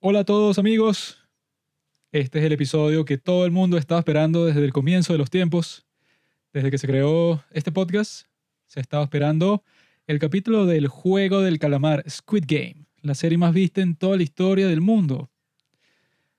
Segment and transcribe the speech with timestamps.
[0.00, 1.18] Hola a todos amigos.
[2.12, 5.28] Este es el episodio que todo el mundo estaba esperando desde el comienzo de los
[5.28, 5.86] tiempos.
[6.52, 8.28] Desde que se creó este podcast,
[8.68, 9.64] se estaba esperando
[10.06, 14.22] el capítulo del juego del calamar Squid Game, la serie más vista en toda la
[14.22, 15.32] historia del mundo.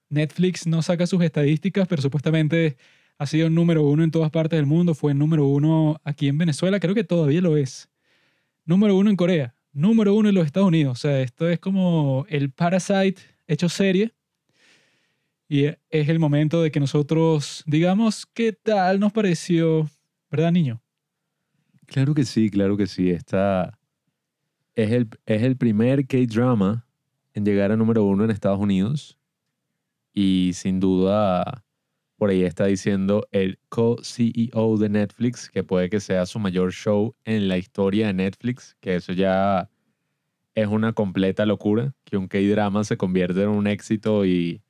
[0.07, 2.77] Netflix no saca sus estadísticas, pero supuestamente
[3.17, 4.95] ha sido número uno en todas partes del mundo.
[4.95, 7.89] Fue número uno aquí en Venezuela, creo que todavía lo es.
[8.63, 10.97] Número uno en Corea, número uno en los Estados Unidos.
[10.97, 14.13] O sea, esto es como el Parasite hecho serie.
[15.49, 19.89] Y es el momento de que nosotros digamos qué tal nos pareció,
[20.29, 20.81] ¿verdad, niño?
[21.87, 23.09] Claro que sí, claro que sí.
[23.09, 23.79] Esta
[24.75, 26.85] es el, es el primer K-drama
[27.33, 29.17] en llegar a número uno en Estados Unidos.
[30.13, 31.65] Y sin duda,
[32.17, 37.15] por ahí está diciendo el co-CEO de Netflix, que puede que sea su mayor show
[37.25, 39.67] en la historia de Netflix, que eso ya
[40.61, 44.61] es una completa locura, que un K-drama se convierte en un éxito y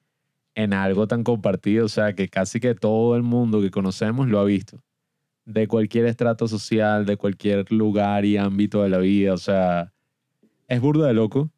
[0.56, 4.40] en algo tan compartido, o sea, que casi que todo el mundo que conocemos lo
[4.40, 4.82] ha visto
[5.50, 9.34] de cualquier estrato social, de cualquier lugar y ámbito de la vida.
[9.34, 9.92] O sea,
[10.68, 11.50] es burda de loco.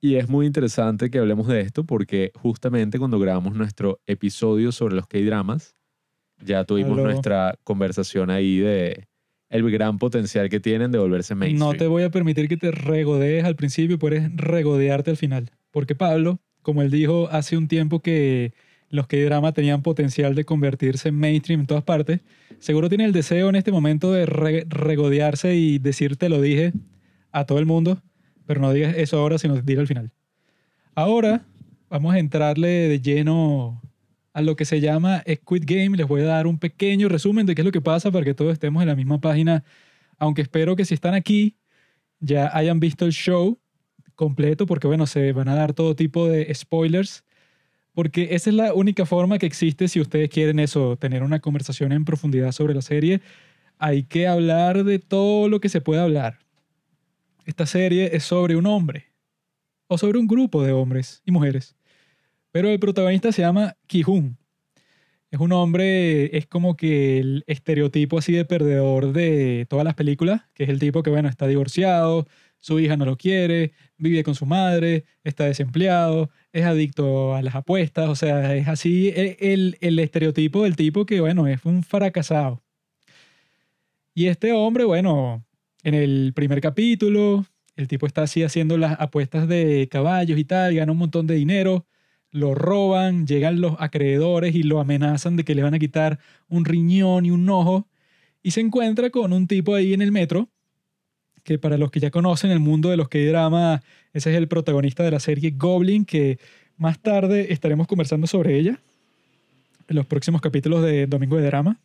[0.00, 4.96] Y es muy interesante que hablemos de esto porque justamente cuando grabamos nuestro episodio sobre
[4.96, 5.76] los K-dramas,
[6.44, 9.06] ya tuvimos nuestra conversación ahí de
[9.48, 11.72] el gran potencial que tienen de volverse mainstream.
[11.72, 15.50] No te voy a permitir que te regodees al principio, puedes regodearte al final.
[15.70, 18.52] Porque Pablo, como él dijo hace un tiempo que
[18.88, 22.20] los que drama tenían potencial de convertirse en mainstream en todas partes,
[22.58, 26.72] seguro tiene el deseo en este momento de regodearse y decirte lo dije
[27.32, 28.02] a todo el mundo,
[28.46, 30.12] pero no digas eso ahora, sino dilo al final.
[30.94, 31.44] Ahora
[31.90, 33.82] vamos a entrarle de lleno
[34.36, 35.96] a lo que se llama Squid Game.
[35.96, 38.34] Les voy a dar un pequeño resumen de qué es lo que pasa para que
[38.34, 39.64] todos estemos en la misma página,
[40.18, 41.56] aunque espero que si están aquí
[42.20, 43.58] ya hayan visto el show
[44.14, 47.24] completo, porque bueno, se van a dar todo tipo de spoilers
[47.94, 51.92] porque esa es la única forma que existe si ustedes quieren eso, tener una conversación
[51.92, 53.22] en profundidad sobre la serie.
[53.78, 56.40] Hay que hablar de todo lo que se puede hablar.
[57.46, 59.06] Esta serie es sobre un hombre,
[59.86, 61.74] o sobre un grupo de hombres y mujeres.
[62.56, 64.38] Pero el protagonista se llama Ki-Hoon.
[65.30, 70.40] Es un hombre, es como que el estereotipo así de perdedor de todas las películas,
[70.54, 74.34] que es el tipo que, bueno, está divorciado, su hija no lo quiere, vive con
[74.34, 79.98] su madre, está desempleado, es adicto a las apuestas, o sea, es así el, el,
[79.98, 82.62] estereotipo del tipo que, bueno, es un fracasado.
[84.14, 85.44] Y este hombre, bueno,
[85.82, 87.44] en el primer capítulo,
[87.76, 91.34] el tipo está así haciendo las apuestas de caballos y tal, gana un montón de
[91.34, 91.84] dinero,
[92.36, 96.64] lo roban, llegan los acreedores y lo amenazan de que le van a quitar un
[96.64, 97.88] riñón y un ojo,
[98.42, 100.48] y se encuentra con un tipo ahí en el metro
[101.42, 103.82] que para los que ya conocen el mundo de los que drama
[104.12, 106.38] ese es el protagonista de la serie Goblin, que
[106.76, 108.80] más tarde estaremos conversando sobre ella
[109.88, 111.78] en los próximos capítulos de Domingo de Drama.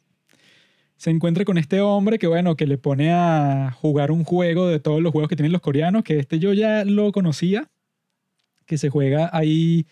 [0.98, 4.80] Se encuentra con este hombre que, bueno, que le pone a jugar un juego de
[4.80, 7.70] todos los juegos que tienen los coreanos, que este yo ya lo conocía,
[8.66, 9.86] que se juega ahí,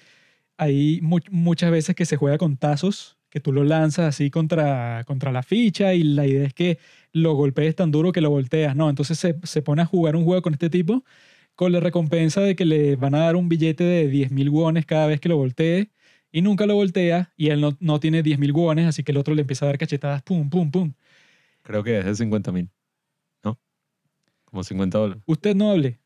[0.59, 5.31] ahí muchas veces que se juega con tazos, que tú lo lanzas así contra, contra
[5.31, 6.79] la ficha y la idea es que
[7.13, 8.89] lo golpees tan duro que lo volteas, ¿no?
[8.89, 11.03] Entonces se, se pone a jugar un juego con este tipo
[11.55, 15.07] con la recompensa de que le van a dar un billete de 10.000 wones cada
[15.07, 15.91] vez que lo voltee
[16.31, 19.35] y nunca lo voltea y él no, no tiene 10.000 wones, así que el otro
[19.35, 20.93] le empieza a dar cachetadas, pum, pum, pum.
[21.63, 22.69] Creo que es de 50.000,
[23.43, 23.59] ¿no?
[24.45, 25.23] Como 50 dólares.
[25.25, 25.99] Usted no hable.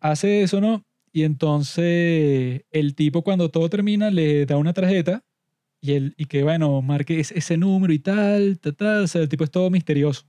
[0.00, 0.82] Hace eso, ¿no?
[1.12, 5.24] Y entonces el tipo cuando todo termina le da una tarjeta
[5.80, 9.04] y, él, y que, bueno, marque ese número y tal, tal, tal.
[9.04, 10.24] O sea, el tipo es todo misterioso.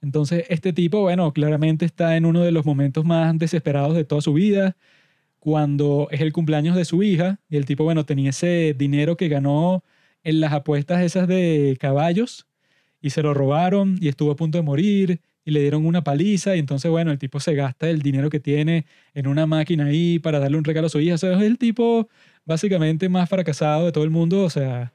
[0.00, 4.20] Entonces, este tipo, bueno, claramente está en uno de los momentos más desesperados de toda
[4.20, 4.76] su vida,
[5.40, 9.28] cuando es el cumpleaños de su hija y el tipo, bueno, tenía ese dinero que
[9.28, 9.84] ganó
[10.24, 12.46] en las apuestas esas de caballos
[13.00, 16.56] y se lo robaron y estuvo a punto de morir y le dieron una paliza
[16.56, 20.18] y entonces, bueno, el tipo se gasta el dinero que tiene en una máquina ahí
[20.18, 21.14] para darle un regalo a su hija.
[21.14, 22.06] O sea, es el tipo
[22.44, 24.44] básicamente más fracasado de todo el mundo.
[24.44, 24.92] O sea,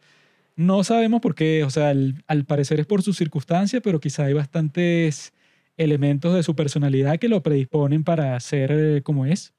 [0.56, 1.63] no sabemos por qué.
[1.63, 5.33] O sea, al, parecer es por su circunstancia, pero quizá hay bastantes
[5.75, 9.56] elementos de su personalidad que lo predisponen para ser eh, como es.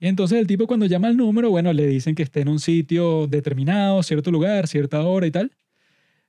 [0.00, 2.58] Y entonces el tipo cuando llama al número, bueno, le dicen que esté en un
[2.58, 5.52] sitio determinado, cierto lugar, cierta hora y tal.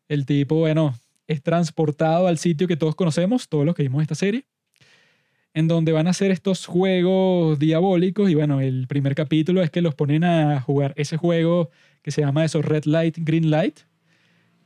[0.08, 0.94] El tipo, bueno,
[1.32, 4.46] es transportado al sitio que todos conocemos, todos los que vimos esta serie,
[5.54, 9.82] en donde van a hacer estos juegos diabólicos y bueno, el primer capítulo es que
[9.82, 11.70] los ponen a jugar ese juego
[12.02, 13.80] que se llama eso Red Light, Green Light,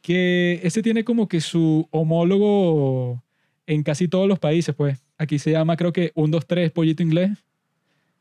[0.02, 3.24] que ese tiene como que su homólogo
[3.66, 5.02] en casi todos los países, pues.
[5.18, 7.32] Aquí se llama creo que 1, 2, 3, pollito inglés.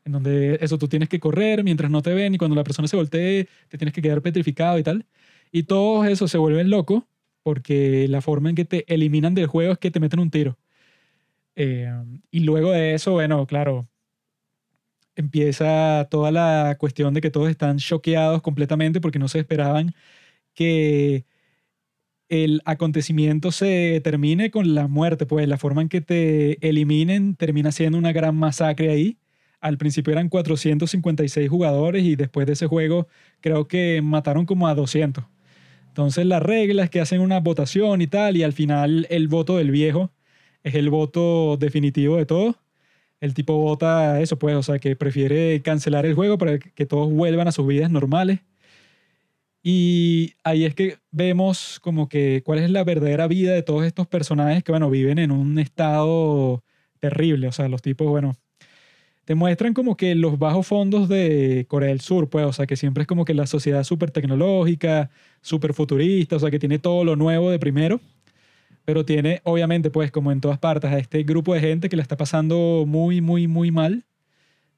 [0.05, 2.87] en donde eso, tú tienes que correr mientras no te ven y cuando la persona
[2.87, 5.05] se voltee te tienes que quedar petrificado y tal.
[5.51, 7.03] Y todos eso se vuelven locos
[7.45, 10.57] porque la forma en que te eliminan del juego es que te meten un tiro.
[11.55, 11.93] Eh,
[12.31, 13.87] y luego de eso, bueno, claro,
[15.15, 19.93] empieza toda la cuestión de que todos están choqueados completamente porque no se esperaban
[20.55, 21.25] que
[22.29, 27.71] el acontecimiento se termine con la muerte, pues la forma en que te eliminen termina
[27.71, 29.19] siendo una gran masacre ahí.
[29.61, 33.07] Al principio eran 456 jugadores y después de ese juego
[33.41, 35.25] creo que mataron como a 200.
[35.95, 39.55] Entonces la regla es que hacen una votación y tal y al final el voto
[39.55, 40.11] del viejo
[40.61, 42.57] es el voto definitivo de todo.
[43.21, 47.09] El tipo vota eso, pues, o sea, que prefiere cancelar el juego para que todos
[47.13, 48.41] vuelvan a sus vidas normales.
[49.63, 54.05] Y ahí es que vemos como que cuál es la verdadera vida de todos estos
[54.05, 56.65] personajes que, bueno, viven en un estado
[56.99, 57.47] terrible.
[57.47, 58.33] O sea, los tipos, bueno,
[59.25, 62.75] te muestran como que los bajos fondos de Corea del Sur, pues, o sea, que
[62.75, 65.09] siempre es como que la sociedad súper tecnológica,
[65.41, 67.99] súper futurista, o sea, que tiene todo lo nuevo de primero,
[68.85, 72.03] pero tiene, obviamente, pues, como en todas partes, a este grupo de gente que la
[72.03, 74.05] está pasando muy, muy, muy mal.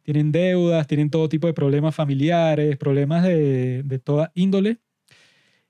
[0.04, 4.78] Tienen deudas, tienen todo tipo de problemas familiares, problemas de, de toda índole.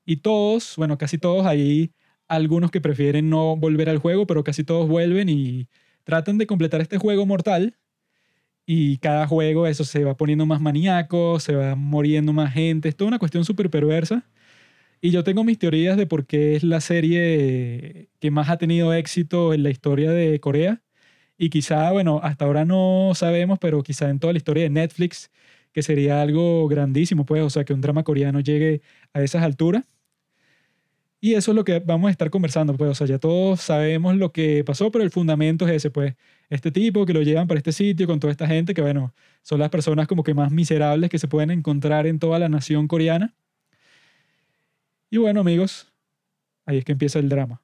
[0.06, 1.92] Y todos, bueno, casi todos, hay
[2.28, 5.68] algunos que prefieren no volver al juego, pero casi todos vuelven y
[6.04, 7.76] tratan de completar este juego mortal
[8.68, 12.98] y cada juego eso se va poniendo más maníaco, se va muriendo más gente, es
[12.98, 14.26] toda una cuestión súper perversa.
[15.02, 18.94] Y yo tengo mis teorías de por qué es la serie que más ha tenido
[18.94, 20.82] éxito en la historia de Corea.
[21.38, 25.32] Y quizá, bueno, hasta ahora no sabemos, pero quizá en toda la historia de Netflix,
[25.74, 28.82] que sería algo grandísimo, pues, o sea, que un drama coreano llegue
[29.14, 29.86] a esas alturas.
[31.28, 34.16] Y eso es lo que vamos a estar conversando, pues, o sea, ya todos sabemos
[34.16, 36.16] lo que pasó, pero el fundamento es ese, pues,
[36.50, 39.60] este tipo que lo llevan para este sitio con toda esta gente que, bueno, son
[39.60, 43.36] las personas como que más miserables que se pueden encontrar en toda la nación coreana.
[45.10, 45.92] Y bueno, amigos,
[46.66, 47.62] ahí es que empieza el drama.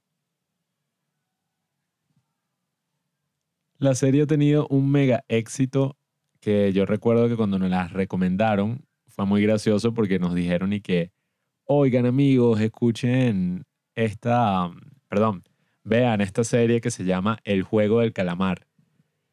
[3.77, 5.95] La serie ha tenido un mega éxito
[6.41, 10.81] que yo recuerdo que cuando nos la recomendaron fue muy gracioso porque nos dijeron y
[10.81, 11.13] que
[11.65, 13.65] oigan amigos, escuchen
[13.95, 14.71] esta,
[15.07, 15.43] perdón,
[15.83, 18.67] vean esta serie que se llama El Juego del Calamar.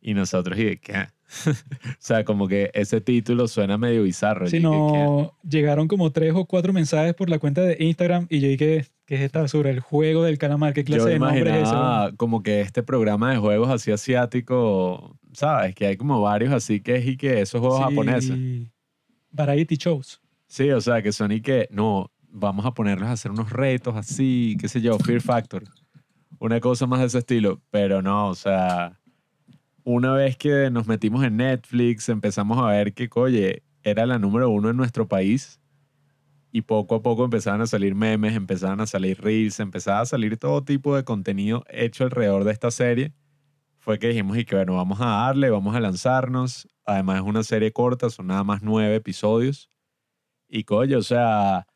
[0.02, 0.94] Y nosotros, ¿y de qué?
[1.46, 1.52] o
[1.98, 4.46] sea, como que ese título suena medio bizarro.
[4.46, 8.48] Si no, llegaron como tres o cuatro mensajes por la cuenta de Instagram y yo
[8.48, 9.70] dije, ¿qué es esta basura?
[9.70, 12.16] El Juego del Calamar, ¿qué clase de nombre es ese?
[12.16, 15.74] como que este programa de juegos así asiático, ¿sabes?
[15.74, 17.84] Que hay como varios así que es y que esos juegos sí.
[17.84, 18.38] japoneses.
[19.30, 20.20] Variety shows.
[20.46, 23.96] Sí, o sea, que son y que, no, vamos a ponerlos a hacer unos retos
[23.96, 25.64] así, qué sé yo, Fear Factor.
[26.38, 27.60] Una cosa más de ese estilo.
[27.70, 28.98] Pero no, o sea,
[29.84, 34.50] una vez que nos metimos en Netflix, empezamos a ver que, oye, era la número
[34.50, 35.60] uno en nuestro país.
[36.52, 40.36] Y poco a poco empezaban a salir memes, empezaban a salir reels, empezaba a salir
[40.36, 43.12] todo tipo de contenido hecho alrededor de esta serie.
[43.78, 46.68] Fue que dijimos, y que bueno, vamos a darle, vamos a lanzarnos.
[46.84, 49.70] Además es una serie corta, son nada más nueve episodios.
[50.48, 51.66] Y coño, o sea,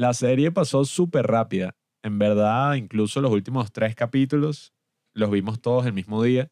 [0.00, 1.76] la serie pasó súper rápida.
[2.02, 4.72] En verdad, incluso los últimos tres capítulos
[5.12, 6.50] los vimos todos el mismo día.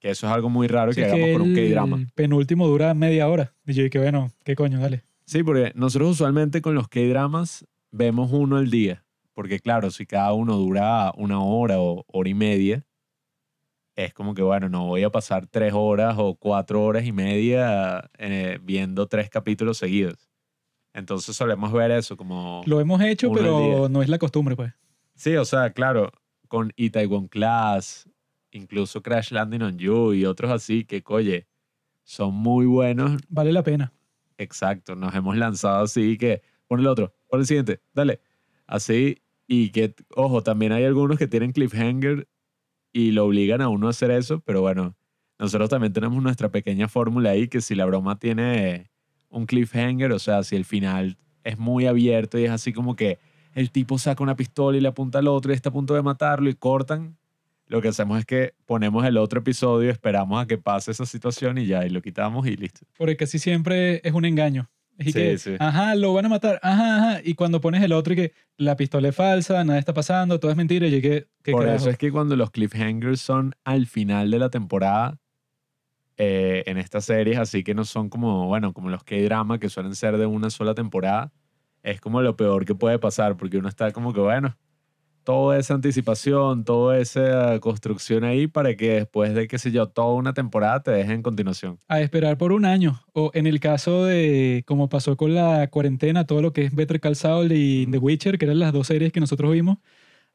[0.00, 1.98] Que eso es algo muy raro que hagamos con un K-drama.
[1.98, 3.54] El penúltimo dura media hora.
[3.64, 4.80] Y yo dije, bueno, ¿qué coño?
[4.80, 5.04] Dale.
[5.24, 9.04] Sí, porque nosotros usualmente con los K-dramas vemos uno al día.
[9.34, 12.84] Porque claro, si cada uno dura una hora o hora y media,
[13.94, 18.10] es como que, bueno, no voy a pasar tres horas o cuatro horas y media
[18.18, 20.29] eh, viendo tres capítulos seguidos.
[20.92, 22.62] Entonces solemos ver eso como...
[22.66, 24.72] Lo hemos hecho, pero no es la costumbre, pues.
[25.14, 26.10] Sí, o sea, claro,
[26.48, 28.08] con Itaewon Class,
[28.50, 31.46] incluso Crash Landing on You y otros así que, oye,
[32.02, 33.20] son muy buenos.
[33.28, 33.92] Vale la pena.
[34.38, 38.20] Exacto, nos hemos lanzado así que, pon el otro, pon el siguiente, dale.
[38.66, 42.28] Así, y que, ojo, también hay algunos que tienen cliffhanger
[42.92, 44.96] y lo obligan a uno a hacer eso, pero bueno,
[45.38, 48.89] nosotros también tenemos nuestra pequeña fórmula ahí que si la broma tiene
[49.30, 53.18] un cliffhanger, o sea, si el final es muy abierto y es así como que
[53.54, 56.02] el tipo saca una pistola y le apunta al otro y está a punto de
[56.02, 57.16] matarlo y cortan,
[57.66, 61.56] lo que hacemos es que ponemos el otro episodio, esperamos a que pase esa situación
[61.58, 62.80] y ya, y lo quitamos y listo.
[62.98, 64.68] Porque casi siempre es un engaño.
[64.98, 65.54] sí, que, sí.
[65.58, 67.20] Ajá, lo van a matar, ajá, ajá.
[67.24, 70.50] Y cuando pones el otro y que la pistola es falsa, nada está pasando, todo
[70.50, 71.28] es mentira, y que...
[71.50, 75.18] Por eso es que cuando los cliffhangers son al final de la temporada,
[76.16, 79.94] eh, en estas series, así que no son como, bueno, como los K-drama que suelen
[79.94, 81.32] ser de una sola temporada,
[81.82, 84.56] es como lo peor que puede pasar, porque uno está como que, bueno,
[85.24, 90.14] toda esa anticipación, toda esa construcción ahí para que después de, qué sé yo, toda
[90.14, 91.78] una temporada te dejen en continuación.
[91.88, 93.00] A esperar por un año.
[93.12, 97.00] O en el caso de, como pasó con la cuarentena, todo lo que es Better
[97.00, 99.78] Call Saul y The Witcher, que eran las dos series que nosotros vimos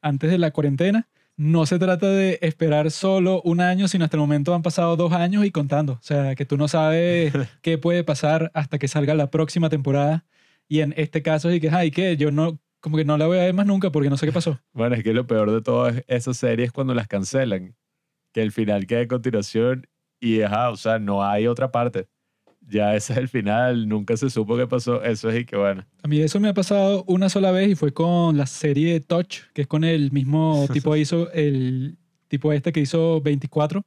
[0.02, 1.08] antes de la cuarentena.
[1.38, 5.12] No se trata de esperar solo un año, sino hasta el momento han pasado dos
[5.12, 5.94] años y contando.
[5.94, 10.26] O sea, que tú no sabes qué puede pasar hasta que salga la próxima temporada.
[10.70, 13.38] Y en este caso es que, ay, que yo no, como que no la voy
[13.38, 14.60] a ver más nunca porque no sé qué pasó.
[14.74, 17.76] Bueno, es que lo peor de todas esas series es cuando las cancelan,
[18.32, 19.88] que el final queda a continuación
[20.22, 22.08] y, ajá, o sea, no hay otra parte.
[22.68, 25.86] Ya ese es el final, nunca se supo qué pasó, eso es y que bueno.
[26.02, 29.42] A mí eso me ha pasado una sola vez y fue con la serie Touch,
[29.54, 33.84] que es con el mismo tipo que hizo, el tipo este que hizo 24.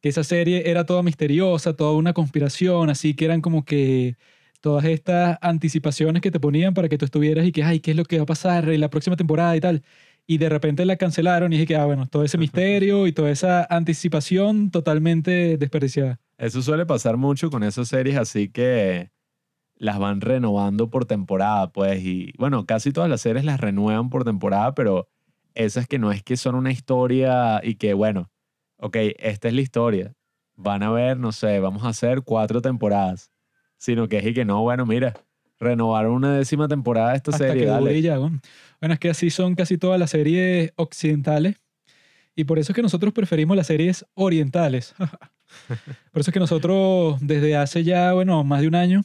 [0.00, 4.16] Que esa serie era toda misteriosa, toda una conspiración, así que eran como que
[4.60, 7.96] todas estas anticipaciones que te ponían para que tú estuvieras y que, ay, ¿qué es
[7.96, 9.82] lo que va a pasar en la próxima temporada y tal?
[10.26, 13.30] Y de repente la cancelaron y dije que, ah, bueno, todo ese misterio y toda
[13.30, 16.18] esa anticipación totalmente desperdiciada.
[16.38, 19.10] Eso suele pasar mucho con esas series, así que
[19.76, 24.24] las van renovando por temporada, pues, y bueno, casi todas las series las renuevan por
[24.24, 25.08] temporada, pero
[25.54, 28.30] esas que no es que son una historia y que, bueno,
[28.78, 30.14] ok, esta es la historia.
[30.56, 33.30] Van a ver, no sé, vamos a hacer cuatro temporadas
[33.84, 35.12] sino que es y que no, bueno, mira,
[35.58, 37.64] renovar una décima temporada de esta Hasta serie.
[37.64, 37.90] que dale.
[37.90, 38.40] dure ya, bueno.
[38.80, 41.56] Bueno, es que así son casi todas las series occidentales.
[42.34, 44.94] Y por eso es que nosotros preferimos las series orientales.
[46.12, 49.02] por eso es que nosotros desde hace ya, bueno, más de un año,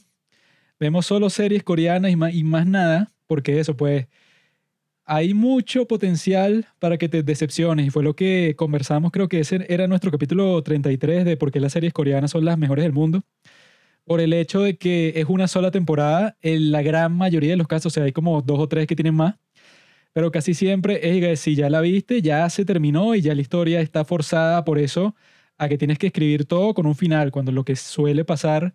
[0.78, 4.06] vemos solo series coreanas y más, y más nada, porque eso, pues,
[5.04, 7.86] hay mucho potencial para que te decepciones.
[7.86, 11.60] Y fue lo que conversamos, creo que ese era nuestro capítulo 33 de por qué
[11.60, 13.22] las series coreanas son las mejores del mundo
[14.10, 17.68] por el hecho de que es una sola temporada, en la gran mayoría de los
[17.68, 19.36] casos, o sea, hay como dos o tres que tienen más,
[20.12, 23.40] pero casi siempre es que si ya la viste, ya se terminó y ya la
[23.40, 25.14] historia está forzada por eso
[25.60, 28.74] a que tienes que escribir todo con un final, cuando lo que suele pasar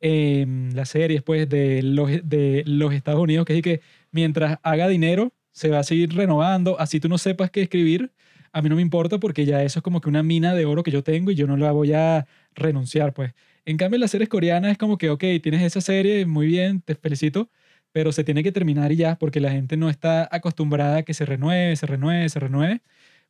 [0.00, 4.88] en las series pues, de, los, de los Estados Unidos, que es que mientras haga
[4.88, 8.10] dinero, se va a seguir renovando, así tú no sepas qué escribir,
[8.52, 10.82] a mí no me importa porque ya eso es como que una mina de oro
[10.82, 13.34] que yo tengo y yo no la voy a renunciar, pues.
[13.66, 16.94] En cambio, las series coreanas es como que, ok, tienes esa serie, muy bien, te
[16.94, 17.50] felicito,
[17.92, 21.12] pero se tiene que terminar y ya, porque la gente no está acostumbrada a que
[21.14, 22.80] se renueve, se renueve, se renueve.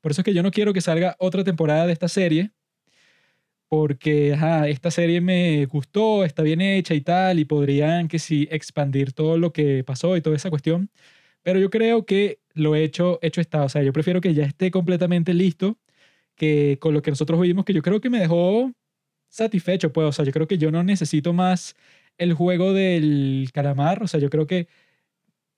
[0.01, 2.53] Por eso es que yo no quiero que salga otra temporada de esta serie,
[3.75, 8.47] porque ajá, esta serie me gustó, está bien hecha y tal, y podrían que sí
[8.53, 10.91] expandir todo lo que pasó y toda esa cuestión.
[11.43, 13.65] Pero yo creo que lo hecho, hecho está.
[13.65, 15.79] O sea, yo prefiero que ya esté completamente listo
[16.37, 18.73] que con lo que nosotros vimos, que yo creo que me dejó
[19.29, 21.77] satisfecho, pues, o sea, yo creo que yo no necesito más
[22.19, 24.69] el juego del calamar, o sea, yo creo que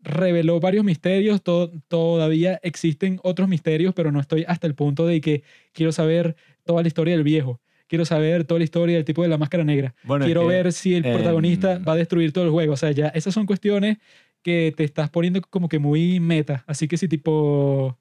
[0.01, 1.43] reveló varios misterios,
[1.89, 5.43] todavía existen otros misterios, pero no estoy hasta el punto de que
[5.73, 7.61] quiero saber toda la historia del viejo.
[7.89, 9.95] Quiero saber toda la historia del tipo de la máscara negra.
[10.21, 12.73] quiero ver si el protagonista va a destruir todo el juego.
[12.73, 13.99] O sea, ya esas son cuestiones
[14.43, 16.65] que te estás poniendo como que muy meta.
[16.67, 17.97] Así que si tipo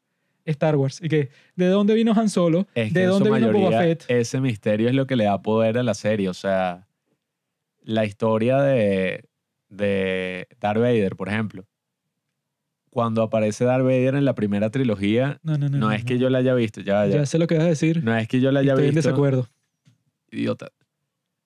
[0.45, 0.99] Star Wars.
[1.01, 2.67] Y que, ¿de dónde vino Han Solo?
[2.75, 4.05] ¿De dónde vino Boba Fett?
[4.07, 6.29] Ese misterio es lo que le da poder a la serie.
[6.29, 6.87] O sea,
[7.83, 9.25] la historia de,
[9.69, 11.65] de Darth Vader, por ejemplo.
[12.89, 16.29] Cuando aparece Darth Vader en la primera trilogía, no, no, no, no es que yo
[16.29, 16.79] la haya visto.
[16.79, 17.17] Ya, ya.
[17.17, 18.03] ya sé lo que vas a decir.
[18.03, 18.99] No es que yo la haya Estoy visto.
[18.99, 19.49] Estoy en desacuerdo.
[20.35, 20.69] Idiota.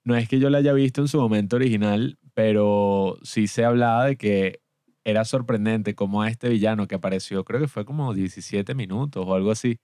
[0.04, 4.06] No es que yo la haya visto en su momento original, pero sí se hablaba
[4.06, 4.62] de que
[5.04, 9.52] era sorprendente como este villano que apareció, creo que fue como 17 minutos o algo
[9.52, 9.80] así,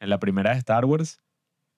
[0.00, 1.20] en la primera de Star Wars,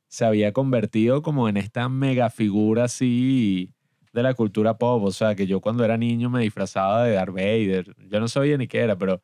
[0.09, 3.73] se había convertido como en esta mega figura así
[4.13, 5.05] de la cultura pop.
[5.05, 7.95] O sea, que yo cuando era niño me disfrazaba de Darth Vader.
[8.09, 9.21] Yo no sabía ni qué era, pero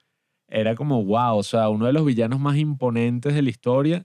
[0.48, 1.36] era como wow.
[1.36, 4.04] O sea, uno de los villanos más imponentes de la historia.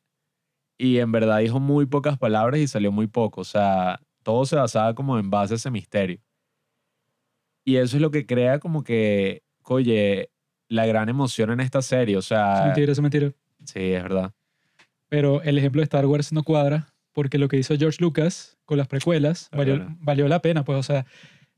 [0.82, 3.42] Y en verdad dijo muy pocas palabras y salió muy poco.
[3.42, 6.20] O sea, todo se basaba como en base a ese misterio.
[7.64, 10.32] Y eso es lo que crea como que oye,
[10.68, 12.18] la gran emoción en esta serie.
[12.18, 12.62] O sea.
[12.62, 13.32] Es mentira, es mentira.
[13.64, 14.32] Sí, es verdad.
[15.08, 18.80] Pero el ejemplo de Star Wars no cuadra porque lo que hizo George Lucas con
[18.80, 20.64] las precuelas valió, valió, la pena.
[20.64, 21.06] Pues, o sea,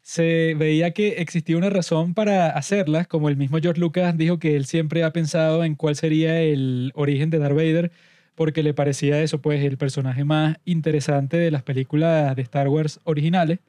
[0.02, 4.58] se veía que existía una razón para hacerlas, como el mismo George Lucas dijo que
[4.58, 7.92] él siempre ha pensado en cuál sería el origen de Darth Vader,
[8.36, 13.00] porque le parecía eso, pues, el personaje más interesante de las películas de Star Wars
[13.04, 13.60] originales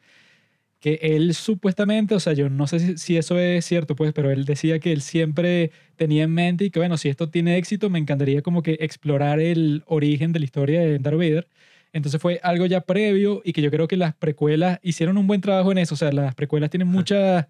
[0.84, 4.44] que él supuestamente, o sea, yo no sé si, eso es cierto, pues, pero él
[4.44, 7.98] decía que él siempre tenía en mente y que, bueno, si esto tiene éxito, me
[7.98, 11.48] encantaría como que explorar el origen de la historia de Darth Vader.
[11.94, 15.40] Entonces fue algo ya previo y que yo creo que las precuelas hicieron un buen
[15.40, 15.94] trabajo en eso.
[15.94, 17.48] O sea, las precuelas tienen mucha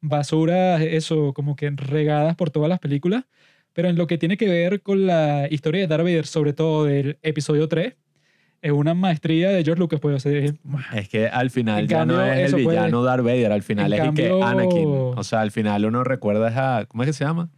[0.00, 3.24] basura, eso, como que regadas por todas las películas,
[3.76, 6.84] Pero en lo que tiene que ver con la historia de Darth Vader, sobre todo
[6.86, 7.94] del episodio 3,
[8.62, 10.54] es una maestría de George Lucas, pues, o sea, es-
[10.94, 13.62] Es que al final ya no cambio, es el eso puede- villano Darth Vader, al
[13.62, 14.86] final es el que cambio- Anakin.
[14.88, 16.86] O sea, al final uno recuerda a.
[16.86, 17.50] ¿Cómo es que se llama?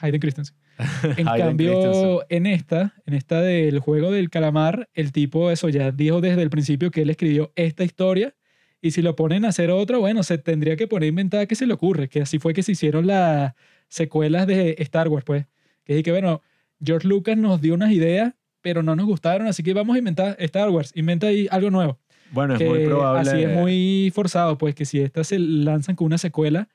[0.00, 0.56] Hayden Christensen.
[1.18, 2.18] En Hayden cambio, Christensen.
[2.30, 6.48] en esta, en esta del juego del calamar, el tipo eso ya dijo desde el
[6.50, 8.34] principio que él escribió esta historia
[8.80, 11.66] y si lo ponen a hacer otra, bueno, se tendría que poner inventada que se
[11.66, 13.52] le ocurre, que así fue que se hicieron las
[13.88, 15.44] secuelas de Star Wars, pues.
[15.86, 16.42] Que es que, bueno,
[16.84, 20.36] George Lucas nos dio unas ideas, pero no nos gustaron, así que vamos a inventar
[20.40, 21.98] Star Wars, inventa ahí algo nuevo.
[22.32, 23.30] Bueno, es que muy probable.
[23.30, 26.68] así es muy forzado, pues que si estas se lanzan con una secuela,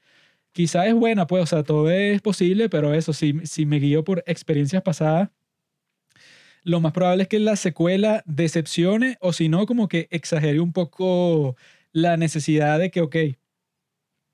[0.53, 4.03] quizá es buena, pues, o sea, todo es posible, pero eso, si, si me guío
[4.03, 5.29] por experiencias pasadas,
[6.63, 10.73] lo más probable es que la secuela decepcione o si no, como que exagere un
[10.73, 11.55] poco
[11.91, 13.15] la necesidad de que, ok,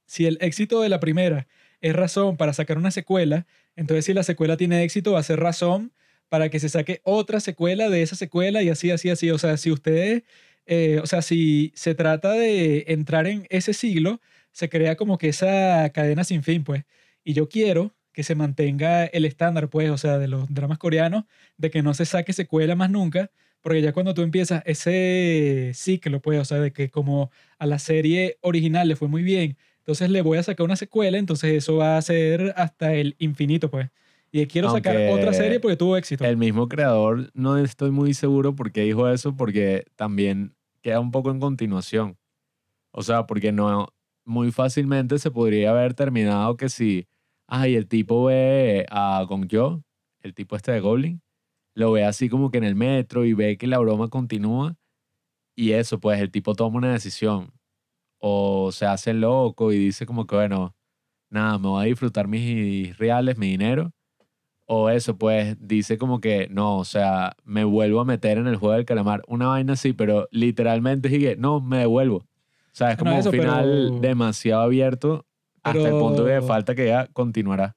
[0.05, 1.47] si el éxito de la primera
[1.81, 3.45] es razón para sacar una secuela,
[3.77, 5.93] entonces si la secuela tiene éxito va a ser razón
[6.29, 9.31] para que se saque otra secuela de esa secuela y así, así, así.
[9.31, 10.23] O sea, si ustedes,
[10.65, 14.19] eh, o sea, si se trata de entrar en ese siglo,
[14.51, 16.83] se crea como que esa cadena sin fin, pues.
[17.23, 21.25] Y yo quiero que se mantenga el estándar, pues, o sea, de los dramas coreanos,
[21.57, 23.31] de que no se saque secuela más nunca,
[23.61, 27.79] porque ya cuando tú empiezas ese ciclo, pues, o sea, de que como a la
[27.79, 29.57] serie original le fue muy bien,
[29.87, 33.71] entonces le voy a sacar una secuela, entonces eso va a ser hasta el infinito,
[33.71, 33.89] pues.
[34.33, 36.25] Y quiero sacar Aunque otra serie porque tuvo éxito.
[36.25, 41.11] El mismo creador, no estoy muy seguro por qué dijo eso, porque también queda un
[41.11, 42.17] poco en continuación.
[42.91, 43.87] O sea, porque no
[44.25, 47.07] muy fácilmente se podría haber terminado que si,
[47.47, 49.83] ay, el tipo ve a Gong Yo,
[50.21, 51.21] el tipo este de Goblin,
[51.75, 54.75] lo ve así como que en el metro y ve que la broma continúa
[55.55, 57.53] y eso, pues el tipo toma una decisión
[58.19, 60.75] o se hace loco y dice como que, bueno,
[61.29, 63.91] nada, me voy a disfrutar mis reales, mi dinero
[64.69, 68.57] o eso, pues dice como que no, o sea, me vuelvo a meter en el
[68.57, 69.21] juego del calamar.
[69.27, 72.17] Una vaina así, pero literalmente dije, no, me devuelvo.
[72.17, 72.25] O
[72.73, 75.25] sea, es como eso, un final pero- demasiado abierto
[75.63, 77.75] hasta el punto que Pero- falta que ya continuará.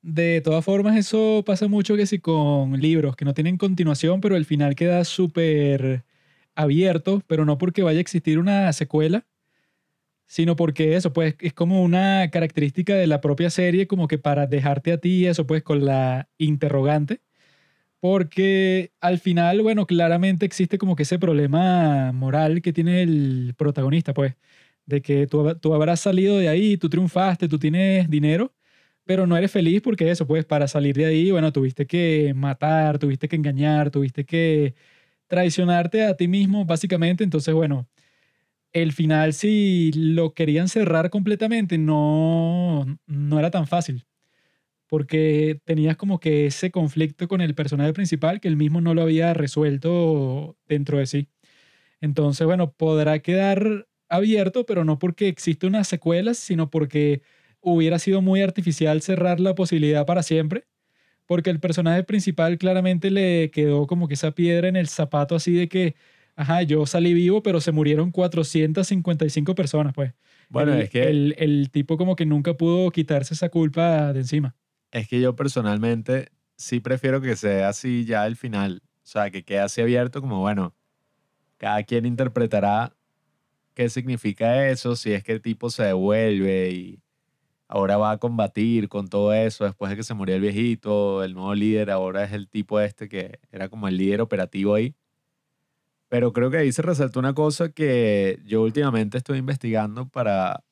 [0.00, 4.34] De todas formas, eso pasa mucho que si con libros que no tienen continuación, pero
[4.36, 6.02] el final queda súper
[6.56, 9.24] abierto, pero no porque vaya a existir una secuela,
[10.32, 14.46] sino porque eso, pues, es como una característica de la propia serie, como que para
[14.46, 17.20] dejarte a ti eso, pues, con la interrogante,
[18.00, 24.14] porque al final, bueno, claramente existe como que ese problema moral que tiene el protagonista,
[24.14, 24.34] pues,
[24.86, 28.54] de que tú, tú habrás salido de ahí, tú triunfaste, tú tienes dinero,
[29.04, 32.98] pero no eres feliz porque eso, pues para salir de ahí, bueno, tuviste que matar,
[32.98, 34.74] tuviste que engañar, tuviste que
[35.28, 37.24] traicionarte a ti mismo, básicamente.
[37.24, 37.88] Entonces, bueno,
[38.72, 44.06] el final, si lo querían cerrar completamente, no, no era tan fácil.
[44.88, 49.02] Porque tenías como que ese conflicto con el personaje principal que él mismo no lo
[49.02, 51.28] había resuelto dentro de sí.
[52.00, 57.22] Entonces, bueno, podrá quedar abierto, pero no porque existe una secuela, sino porque
[57.60, 60.66] hubiera sido muy artificial cerrar la posibilidad para siempre,
[61.26, 65.52] porque el personaje principal claramente le quedó como que esa piedra en el zapato así
[65.54, 65.96] de que,
[66.36, 70.14] ajá, yo salí vivo, pero se murieron 455 personas, pues.
[70.48, 74.20] Bueno, el, es que El, el tipo como que nunca pudo quitarse esa culpa de
[74.20, 74.54] encima.
[74.90, 78.82] es que yo personalmente sí prefiero que sea así ya el final.
[78.84, 80.74] O sea, que quede así abierto como, bueno,
[81.58, 82.94] cada quien interpretará
[83.74, 87.00] qué significa eso, si es que el tipo se devuelve y
[87.68, 91.34] ahora va a combatir con todo eso después de que se murió el viejito, el
[91.34, 94.94] nuevo líder ahora es el tipo este que era como el líder operativo ahí.
[96.12, 100.62] Pero creo que ahí se resaltó una cosa que yo últimamente estoy investigando para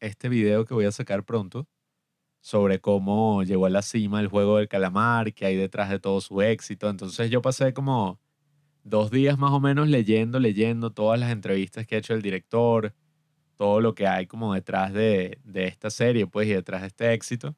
[0.00, 1.68] este video que voy a sacar pronto
[2.40, 6.20] sobre cómo llegó a la cima el juego del calamar, qué hay detrás de todo
[6.20, 6.90] su éxito.
[6.90, 8.18] Entonces yo pasé como
[8.82, 12.92] dos días más o menos leyendo, leyendo todas las entrevistas que ha hecho el director,
[13.56, 17.12] todo lo que hay como detrás de, de esta serie, pues, y detrás de este
[17.12, 17.54] éxito.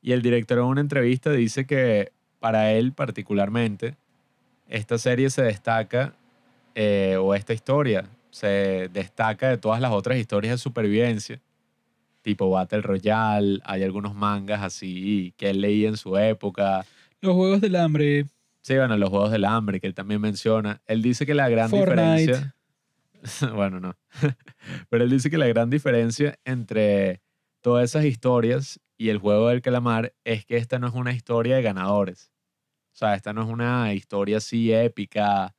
[0.00, 3.94] Y el director en una entrevista dice que para él particularmente,
[4.68, 6.16] esta serie se destaca,
[6.74, 11.40] eh, o esta historia se destaca de todas las otras historias de supervivencia,
[12.22, 16.84] tipo Battle Royale, hay algunos mangas así que él leía en su época.
[17.20, 18.26] Los Juegos del Hambre,
[18.62, 20.80] Sí, bueno, los Juegos del Hambre, que él también menciona.
[20.86, 22.20] Él dice que la gran Fortnite.
[22.20, 22.56] diferencia...
[23.54, 23.96] bueno, no.
[24.88, 27.20] Pero él dice que la gran diferencia entre
[27.60, 31.56] todas esas historias y el Juego del Calamar es que esta no es una historia
[31.56, 32.32] de ganadores.
[32.92, 35.56] O sea, esta no es una historia así épica.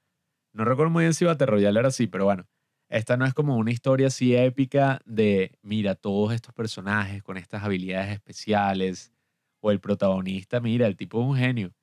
[0.54, 2.46] No recuerdo muy bien si Battle Royale era así, pero bueno.
[2.88, 7.64] Esta no es como una historia así épica de, mira, todos estos personajes con estas
[7.64, 9.12] habilidades especiales,
[9.62, 11.74] o el protagonista, mira, el tipo es un genio.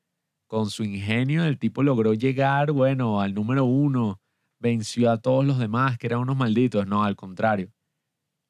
[0.46, 4.20] Con su ingenio, el tipo logró llegar, bueno, al número uno,
[4.60, 6.86] venció a todos los demás, que eran unos malditos.
[6.86, 7.72] No, al contrario.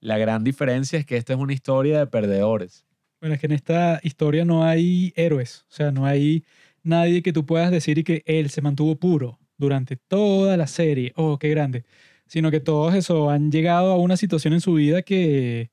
[0.01, 2.85] La gran diferencia es que esta es una historia de perdedores.
[3.21, 6.45] Bueno, es que en esta historia no hay héroes, o sea, no hay
[6.83, 11.13] nadie que tú puedas decir y que él se mantuvo puro durante toda la serie,
[11.17, 11.85] oh, qué grande,
[12.27, 15.71] sino que todos eso han llegado a una situación en su vida que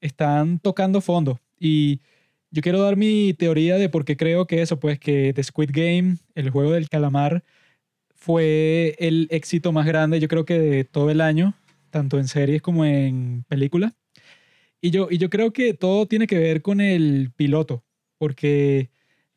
[0.00, 1.40] están tocando fondo.
[1.58, 2.00] Y
[2.50, 5.70] yo quiero dar mi teoría de por qué creo que eso, pues que The Squid
[5.72, 7.44] Game, el juego del calamar,
[8.14, 11.54] fue el éxito más grande, yo creo que de todo el año,
[11.90, 13.92] tanto en series como en películas.
[14.80, 17.84] Y yo, y yo creo que todo tiene que ver con el piloto,
[18.18, 18.90] porque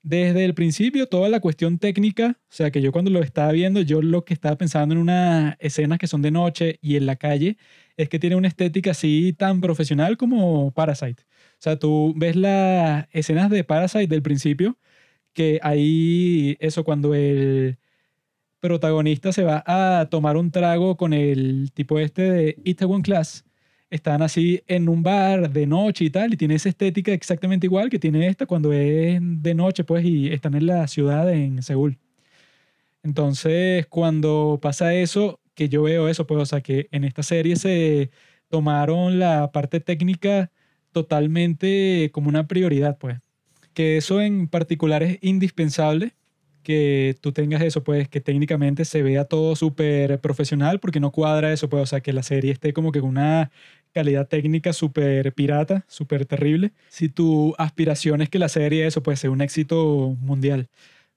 [0.04, 3.82] desde el principio toda la cuestión técnica, o sea que yo cuando lo estaba viendo,
[3.82, 7.16] yo lo que estaba pensando en unas escenas que son de noche y en la
[7.18, 7.58] calle,
[7.98, 11.24] es que tiene una estética así tan profesional como Parasite.
[11.24, 14.78] O sea, tú ves las escenas de Parasite del principio,
[15.34, 17.78] que ahí, eso, cuando el
[18.60, 23.46] protagonista se va a tomar un trago con el tipo este de Itaewon Class,
[23.92, 27.90] están así en un bar de noche y tal, y tiene esa estética exactamente igual
[27.90, 32.00] que tiene esta cuando es de noche, pues, y están en la ciudad en Seúl.
[33.04, 37.56] Entonces, cuando pasa eso, que yo veo eso, pues, o sea, que en esta serie
[37.56, 38.12] se
[38.50, 40.52] tomaron la parte técnica
[40.92, 43.20] totalmente como una prioridad, pues.
[43.74, 46.14] Que eso en particular es indispensable
[46.64, 51.52] que tú tengas eso, pues que técnicamente se vea todo súper profesional, porque no cuadra
[51.54, 53.52] eso, pues, o sea, que la serie esté como que una
[53.94, 59.20] calidad técnica súper pirata, súper terrible, si tu aspiración es que la serie, eso, pues,
[59.20, 60.70] sea un éxito mundial.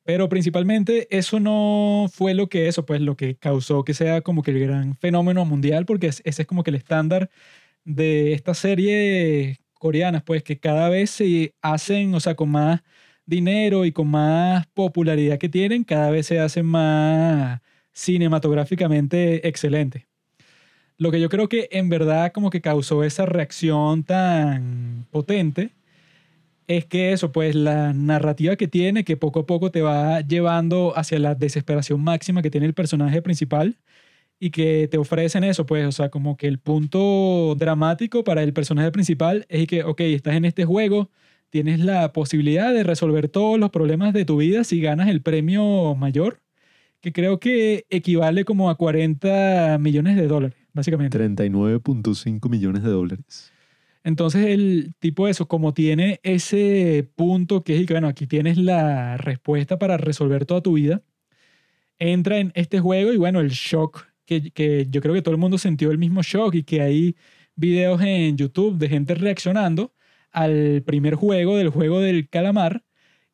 [0.05, 4.43] Pero principalmente eso no fue lo que eso, pues, lo que causó que sea como
[4.43, 7.31] que el gran fenómeno mundial, porque ese es como que el estándar
[7.85, 12.83] de esta serie coreanas, pues, que cada vez se hacen, o sea, con más
[13.27, 17.61] dinero y con más popularidad que tienen, cada vez se hacen más
[17.93, 20.05] cinematográficamente excelentes.
[20.99, 25.73] Lo que yo creo que en verdad como que causó esa reacción tan potente
[26.67, 30.97] es que eso, pues la narrativa que tiene, que poco a poco te va llevando
[30.97, 33.77] hacia la desesperación máxima que tiene el personaje principal
[34.41, 38.53] y que te ofrecen eso, pues, o sea, como que el punto dramático para el
[38.55, 41.11] personaje principal es que, ok, estás en este juego,
[41.51, 45.95] tienes la posibilidad de resolver todos los problemas de tu vida si ganas el premio
[45.97, 46.41] mayor,
[47.01, 51.19] que creo que equivale como a 40 millones de dólares, básicamente.
[51.19, 53.53] 39.5 millones de dólares.
[54.03, 58.59] Entonces el tipo de eso, como tiene ese punto que es que, bueno, aquí tienes
[58.59, 61.03] la respuesta para resolver toda tu vida,
[61.99, 65.41] entra en este juego y bueno, el shock, que, que yo creo que todo el
[65.41, 67.17] mundo sintió el mismo shock y que hay
[67.57, 69.95] videos en YouTube de gente reaccionando
[70.33, 72.85] al primer juego del juego del calamar,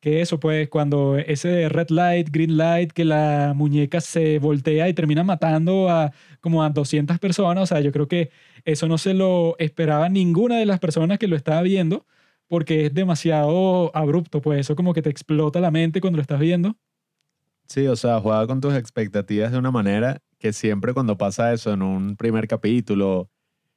[0.00, 4.94] que eso pues cuando ese red light, green light, que la muñeca se voltea y
[4.94, 8.30] termina matando a como a 200 personas, o sea, yo creo que
[8.64, 12.06] eso no se lo esperaba ninguna de las personas que lo estaba viendo,
[12.48, 16.40] porque es demasiado abrupto, pues eso como que te explota la mente cuando lo estás
[16.40, 16.76] viendo.
[17.66, 21.72] Sí, o sea, juega con tus expectativas de una manera que siempre cuando pasa eso
[21.72, 23.30] en un primer capítulo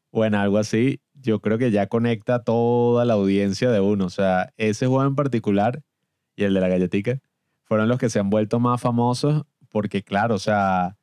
[0.09, 4.05] o en algo así, yo creo que ya conecta toda la audiencia de uno.
[4.05, 5.83] O sea, ese juego en particular
[6.35, 7.19] y el de la galletica
[7.63, 10.97] fueron los que se han vuelto más famosos porque, claro, o sea,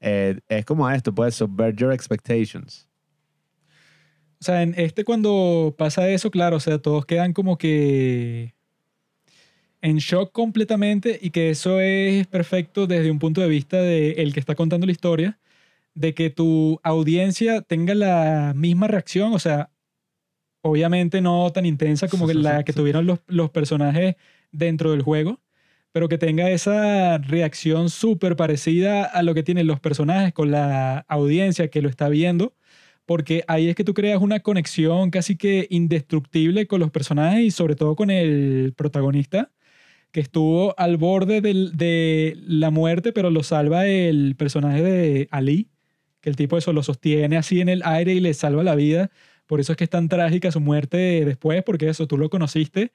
[0.00, 2.88] eh, es como esto, puedes subvert your expectations.
[4.40, 8.54] O sea, en este cuando pasa eso, claro, o sea, todos quedan como que
[9.80, 14.34] en shock completamente y que eso es perfecto desde un punto de vista de el
[14.34, 15.38] que está contando la historia,
[15.94, 19.70] de que tu audiencia tenga la misma reacción, o sea,
[20.60, 24.16] obviamente no tan intensa como la que tuvieron los, los personajes
[24.56, 25.40] dentro del juego,
[25.92, 31.00] pero que tenga esa reacción súper parecida a lo que tienen los personajes con la
[31.08, 32.54] audiencia que lo está viendo,
[33.06, 37.50] porque ahí es que tú creas una conexión casi que indestructible con los personajes y
[37.50, 39.52] sobre todo con el protagonista,
[40.12, 45.70] que estuvo al borde de la muerte, pero lo salva el personaje de Ali,
[46.20, 49.10] que el tipo eso lo sostiene así en el aire y le salva la vida.
[49.46, 52.92] Por eso es que es tan trágica su muerte después, porque eso tú lo conociste,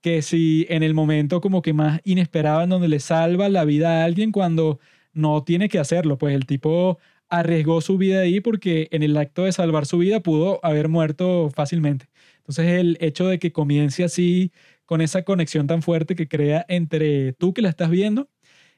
[0.00, 4.02] que si en el momento como que más inesperado en donde le salva la vida
[4.02, 4.78] a alguien cuando
[5.12, 9.44] no tiene que hacerlo, pues el tipo arriesgó su vida ahí porque en el acto
[9.44, 12.06] de salvar su vida pudo haber muerto fácilmente.
[12.38, 14.52] Entonces el hecho de que comience así
[14.84, 18.28] con esa conexión tan fuerte que crea entre tú que la estás viendo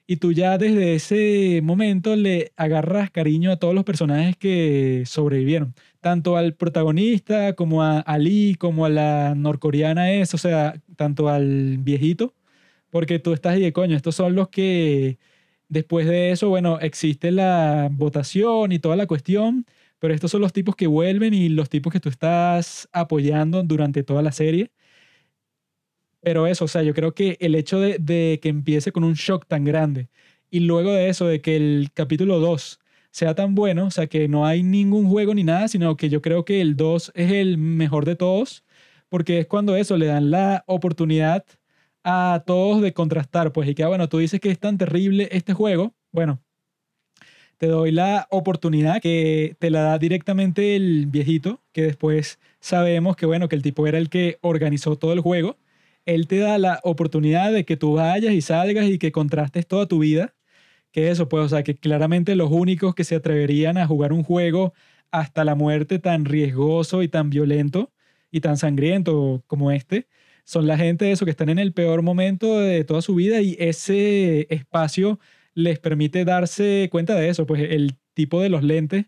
[0.07, 5.75] y tú ya desde ese momento le agarras cariño a todos los personajes que sobrevivieron,
[6.01, 11.79] tanto al protagonista como a Ali, como a la norcoreana es, o sea, tanto al
[11.79, 12.35] viejito,
[12.91, 15.19] porque tú estás ahí de coño, estos son los que
[15.69, 19.67] después de eso, bueno, existe la votación y toda la cuestión,
[19.99, 24.03] pero estos son los tipos que vuelven y los tipos que tú estás apoyando durante
[24.03, 24.71] toda la serie.
[26.21, 29.47] Pero eso, o sea, yo creo que el hecho de, que empiece con un shock
[29.47, 30.09] tan grande
[30.51, 34.29] y luego de eso, de que el capítulo 2 sea tan bueno, o sea, que
[34.29, 37.59] no hay ningún juego ni nada, sino que yo creo que el 2 es el
[37.59, 38.65] mejor de todos,
[39.09, 41.45] porque es cuando eso le dan la oportunidad
[42.05, 45.29] a todos de contrastar, pues, y que, ah, bueno, tú dices que es tan terrible
[45.33, 46.41] este juego, bueno,
[47.59, 53.27] te doy la oportunidad que te la da directamente el viejito, que después sabemos que,
[53.27, 55.59] bueno, que el tipo era el que organizó todo el juego.
[56.07, 59.87] Él te da la oportunidad de que tú vayas y salgas y que contrastes toda
[59.87, 60.35] tu vida.
[61.07, 64.73] Eso, pues, o sea, que claramente los únicos que se atreverían a jugar un juego
[65.11, 67.93] hasta la muerte tan riesgoso y tan violento
[68.31, 70.09] y tan sangriento como este,
[70.45, 73.41] son la gente de eso que están en el peor momento de toda su vida
[73.41, 75.21] y ese espacio
[75.55, 79.07] les permite darse cuenta de eso, pues el tipo de los lentes,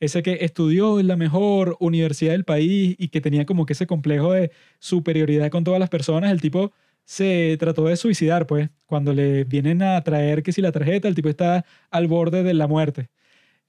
[0.00, 3.86] ese que estudió en la mejor universidad del país y que tenía como que ese
[3.86, 6.72] complejo de superioridad con todas las personas, el tipo
[7.04, 11.14] se trató de suicidar, pues cuando le vienen a traer que si la tarjeta, el
[11.14, 13.10] tipo está al borde de la muerte.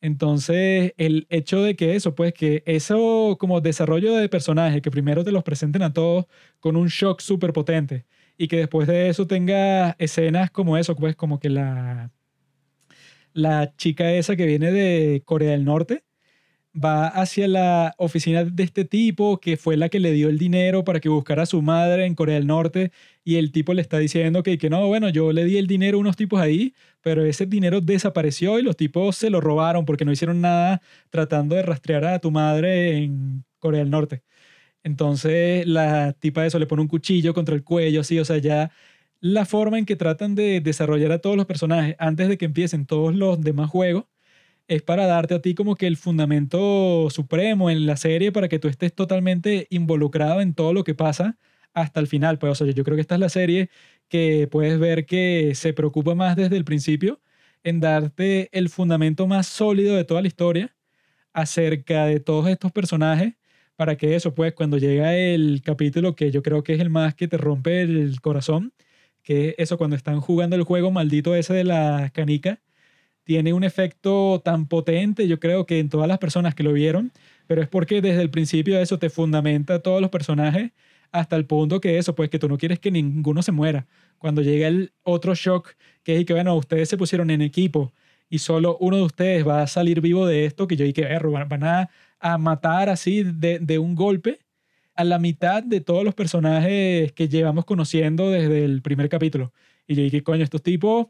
[0.02, 5.24] Entonces, el hecho de que eso, pues que eso como desarrollo de personaje, que primero
[5.24, 6.26] te los presenten a todos
[6.60, 8.06] con un shock súper potente
[8.38, 12.12] y que después de eso tenga escenas como eso, pues como que la
[13.34, 16.04] la chica esa que viene de Corea del Norte
[16.74, 20.84] va hacia la oficina de este tipo, que fue la que le dio el dinero
[20.84, 22.92] para que buscara a su madre en Corea del Norte,
[23.24, 25.98] y el tipo le está diciendo que, que no, bueno, yo le di el dinero
[25.98, 30.06] a unos tipos ahí, pero ese dinero desapareció y los tipos se lo robaron porque
[30.06, 34.24] no hicieron nada tratando de rastrear a tu madre en Corea del Norte.
[34.84, 38.38] Entonces la tipa de eso le pone un cuchillo contra el cuello, así, o sea,
[38.40, 38.72] ya
[39.22, 42.86] la forma en que tratan de desarrollar a todos los personajes antes de que empiecen
[42.86, 44.06] todos los demás juegos
[44.68, 48.60] es para darte a ti como que el fundamento supremo en la serie para que
[48.60, 51.38] tú estés totalmente involucrado en todo lo que pasa
[51.74, 52.40] hasta el final.
[52.40, 53.70] Pues, o sea, yo creo que esta es la serie
[54.10, 57.22] que puedes ver que se preocupa más desde el principio
[57.64, 60.76] en darte el fundamento más sólido de toda la historia
[61.34, 63.34] acerca de todos estos personajes
[63.76, 67.16] para que eso, pues, cuando llega el capítulo que yo creo que es el más
[67.16, 68.74] que te rompe el corazón,
[69.24, 72.62] que eso cuando están jugando el juego maldito ese de la canica,
[73.24, 77.12] tiene un efecto tan potente, yo creo que en todas las personas que lo vieron,
[77.48, 80.72] pero es porque desde el principio eso te fundamenta a todos los personajes
[81.12, 83.88] hasta el punto que eso, pues que tú no quieres que ninguno se muera.
[84.18, 87.94] Cuando llega el otro shock, que es que, bueno, ustedes se pusieron en equipo
[88.30, 91.20] y solo uno de ustedes va a salir vivo de esto, que yo dije, que
[91.28, 91.90] van a,
[92.40, 94.40] matar así de, de un golpe
[94.96, 99.54] a la mitad de todos los personajes que llevamos conociendo desde el primer capítulo.
[99.88, 101.08] Y yo dije, coño, estos tipos,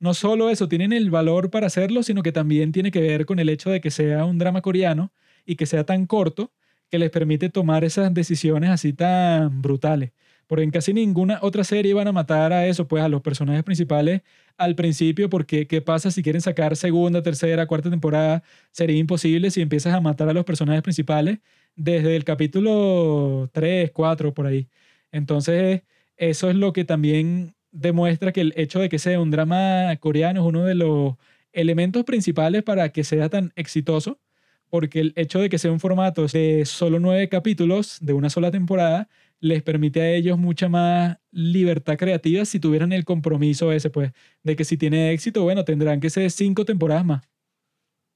[0.00, 3.38] no solo eso, tienen el valor para hacerlo, sino que también tiene que ver con
[3.38, 5.12] el hecho de que sea un drama coreano
[5.46, 6.52] y que sea tan corto
[6.90, 10.12] que les permite tomar esas decisiones así tan brutales.
[10.46, 13.62] Porque en casi ninguna otra serie van a matar a eso, pues a los personajes
[13.62, 14.22] principales
[14.56, 18.42] al principio, porque ¿qué pasa si quieren sacar segunda, tercera, cuarta temporada?
[18.72, 21.38] Sería imposible si empiezas a matar a los personajes principales
[21.76, 24.68] desde el capítulo 3, 4, por ahí.
[25.12, 25.82] Entonces,
[26.16, 30.40] eso es lo que también demuestra que el hecho de que sea un drama coreano
[30.40, 31.14] es uno de los
[31.52, 34.20] elementos principales para que sea tan exitoso,
[34.68, 38.50] porque el hecho de que sea un formato de solo nueve capítulos de una sola
[38.50, 39.08] temporada
[39.40, 44.54] les permite a ellos mucha más libertad creativa si tuvieran el compromiso ese, pues, de
[44.54, 47.22] que si tiene éxito, bueno, tendrán que ser cinco temporadas más.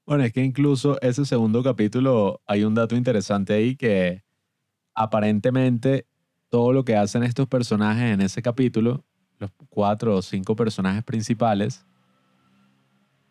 [0.05, 4.23] Bueno, es que incluso ese segundo capítulo hay un dato interesante ahí que
[4.93, 6.05] aparentemente
[6.49, 9.03] todo lo que hacen estos personajes en ese capítulo,
[9.39, 11.85] los cuatro o cinco personajes principales,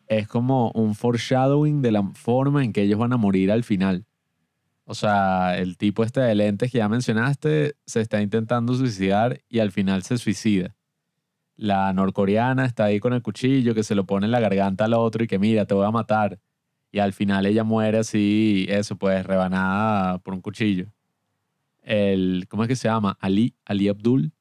[0.06, 4.04] es como un foreshadowing de la forma en que ellos van a morir al final.
[4.84, 9.60] O sea, el tipo este de lentes que ya mencionaste se está intentando suicidar y
[9.60, 10.76] al final se suicida.
[11.56, 14.94] La norcoreana está ahí con el cuchillo que se lo pone en la garganta al
[14.94, 16.38] otro y que mira, te voy a matar
[16.94, 20.86] y al final ella muere así, eso, pues rebanada por un cuchillo.
[21.82, 23.18] El, ¿cómo es que se llama?
[23.20, 24.32] Ali, Ali Abdul.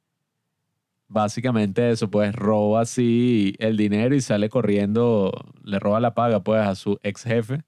[1.08, 5.32] Básicamente eso, pues roba así el dinero y sale corriendo,
[5.64, 7.62] le roba la paga pues a su ex jefe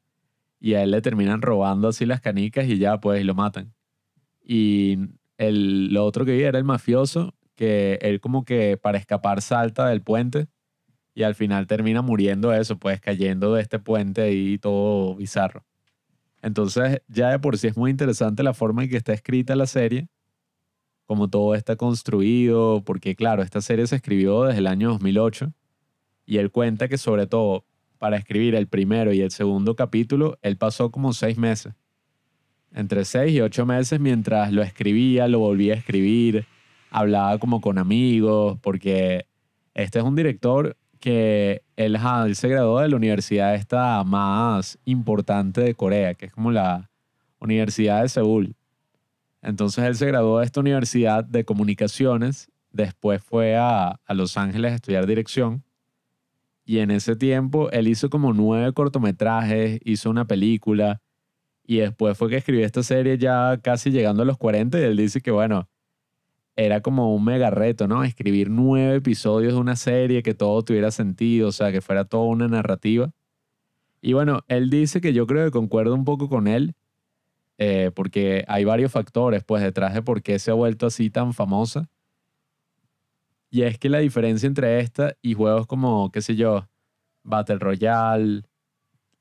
[0.60, 3.74] y a él le terminan robando así las canicas y ya pues y lo matan.
[4.44, 4.98] Y
[5.38, 9.88] el, lo otro que vi era el mafioso, que él como que para escapar salta
[9.88, 10.48] del puente
[11.14, 15.66] y al final termina muriendo eso, pues cayendo de este puente ahí todo bizarro.
[16.42, 19.66] Entonces, ya de por sí es muy interesante la forma en que está escrita la
[19.66, 20.10] serie,
[21.06, 25.52] como todo está construido, porque claro, esta serie se escribió desde el año 2008
[26.26, 27.66] y él cuenta que sobre todo
[27.98, 31.74] para escribir el primero y el segundo capítulo, él pasó como seis meses.
[32.74, 36.46] Entre seis y ocho meses mientras lo escribía, lo volvía a escribir,
[36.90, 39.28] hablaba como con amigos, porque
[39.74, 41.98] este es un director que él,
[42.34, 46.90] se graduó de la universidad esta más importante de Corea, que es como la
[47.40, 48.56] Universidad de Seúl.
[49.46, 54.76] Entonces él se graduó de esta universidad de comunicaciones, después fue a, Los Ángeles a
[54.76, 55.64] estudiar dirección
[56.66, 61.00] y en ese tiempo él hizo como nueve cortometrajes, hizo una película
[61.64, 64.98] y después fue que escribió esta serie ya casi llegando a los 40 y él
[64.98, 65.70] dice que bueno,
[66.56, 68.04] era como un mega reto, ¿no?
[68.04, 72.24] Escribir nueve episodios de una serie, que todo tuviera sentido, o sea, que fuera toda
[72.26, 73.12] una narrativa.
[74.02, 76.76] Y bueno, él dice que yo creo que concuerdo un poco con él,
[77.58, 81.34] eh, porque hay varios factores, pues, detrás de por qué se ha vuelto así tan
[81.34, 81.90] famosa.
[83.50, 86.68] Y es que la diferencia entre esta y juegos como, qué sé yo,
[87.24, 88.44] Battle Royale,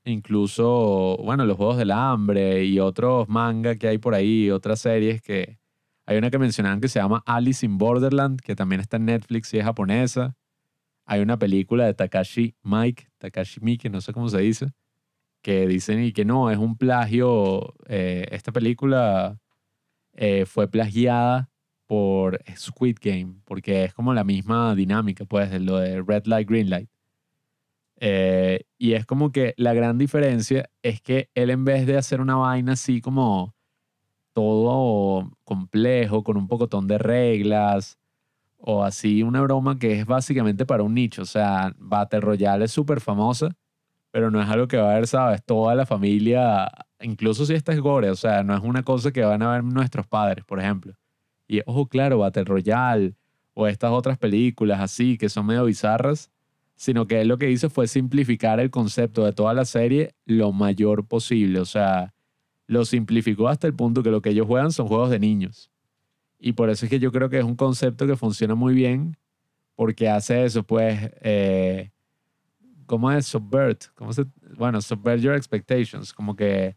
[0.04, 5.22] incluso, bueno, los Juegos del Hambre y otros manga que hay por ahí, otras series
[5.22, 5.58] que
[6.06, 9.54] hay una que mencionaban que se llama Alice in Borderland, que también está en Netflix
[9.54, 10.36] y es japonesa.
[11.06, 14.72] Hay una película de Takashi Mike, Takashi Miki, no sé cómo se dice,
[15.44, 17.74] que dicen y que no, es un plagio.
[17.86, 19.38] Eh, esta película
[20.14, 21.50] eh, fue plagiada
[21.86, 26.48] por Squid Game, porque es como la misma dinámica, pues, de lo de Red Light,
[26.48, 26.88] Green Light.
[28.00, 32.20] Eh, y es como que la gran diferencia es que él en vez de hacer
[32.20, 33.54] una vaina así como
[34.32, 37.98] todo complejo, con un pocotón de reglas,
[38.56, 41.22] o así una broma que es básicamente para un nicho.
[41.22, 43.54] O sea, Battle Royale es súper famosa,
[44.14, 45.42] pero no es algo que va a ver, ¿sabes?
[45.44, 49.24] Toda la familia, incluso si esta es gore, o sea, no es una cosa que
[49.24, 50.94] van a ver nuestros padres, por ejemplo.
[51.48, 53.16] Y ojo, claro, Battle Royale
[53.54, 56.30] o estas otras películas así que son medio bizarras,
[56.76, 60.52] sino que él lo que hizo fue simplificar el concepto de toda la serie lo
[60.52, 61.58] mayor posible.
[61.58, 62.14] O sea,
[62.68, 65.72] lo simplificó hasta el punto que lo que ellos juegan son juegos de niños.
[66.38, 69.16] Y por eso es que yo creo que es un concepto que funciona muy bien,
[69.74, 71.90] porque hace eso, pues, eh,
[72.86, 73.26] ¿cómo es?
[73.26, 73.86] Subvert.
[73.94, 74.24] ¿Cómo se,
[74.56, 76.12] bueno, subvert your expectations.
[76.12, 76.76] Como que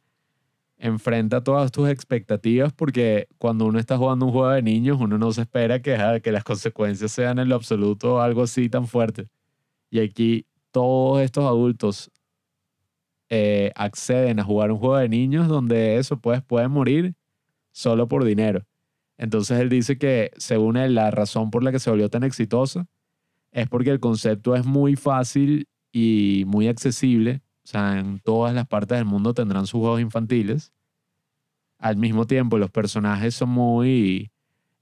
[0.78, 5.32] enfrenta todas tus expectativas, porque cuando uno está jugando un juego de niños, uno no
[5.32, 9.28] se espera que, que las consecuencias sean en lo absoluto algo así tan fuerte.
[9.90, 12.12] Y aquí todos estos adultos
[13.30, 17.16] eh, acceden a jugar un juego de niños donde eso pues puede morir
[17.72, 18.66] solo por dinero.
[19.18, 22.88] Entonces él dice que según él la razón por la que se volvió tan exitoso
[23.52, 27.42] es porque el concepto es muy fácil y muy accesible.
[27.64, 30.72] O sea, en todas las partes del mundo tendrán sus juegos infantiles.
[31.80, 34.32] Al mismo tiempo, los personajes son muy...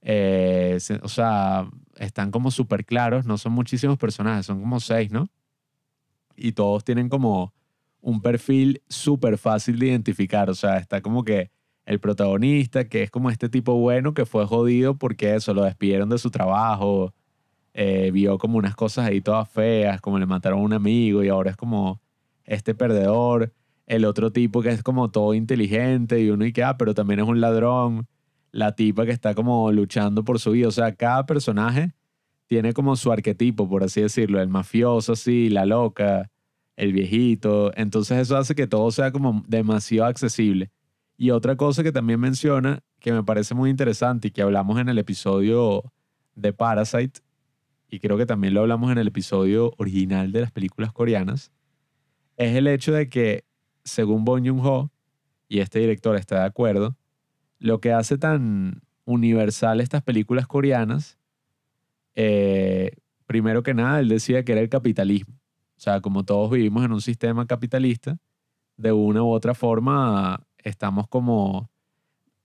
[0.02, 3.26] Eh, o sea, están como súper claros.
[3.26, 5.28] No son muchísimos personajes, son como seis, ¿no?
[6.36, 7.52] Y todos tienen como
[8.00, 10.48] un perfil súper fácil de identificar.
[10.48, 11.50] O sea, está como que
[11.86, 16.08] el protagonista, que es como este tipo bueno que fue jodido porque eso, lo despidieron
[16.08, 17.14] de su trabajo,
[17.78, 21.28] eh, vio como unas cosas ahí todas feas, como le mataron a un amigo y
[21.28, 22.00] ahora es como
[22.44, 23.52] este perdedor.
[23.86, 27.20] El otro tipo que es como todo inteligente y uno y que, ah, pero también
[27.20, 28.08] es un ladrón.
[28.50, 30.68] La tipa que está como luchando por su vida.
[30.68, 31.92] O sea, cada personaje
[32.46, 34.40] tiene como su arquetipo, por así decirlo.
[34.40, 36.30] El mafioso, así, la loca,
[36.76, 37.72] el viejito.
[37.76, 40.70] Entonces eso hace que todo sea como demasiado accesible.
[41.18, 44.88] Y otra cosa que también menciona, que me parece muy interesante y que hablamos en
[44.88, 45.92] el episodio
[46.34, 47.20] de Parasite,
[47.88, 51.52] y creo que también lo hablamos en el episodio original de las películas coreanas,
[52.36, 53.44] es el hecho de que,
[53.84, 54.90] según Bong Joon-ho,
[55.48, 56.96] y este director está de acuerdo,
[57.58, 61.18] lo que hace tan universal estas películas coreanas,
[62.14, 62.92] eh,
[63.26, 65.34] primero que nada, él decía que era el capitalismo.
[65.76, 68.18] O sea, como todos vivimos en un sistema capitalista,
[68.76, 71.70] de una u otra forma estamos como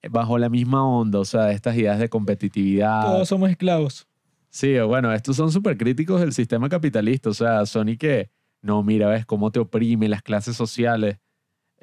[0.10, 3.06] bajo la misma onda, o sea, estas ideas de competitividad.
[3.06, 4.08] Todos somos esclavos.
[4.52, 8.30] Sí, bueno, estos son súper críticos del sistema capitalista, o sea, Sony que,
[8.62, 11.18] no, mira, ves cómo te oprime las clases sociales.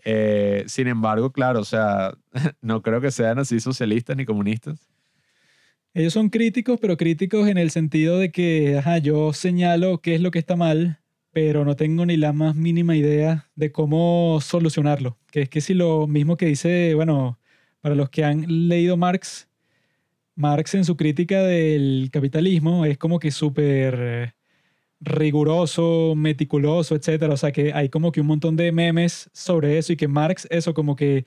[0.04, 2.16] Eh, sin embargo, claro, o sea,
[2.60, 4.88] no creo que sean así socialistas ni comunistas.
[5.94, 10.20] Ellos son críticos, pero críticos en el sentido de que, ajá, yo señalo qué es
[10.20, 11.00] lo que está mal
[11.32, 15.18] pero no tengo ni la más mínima idea de cómo solucionarlo.
[15.30, 17.38] Que es que si lo mismo que dice, bueno,
[17.80, 19.47] para los que han leído Marx,
[20.38, 24.36] Marx en su crítica del capitalismo es como que súper
[25.00, 27.34] riguroso, meticuloso, etcétera.
[27.34, 30.46] O sea que hay como que un montón de memes sobre eso y que Marx,
[30.50, 31.26] eso como que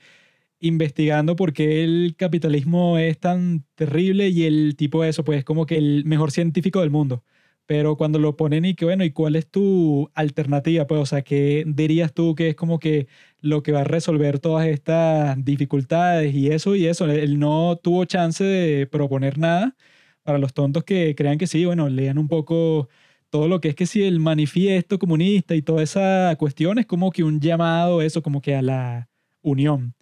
[0.60, 5.44] investigando por qué el capitalismo es tan terrible y el tipo de eso, pues es
[5.44, 7.24] como que el mejor científico del mundo.
[7.66, 10.86] Pero cuando lo ponen y que, bueno, ¿y cuál es tu alternativa?
[10.86, 13.06] Pues, o sea, ¿qué dirías tú que es como que
[13.40, 17.06] lo que va a resolver todas estas dificultades y eso y eso?
[17.10, 19.76] Él no tuvo chance de proponer nada.
[20.22, 22.88] Para los tontos que crean que sí, bueno, lean un poco
[23.30, 27.10] todo lo que es que si el manifiesto comunista y toda esa cuestión es como
[27.10, 29.08] que un llamado, eso, como que a la
[29.40, 29.94] unión.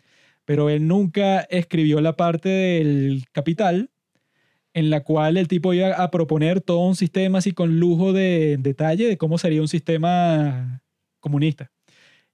[0.44, 3.90] Pero él nunca escribió la parte del capital,
[4.74, 8.56] en la cual el tipo iba a proponer todo un sistema así con lujo de
[8.60, 10.82] detalle de cómo sería un sistema
[11.20, 11.70] comunista.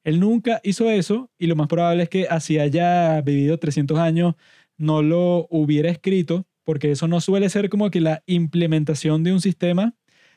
[0.05, 4.35] Él nunca hizo eso y lo más probable es que así haya vivido 300 años
[4.77, 9.41] no lo hubiera escrito, porque eso no suele ser como que la implementación de un
[9.41, 9.95] sistema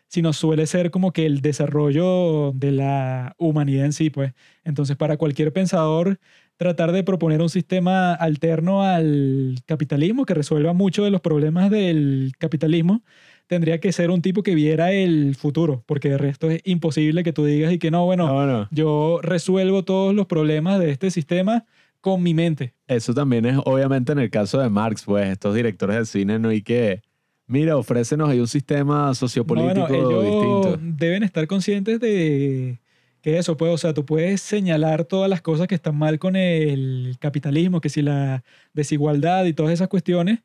[0.10, 4.34] sino suele ser como que el desarrollo de la humanidad en sí, pues.
[4.64, 6.20] Entonces, para cualquier pensador,
[6.60, 12.34] tratar de proponer un sistema alterno al capitalismo que resuelva muchos de los problemas del
[12.38, 13.02] capitalismo,
[13.48, 17.32] tendría que ser un tipo que viera el futuro, porque de resto es imposible que
[17.32, 21.66] tú digas y que no, bueno, yo resuelvo todos los problemas de este sistema
[22.02, 22.74] con mi mente.
[22.88, 26.50] Eso también es obviamente en el caso de Marx, pues estos directores de cine no
[26.50, 27.02] hay que
[27.48, 30.80] Mira, ofrécenos ahí un sistema sociopolítico bueno, distinto.
[30.84, 32.80] Deben estar conscientes de
[33.22, 36.36] que eso, pues, o sea, tú puedes señalar todas las cosas que están mal con
[36.36, 38.44] el capitalismo, que si la
[38.74, 40.40] desigualdad y todas esas cuestiones,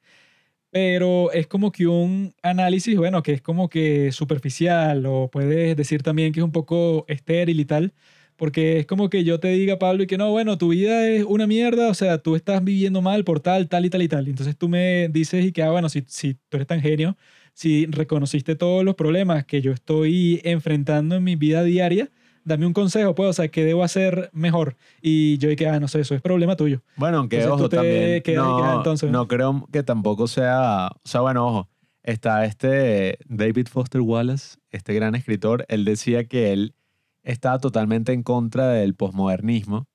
[0.71, 6.03] pero es como que un análisis, bueno, que es como que superficial, o puedes decir
[6.03, 7.95] también que es un poco estéril y tal,
[8.37, 11.25] porque es como que yo te diga, Pablo, y que no, bueno, tu vida es
[11.25, 14.29] una mierda, o sea, tú estás viviendo mal por tal, tal y tal y tal.
[14.29, 17.17] Entonces tú me dices y que, ah, bueno, si, si tú eres tan genio,
[17.55, 22.11] si reconociste todos los problemas que yo estoy enfrentando en mi vida diaria,
[22.45, 24.77] dame un consejo, pues, o sea, ¿qué debo hacer mejor?
[25.01, 26.83] Y yo dije, ah, no sé, eso es problema tuyo.
[26.97, 31.69] Bueno, aunque ojo, también, no, entonces, no creo que tampoco sea, o sea, bueno, ojo,
[32.03, 36.75] está este David Foster Wallace, este gran escritor, él decía que él
[37.23, 39.87] estaba totalmente en contra del posmodernismo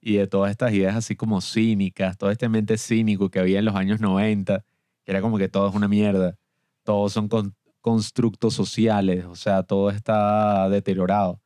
[0.00, 3.64] y de todas estas ideas así como cínicas, todo este mente cínico que había en
[3.64, 4.64] los años 90,
[5.04, 6.36] que era como que todo es una mierda,
[6.84, 7.28] todos son
[7.80, 11.40] constructos sociales, o sea, todo está deteriorado.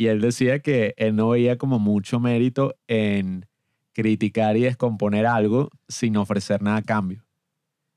[0.00, 3.44] Y él decía que él no veía como mucho mérito en
[3.92, 7.26] criticar y descomponer algo sin ofrecer nada a cambio.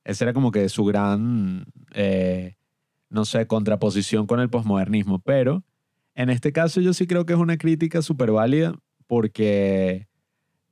[0.04, 2.58] Esa era como que su gran, eh,
[3.10, 5.20] no sé, contraposición con el posmodernismo.
[5.20, 5.64] Pero
[6.14, 8.76] en este caso yo sí creo que es una crítica súper válida
[9.08, 10.10] porque,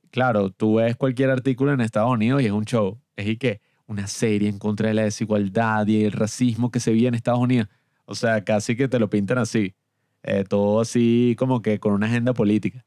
[0.09, 2.99] claro, tú ves cualquier artículo en Estados Unidos y es un show.
[3.15, 6.91] Es y que una serie en contra de la desigualdad y el racismo que se
[6.91, 7.69] vive en Estados Unidos.
[8.03, 9.75] O sea, casi que te lo pintan así.
[10.23, 12.85] Eh, todo así como que con una agenda política.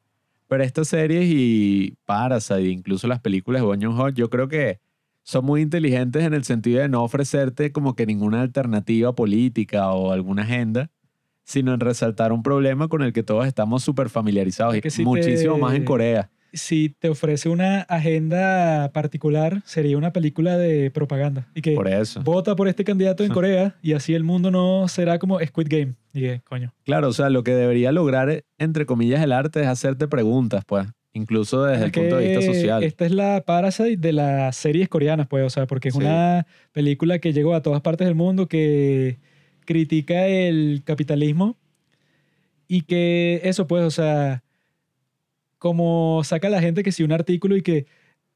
[0.48, 4.78] Pero estas series y Parasite, incluso las películas de Bong Joon-ho, yo creo que
[5.22, 10.12] son muy inteligentes en el sentido de no ofrecerte como que ninguna alternativa política o
[10.12, 10.90] alguna agenda,
[11.44, 14.76] sino en resaltar un problema con el que todos estamos súper familiarizados.
[14.76, 16.30] y muchísimo más en Corea.
[16.54, 21.48] Si te ofrece una agenda particular, sería una película de propaganda.
[21.54, 22.22] Y que por eso.
[22.22, 25.94] vota por este candidato en Corea y así el mundo no será como Squid Game.
[26.12, 26.72] Y coño.
[26.84, 30.86] Claro, o sea, lo que debería lograr, entre comillas, el arte es hacerte preguntas, pues.
[31.12, 32.82] Incluso desde el punto de vista social.
[32.82, 35.44] Esta es la Parasite de las series coreanas, pues.
[35.44, 39.18] O sea, porque es una película que llegó a todas partes del mundo, que
[39.64, 41.56] critica el capitalismo
[42.68, 44.42] y que eso pues, o sea,
[45.64, 47.86] como saca la gente que si un artículo y que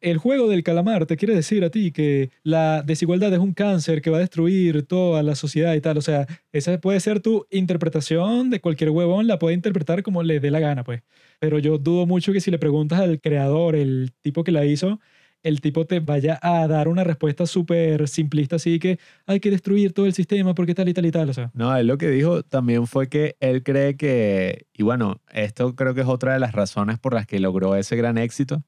[0.01, 4.01] el juego del calamar te quiere decir a ti que la desigualdad es un cáncer
[4.01, 5.99] que va a destruir toda la sociedad y tal.
[5.99, 10.41] O sea, esa puede ser tu interpretación de cualquier huevón, la puede interpretar como le
[10.41, 11.03] dé la gana, pues.
[11.39, 14.99] Pero yo dudo mucho que si le preguntas al creador, el tipo que la hizo,
[15.43, 19.93] el tipo te vaya a dar una respuesta súper simplista, así que hay que destruir
[19.93, 21.33] todo el sistema porque tal y tal y tal.
[21.55, 25.95] No, él lo que dijo también fue que él cree que, y bueno, esto creo
[25.95, 28.63] que es otra de las razones por las que logró ese gran éxito.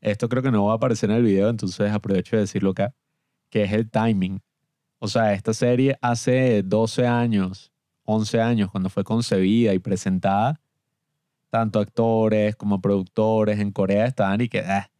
[0.00, 2.94] Esto creo que no va a aparecer en el video, entonces aprovecho de decirlo acá,
[3.48, 4.40] que es el timing.
[4.98, 7.72] O sea, esta serie hace 12 años,
[8.04, 10.60] 11 años, cuando fue concebida y presentada,
[11.50, 14.90] tanto actores como productores en Corea estaban y que, ah,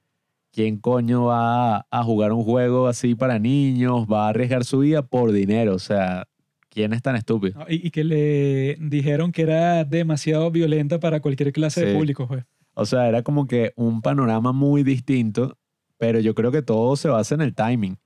[0.55, 4.07] ¿quién coño va a jugar un juego así para niños?
[4.11, 5.75] Va a arriesgar su vida por dinero.
[5.75, 6.29] O sea,
[6.71, 7.67] ¿quién es tan estúpido?
[7.69, 12.45] Y, que le dijeron que era demasiado violenta para cualquier clase de público, pues.
[12.75, 15.59] O sea, era como que un panorama muy distinto,
[15.99, 17.99] pero yo creo que todo se basa en el timing.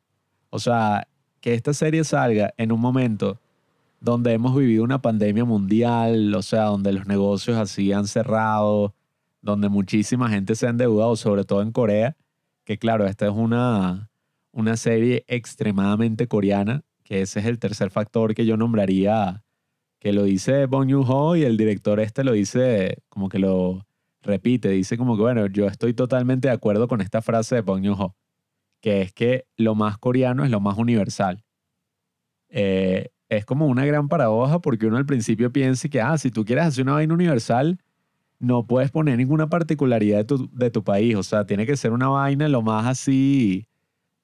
[0.50, 1.06] O sea,
[1.40, 3.40] que esta serie salga en un momento
[4.00, 8.94] donde hemos vivido una pandemia mundial, o sea, donde los negocios así han cerrado,
[9.42, 12.16] donde muchísima gente se ha endeudado, sobre todo en Corea,
[12.68, 14.10] que claro, esta es una,
[14.52, 19.42] una serie extremadamente coreana, que ese es el tercer factor que yo nombraría,
[19.98, 23.86] que lo dice Bong Joon-ho y el director este lo dice como que lo
[24.20, 27.86] repite, dice como que, bueno, yo estoy totalmente de acuerdo con esta frase de Bong
[27.86, 28.14] Joon-ho,
[28.82, 31.42] que es que lo más coreano es lo más universal.
[32.50, 36.44] Eh, es como una gran paradoja porque uno al principio piensa que, ah, si tú
[36.44, 37.78] quieres hacer una vaina universal,
[38.38, 41.16] no puedes poner ninguna particularidad de tu, de tu país.
[41.16, 43.68] O sea, tiene que ser una vaina lo más así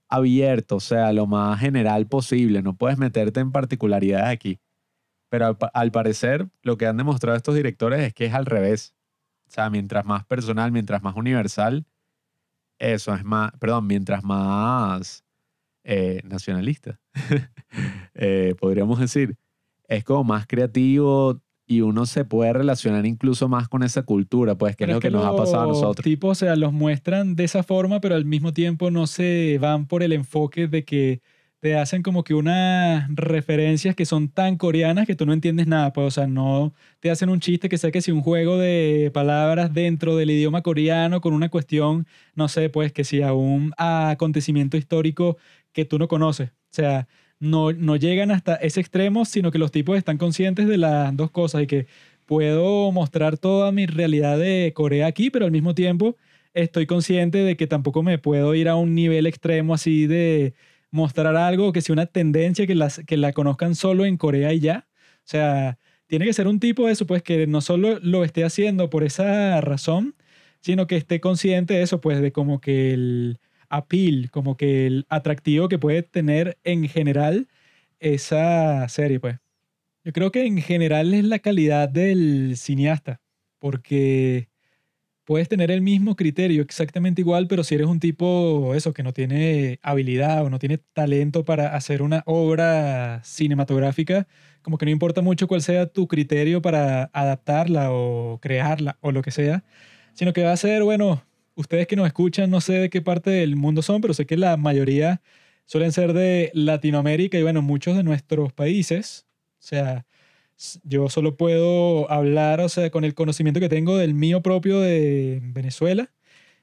[0.08, 2.62] abierto, o sea, lo más general posible.
[2.62, 4.60] No puedes meterte en particularidades aquí.
[5.30, 8.94] Pero al, parecer, lo que han demostrado estos directores es que es al revés.
[9.48, 11.86] O sea, mientras más personal, mientras más universal,
[12.78, 15.24] eso es más, perdón, mientras más
[15.84, 17.00] eh, nacionalista,
[18.14, 19.36] eh, podríamos decir,
[19.88, 24.76] es como más creativo y uno se puede relacionar incluso más con esa cultura, pues,
[24.76, 26.02] que es lo que nos ha pasado a los nosotros.
[26.02, 29.86] tipos, o sea, los muestran de esa forma, pero al mismo tiempo no se van
[29.86, 31.20] por el enfoque de que
[31.60, 35.94] te hacen como que unas referencias que son tan coreanas que tú no entiendes nada,
[35.94, 39.10] pues, o sea, no te hacen un chiste que sea que si un juego de
[39.14, 43.72] palabras dentro del idioma coreano con una cuestión, no sé, pues, que si a un
[43.78, 45.38] acontecimiento histórico
[45.72, 47.08] que tú no conoces, o sea,
[47.44, 51.30] no, no llegan hasta ese extremo, sino que los tipos están conscientes de las dos
[51.30, 51.86] cosas y que
[52.26, 56.16] puedo mostrar toda mi realidad de Corea aquí, pero al mismo tiempo
[56.54, 60.54] estoy consciente de que tampoco me puedo ir a un nivel extremo así de
[60.90, 64.60] mostrar algo que sea una tendencia que, las, que la conozcan solo en Corea y
[64.60, 64.86] ya.
[65.18, 68.44] O sea, tiene que ser un tipo de eso, pues que no solo lo esté
[68.44, 70.14] haciendo por esa razón,
[70.60, 73.40] sino que esté consciente de eso, pues de como que el
[73.76, 77.48] appeal, como que el atractivo que puede tener en general
[78.00, 79.38] esa serie, pues.
[80.04, 83.20] Yo creo que en general es la calidad del cineasta,
[83.58, 84.48] porque
[85.24, 89.12] puedes tener el mismo criterio exactamente igual, pero si eres un tipo, eso, que no
[89.14, 94.28] tiene habilidad o no tiene talento para hacer una obra cinematográfica,
[94.62, 99.22] como que no importa mucho cuál sea tu criterio para adaptarla o crearla o lo
[99.22, 99.64] que sea,
[100.14, 101.22] sino que va a ser, bueno,
[101.54, 104.36] ustedes que nos escuchan, no sé de qué parte del mundo son, pero sé que
[104.36, 105.22] la mayoría
[105.66, 109.26] suelen ser de Latinoamérica y bueno, muchos de nuestros países,
[109.60, 110.06] o sea,
[110.84, 115.40] yo solo puedo hablar, o sea, con el conocimiento que tengo del mío propio de
[115.42, 116.12] Venezuela.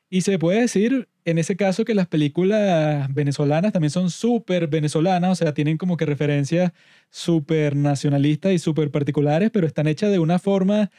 [0.10, 5.32] Y se puede decir en ese caso que las películas venezolanas también son súper venezolanas,
[5.32, 6.72] o sea, tienen como que referencias
[7.10, 10.92] súper nacionalistas y súper particulares, pero están hechas de una forma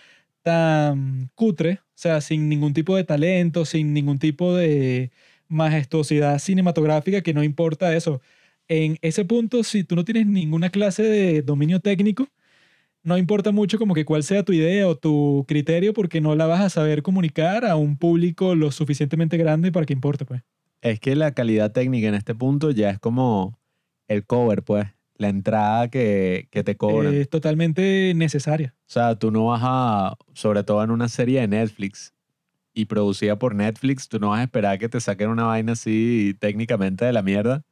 [0.43, 5.11] tan cutre, o sea, sin ningún tipo de talento, sin ningún tipo de
[5.49, 8.21] majestuosidad cinematográfica, que no importa eso.
[8.69, 12.29] En ese punto, si tú no tienes ninguna clase de dominio técnico,
[13.03, 16.47] no importa mucho como que cuál sea tu idea o tu criterio, porque no la
[16.47, 20.43] vas a saber comunicar a un público lo suficientemente grande para que importe, pues.
[20.81, 23.59] Es que la calidad técnica en este punto ya es como
[24.09, 24.87] el cover, pues,
[25.17, 27.15] la entrada que, que te cobran.
[27.15, 28.75] Es totalmente necesaria.
[28.81, 32.15] O sea, tú no vas a, sobre todo en una serie de Netflix
[32.75, 36.35] y producida por Netflix, tú no vas a esperar que te saquen una vaina así
[36.39, 37.65] técnicamente de la mierda.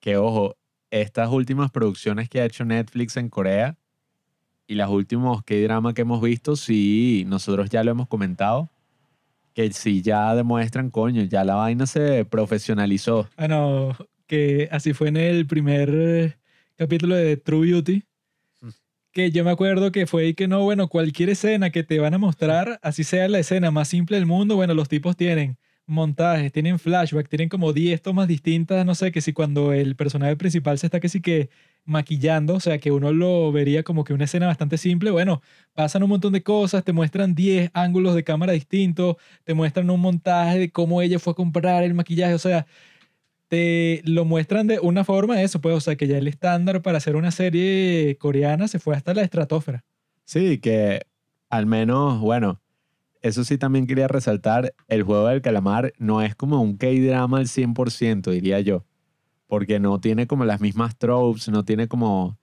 [0.00, 0.56] Que ojo,
[0.90, 3.76] estas últimas producciones que ha hecho Netflix en Corea
[4.66, 8.70] y las últimos K-drama que hemos visto, sí, nosotros ya lo hemos comentado,
[9.54, 13.28] que sí ya demuestran, coño, ya la vaina se profesionalizó.
[13.36, 16.38] Bueno, que así fue en el primer
[16.76, 18.04] capítulo de True Beauty.
[18.60, 18.68] Mm.
[19.12, 22.14] Que yo me acuerdo que fue y que no, bueno, cualquier escena que te van
[22.14, 26.50] a mostrar, así sea la escena más simple del mundo, bueno, los tipos tienen montajes,
[26.52, 30.78] tienen flashback, tienen como 10 tomas distintas, no sé, que si cuando el personaje principal
[30.78, 31.50] se está que sí que
[31.84, 35.42] maquillando, o sea, que uno lo vería como que una escena bastante simple, bueno,
[35.74, 40.00] pasan un montón de cosas, te muestran 10 ángulos de cámara distintos, te muestran un
[40.00, 42.66] montaje de cómo ella fue a comprar el maquillaje, o sea,
[43.54, 46.98] te lo muestran de una forma eso, pues, o sea, que ya el estándar para
[46.98, 49.84] hacer una serie coreana se fue hasta la estratosfera.
[50.24, 51.02] Sí, que
[51.50, 52.60] al menos, bueno,
[53.22, 57.46] eso sí también quería resaltar, el juego del calamar no es como un K-drama al
[57.46, 58.84] 100%, diría yo,
[59.46, 62.36] porque no tiene como las mismas tropes, no tiene como,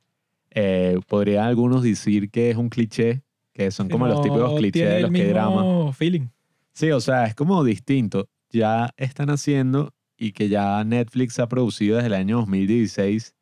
[0.51, 3.21] eh, podrían algunos decir que es un cliché,
[3.53, 5.97] que son como los No típicos clichés de los K-dramas.
[5.97, 6.27] feeling.
[6.73, 8.29] Sí, o sea, es como distinto.
[8.49, 13.33] Ya están haciendo y que ya Netflix ha producido desde el año 2016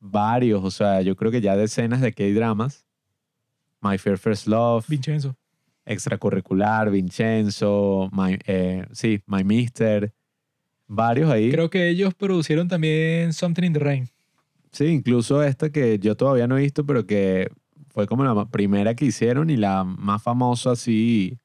[0.00, 2.86] varios, o sea, yo creo que ya decenas de K-dramas.
[3.82, 5.36] My Fair First Love, Vincenzo.
[5.84, 10.10] Extracurricular, Vincenzo, My, eh, sí, My Mister,
[10.86, 11.50] varios ahí.
[11.50, 14.08] Creo que ellos producieron también Something in the Rain.
[14.72, 17.50] Sí, incluso esta que yo todavía no he visto, pero que
[17.88, 21.36] fue como la primera que hicieron y la más famosa así,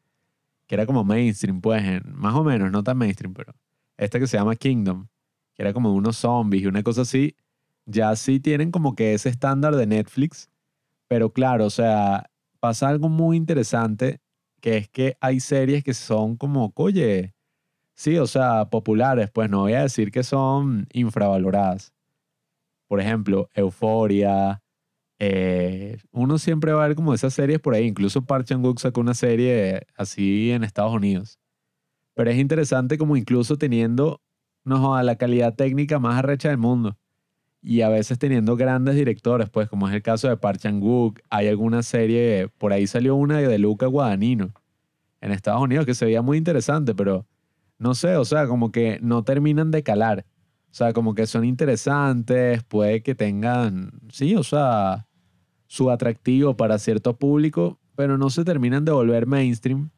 [0.68, 3.54] que era como mainstream, pues, más o menos, no tan mainstream, pero
[3.98, 5.08] esta que se llama Kingdom,
[5.54, 7.36] que era como unos zombies y una cosa así,
[7.86, 10.50] ya sí tienen como que ese estándar de Netflix,
[11.08, 12.30] pero claro, o sea,
[12.60, 14.22] pasa algo muy interesante,
[14.62, 17.34] que es que hay series que son como, oye,
[17.96, 21.94] sí, o sea, populares, pues no voy a decir que son infravaloradas.
[22.88, 24.62] Por ejemplo, Euforia.
[25.20, 27.88] eh, uno siempre va a ver como esas series por ahí.
[27.88, 31.40] Incluso Park Chan-wook sacó una serie así en Estados Unidos.
[32.14, 34.22] Pero es interesante como incluso teniendo
[34.64, 36.98] no la calidad técnica más arrecha del mundo.
[37.62, 41.20] Y a veces teniendo grandes directores, pues como es el caso de Park Chan-wook.
[41.30, 44.54] Hay alguna serie, por ahí salió una de Luca Guadagnino
[45.22, 47.26] en Estados Unidos que se veía muy interesante, pero
[47.78, 50.26] no sé, o sea, como que no terminan de calar.
[50.72, 55.08] O sea, como que son interesantes, puede que tengan, sí, o sea,
[55.68, 59.92] su atractivo para cierto público, pero no se terminan de volver mainstream.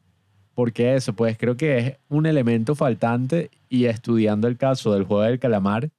[0.56, 5.22] Porque eso, pues creo que es un elemento faltante y estudiando el caso del juego
[5.22, 5.90] del calamar,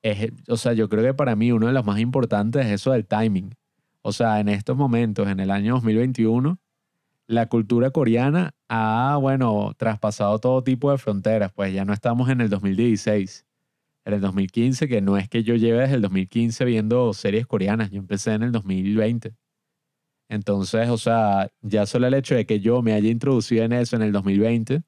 [0.00, 2.92] es, o sea, yo creo que para mí uno de los más importantes es eso
[2.92, 3.54] del timing.
[4.00, 6.58] O sea, en estos momentos, en el año 2021,
[7.26, 12.40] la cultura coreana ha, bueno, traspasado todo tipo de fronteras, pues ya no estamos en
[12.40, 13.44] el 2016,
[14.06, 17.90] en el 2015, que no es que yo lleve desde el 2015 viendo series coreanas,
[17.90, 19.34] yo empecé en el 2020.
[20.30, 23.96] Entonces, o sea, ya solo el hecho de que yo me haya introducido en eso
[23.96, 24.80] en el 2020,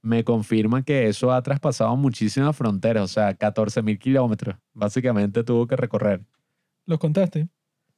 [0.00, 5.66] me confirma que eso ha traspasado muchísimas fronteras, o sea, 14 mil kilómetros, básicamente tuvo
[5.66, 6.22] que recorrer.
[6.86, 7.48] ¿Los contaste?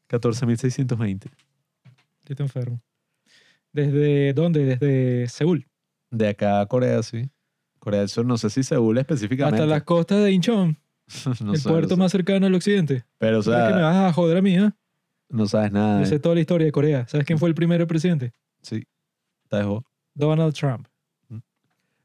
[0.09, 1.31] 14.620.
[2.27, 2.81] Yo te enfermo.
[3.73, 4.65] ¿Desde dónde?
[4.65, 5.67] Desde Seúl.
[6.11, 7.31] De acá a Corea, sí.
[7.79, 9.61] Corea del Sur, no sé si Seúl específicamente.
[9.63, 10.77] Hasta las costas de Incheon,
[11.45, 12.01] No el sé, puerto no sé.
[12.01, 13.05] más cercano al occidente.
[13.19, 14.71] Pero, o ¿Crees que me sea, vas a joder a mí, ¿eh?
[15.33, 16.01] No sabes nada.
[16.01, 16.09] Yo eh.
[16.09, 17.09] sé toda la historia de Corea.
[17.09, 18.33] ¿Sabes quién fue el primer presidente?
[18.61, 18.85] Sí,
[19.49, 19.85] te dejo.
[20.15, 20.87] Donald Trump.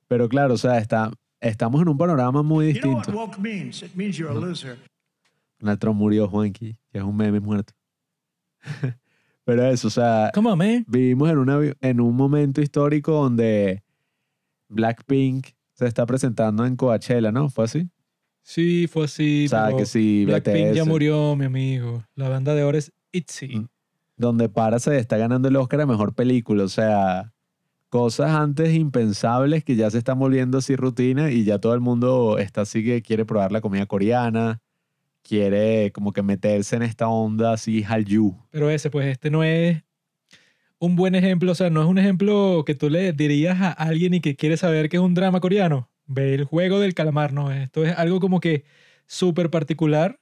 [0.07, 1.11] Pero claro, o sea, está,
[1.41, 3.11] estamos en un panorama muy distinto.
[3.11, 3.83] woke means?
[3.83, 4.77] It means you're a loser.
[5.59, 7.73] Donald Trump murió, Juanqui, que es un meme muerto.
[9.43, 10.85] Pero eso, o sea, Come on, man.
[10.87, 13.83] vivimos en, una, en un momento histórico donde
[14.69, 17.49] Blackpink se está presentando en Coachella, ¿no?
[17.49, 17.89] ¿Fue así?
[18.41, 19.45] Sí, fue así.
[19.45, 22.03] o sea, pero que si Blackpink ya murió, mi amigo.
[22.15, 23.59] La banda de ahora es ITZY.
[23.59, 23.67] Mm.
[24.17, 26.63] donde Parasite está ganando el Oscar a Mejor Película.
[26.63, 27.33] O sea,
[27.89, 32.37] cosas antes impensables que ya se están volviendo así rutina y ya todo el mundo
[32.37, 34.61] está así que quiere probar la comida coreana,
[35.21, 38.35] quiere como que meterse en esta onda así Hallyu.
[38.49, 39.83] Pero ese, pues este no es
[40.79, 41.51] un buen ejemplo.
[41.51, 44.57] O sea, no es un ejemplo que tú le dirías a alguien y que quiere
[44.57, 45.89] saber que es un drama coreano.
[46.05, 47.51] Ve el juego del calamar, no.
[47.51, 48.63] Esto es algo como que
[49.05, 50.19] súper particular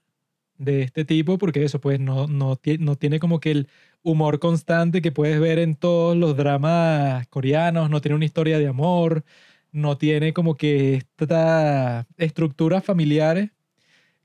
[0.58, 3.68] de este tipo, porque eso, pues no, no, no tiene como que el
[4.04, 8.68] humor constante que puedes ver en todos los dramas coreanos, no tiene una historia de
[8.68, 9.26] amor,
[9.72, 13.52] no tiene como que estas estructuras familiares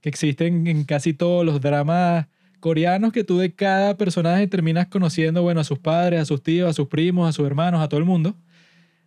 [0.01, 2.29] que existen en casi todos los dramas
[2.61, 6.71] coreanos que tú de cada personaje terminas conociendo, bueno, a sus padres, a sus tíos,
[6.71, 8.37] a sus primos, a sus hermanos, a todo el mundo.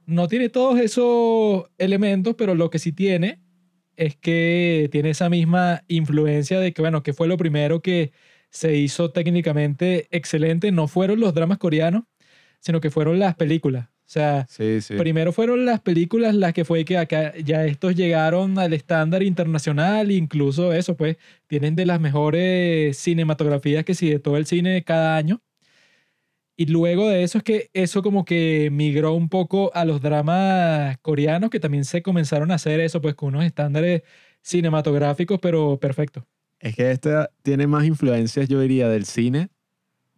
[0.05, 3.42] No tiene todos esos elementos, pero lo que sí tiene
[3.97, 8.11] es que tiene esa misma influencia de que, bueno, que fue lo primero que
[8.49, 10.71] se hizo técnicamente excelente.
[10.71, 12.03] No fueron los dramas coreanos,
[12.59, 13.87] sino que fueron las películas.
[14.05, 14.95] O sea, Sí, sí.
[14.95, 20.11] Primero fueron las películas las que fue que acá ya estos llegaron al estándar internacional,
[20.11, 21.17] incluso eso, pues
[21.47, 25.41] tienen de las mejores cinematografías que sí de todo el cine cada año.
[26.55, 30.97] Y luego de eso es que eso como que migró un poco a los dramas
[31.01, 34.03] coreanos que también se comenzaron a hacer eso pues con unos estándares
[34.41, 36.23] cinematográficos pero perfectos.
[36.59, 39.49] Es que este tiene más influencias, yo diría, del cine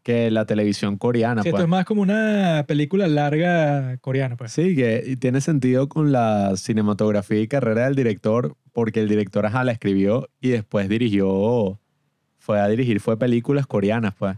[0.03, 1.41] que la televisión coreana.
[1.41, 1.63] Sí, esto pues.
[1.63, 4.51] es más como una película larga coreana pues.
[4.51, 9.63] Sí, que tiene sentido con la cinematografía y carrera del director, porque el director ajá,
[9.63, 11.79] la escribió y después dirigió,
[12.37, 14.37] fue a dirigir, fue películas coreanas, pues.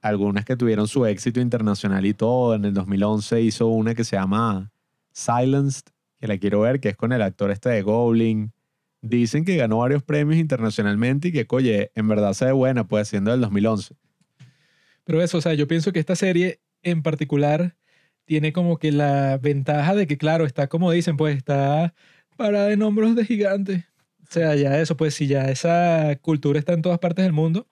[0.00, 2.54] Algunas que tuvieron su éxito internacional y todo.
[2.54, 4.72] En el 2011 hizo una que se llama
[5.12, 5.84] Silenced,
[6.18, 8.52] que la quiero ver, que es con el actor este de Goblin.
[9.02, 13.08] Dicen que ganó varios premios internacionalmente y que, oye, en verdad se ve buena, pues,
[13.08, 13.94] siendo del 2011.
[15.04, 17.76] Pero eso, o sea, yo pienso que esta serie en particular
[18.24, 21.94] tiene como que la ventaja de que, claro, está como dicen, pues está
[22.36, 23.84] parada en hombros de gigantes.
[24.22, 27.66] O sea, ya eso, pues si ya esa cultura está en todas partes del mundo,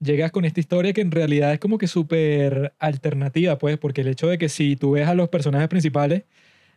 [0.00, 4.08] llegas con esta historia que en realidad es como que súper alternativa, pues, porque el
[4.08, 6.24] hecho de que si tú ves a los personajes principales,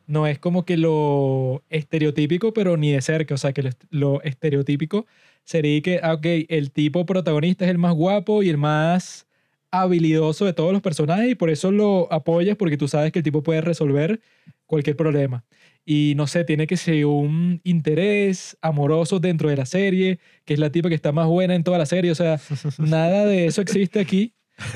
[0.07, 3.35] no es como que lo estereotípico, pero ni de cerca.
[3.35, 5.05] O sea, que lo, est- lo estereotípico
[5.45, 9.27] sería que, ah, ok, el tipo protagonista es el más guapo y el más
[9.71, 13.23] habilidoso de todos los personajes y por eso lo apoyas porque tú sabes que el
[13.23, 14.21] tipo puede resolver
[14.65, 15.45] cualquier problema.
[15.93, 20.59] Y no sé, tiene que ser un interés amoroso dentro de la serie, que es
[20.61, 22.11] la tipa que está más buena en toda la serie.
[22.11, 22.39] O sea,
[22.77, 24.33] nada de eso existe aquí,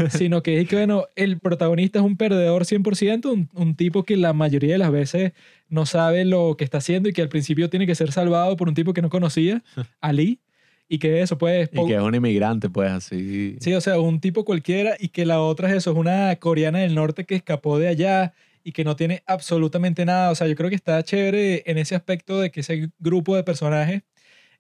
[0.10, 4.18] sino que es que, bueno, el protagonista es un perdedor 100%, un, un tipo que
[4.18, 5.32] la mayoría de las veces
[5.70, 8.68] no sabe lo que está haciendo y que al principio tiene que ser salvado por
[8.68, 9.64] un tipo que no conocía,
[10.02, 10.42] Ali,
[10.90, 11.70] y que eso, pues...
[11.72, 13.56] Y que es un inmigrante, pues así.
[13.62, 16.80] Sí, o sea, un tipo cualquiera y que la otra es eso, es una coreana
[16.80, 18.34] del norte que escapó de allá
[18.66, 20.32] y que no tiene absolutamente nada.
[20.32, 23.44] O sea, yo creo que está chévere en ese aspecto de que ese grupo de
[23.44, 24.04] personajes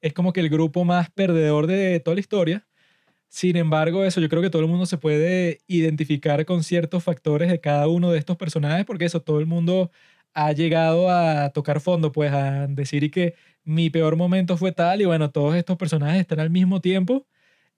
[0.01, 2.67] es como que el grupo más perdedor de toda la historia.
[3.29, 7.49] Sin embargo, eso yo creo que todo el mundo se puede identificar con ciertos factores
[7.51, 9.91] de cada uno de estos personajes porque eso, todo el mundo
[10.33, 15.01] ha llegado a tocar fondo, pues a decir y que mi peor momento fue tal
[15.01, 17.27] y bueno, todos estos personajes están al mismo tiempo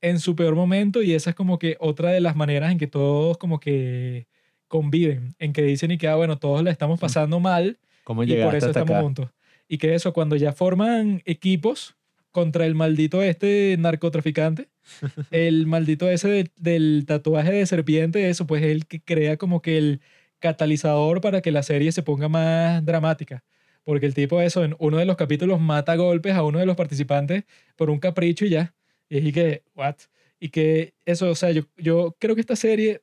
[0.01, 2.87] en su peor momento y esa es como que otra de las maneras en que
[2.87, 4.27] todos como que
[4.67, 8.35] conviven, en que dicen y que, ah, bueno, todos la estamos pasando mal ¿Cómo y
[8.37, 9.01] por eso estamos acá?
[9.01, 9.29] juntos.
[9.67, 11.95] Y que eso, cuando ya forman equipos
[12.31, 14.69] contra el maldito este narcotraficante,
[15.31, 19.61] el maldito ese de- del tatuaje de serpiente, eso, pues es el que crea como
[19.61, 20.01] que el
[20.39, 23.43] catalizador para que la serie se ponga más dramática.
[23.83, 26.65] Porque el tipo eso, en uno de los capítulos mata a golpes a uno de
[26.65, 27.43] los participantes
[27.75, 28.73] por un capricho y ya.
[29.09, 29.95] Y es y que, what?
[30.39, 33.01] Y que eso, o sea, yo, yo creo que esta serie,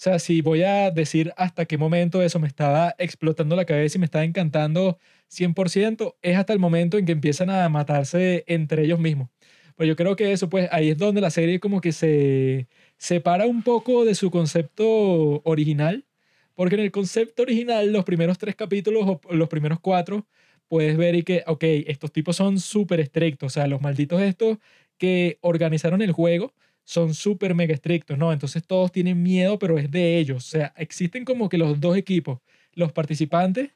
[0.00, 3.98] o sea, si voy a decir hasta qué momento eso me estaba explotando la cabeza
[3.98, 4.98] y me estaba encantando
[5.28, 9.28] 100%, es hasta el momento en que empiezan a matarse entre ellos mismos.
[9.76, 13.46] Pero yo creo que eso, pues ahí es donde la serie como que se separa
[13.46, 16.06] un poco de su concepto original,
[16.54, 20.26] porque en el concepto original, los primeros tres capítulos o los primeros cuatro,
[20.68, 24.56] puedes ver y que, ok, estos tipos son súper estrictos, o sea, los malditos estos
[24.96, 26.54] que organizaron el juego
[26.90, 28.32] son súper mega estrictos, ¿no?
[28.32, 31.96] Entonces todos tienen miedo, pero es de ellos, o sea, existen como que los dos
[31.96, 32.40] equipos,
[32.74, 33.70] los participantes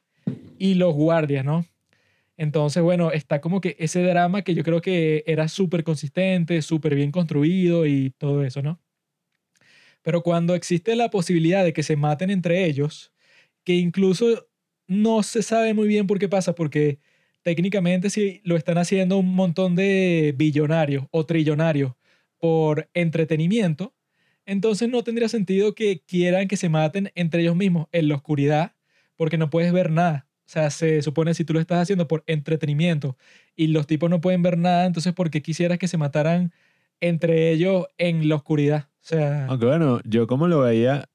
[0.59, 1.65] y los guardias, ¿no?
[2.35, 6.93] Entonces, bueno, está como que ese drama que yo creo que era súper consistente, súper
[6.93, 8.81] bien construido y todo eso, ¿no?
[10.01, 13.13] Pero cuando existe la posibilidad de que se maten entre ellos,
[13.63, 14.49] que incluso
[14.87, 16.99] no se sabe muy bien por qué pasa, porque
[17.43, 21.93] técnicamente si lo están haciendo un montón de billonarios o trillonarios
[22.45, 23.95] por entretenimiento,
[24.45, 28.73] entonces no tendría sentido que quieran que se maten entre ellos mismos en la oscuridad,
[29.15, 30.27] porque no puedes ver nada.
[30.41, 33.17] O sea, se supone si tú lo estás haciendo por entretenimiento
[33.55, 36.53] y los tipos no pueden ver nada, entonces ¿por qué quisieras que se mataran
[36.99, 38.89] entre ellos en la oscuridad?
[39.01, 41.05] O sea, Aunque bueno, yo como lo veía,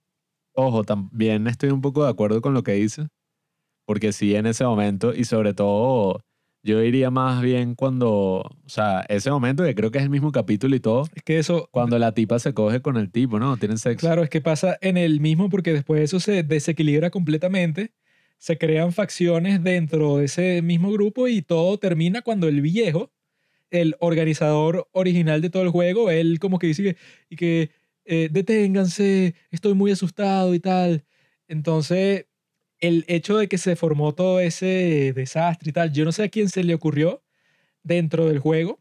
[0.52, 3.06] ojo, también estoy un poco de acuerdo con lo que dice,
[3.84, 6.24] porque sí en ese momento y sobre todo
[6.62, 10.30] yo diría más bien cuando, o sea, ese momento que creo que es el mismo
[10.32, 13.56] capítulo y todo, es que eso, cuando la tipa se coge con el tipo, ¿no?
[13.56, 14.06] Tienen sexo.
[14.06, 17.92] claro, es que pasa en el mismo porque después eso se desequilibra completamente,
[18.38, 23.10] se crean facciones dentro de ese mismo grupo y todo termina cuando el viejo,
[23.70, 26.96] el organizador original de todo el juego, él como que dice que,
[27.28, 27.70] y que
[28.04, 31.04] eh, deténganse, estoy muy asustado y tal.
[31.48, 32.26] Entonces,
[32.80, 36.28] el hecho de que se formó todo ese desastre y tal, yo no sé a
[36.28, 37.22] quién se le ocurrió
[37.84, 38.80] dentro del juego,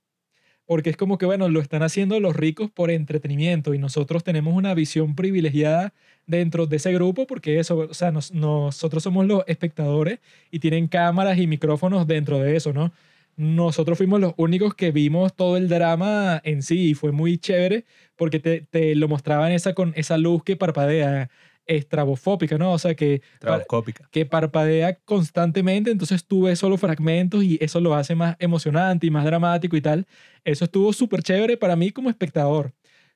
[0.66, 4.54] porque es como que, bueno, lo están haciendo los ricos por entretenimiento y nosotros tenemos
[4.56, 5.94] una visión privilegiada
[6.28, 10.20] dentro de ese grupo porque eso, o sea, nos- nosotros somos los espectadores
[10.52, 12.94] y tienen cámaras y micrófonos dentro de eso, ¿no?
[13.38, 17.86] Nosotros fuimos los únicos que vimos todo el drama en sí y fue muy chévere
[18.18, 21.30] porque te, te lo mostraban esa, con esa luz que parpadea,
[21.70, 22.74] estrabofóbica, ¿no?
[22.74, 23.66] O sea, que par-
[24.12, 29.12] que parpadea constantemente, entonces tú ves solo fragmentos y eso lo hace más emocionante y
[29.12, 30.06] más dramático y tal.
[30.44, 32.74] Eso estuvo súper chévere para mí como espectador.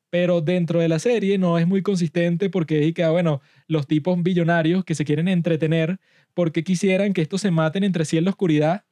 [0.10, 3.88] Pero dentro de la serie no es muy consistente porque y que, ah, bueno, los
[3.88, 6.00] tipos billonarios que se quieren entretener
[6.36, 8.84] porque quisieran que estos se maten entre sí en la oscuridad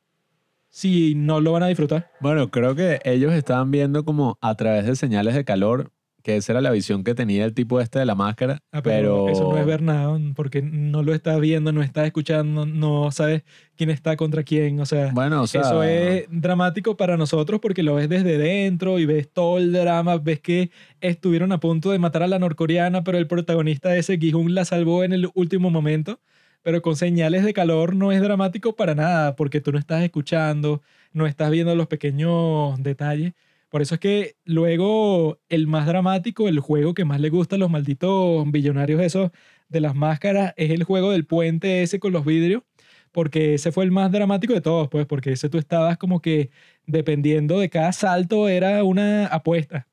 [0.70, 2.10] si no lo van a disfrutar.
[2.22, 5.92] Bueno, creo que ellos estaban viendo como a través de señales de calor,
[6.22, 9.26] que esa era la visión que tenía el tipo este de la máscara, Ah, pero,
[9.26, 9.30] pero...
[9.30, 13.44] eso no es ver nada porque no lo estás viendo, no estás escuchando, no sabes
[13.76, 15.12] quién está contra quién, o sea...
[15.14, 19.30] Bueno, o sea, Eso es dramático para nosotros porque lo ves desde dentro y ves
[19.32, 23.28] todo el drama, ves que estuvieron a punto de matar a la norcoreana, pero el
[23.28, 26.20] protagonista ese Gi-hun la salvó en el último momento.
[26.64, 30.82] Pero con señales de calor no es dramático para nada porque tú no estás escuchando,
[31.12, 33.34] no estás viendo los pequeños detalles.
[33.72, 37.60] Por eso es que luego el más dramático, el juego que más le gusta a
[37.60, 39.32] los malditos billonarios esos
[39.70, 42.64] de las máscaras, es el juego del puente ese con los vidrios
[43.12, 46.50] porque ese fue el más dramático de todos, pues, porque ese tú estabas como que
[46.86, 49.88] dependiendo de cada salto era una apuesta.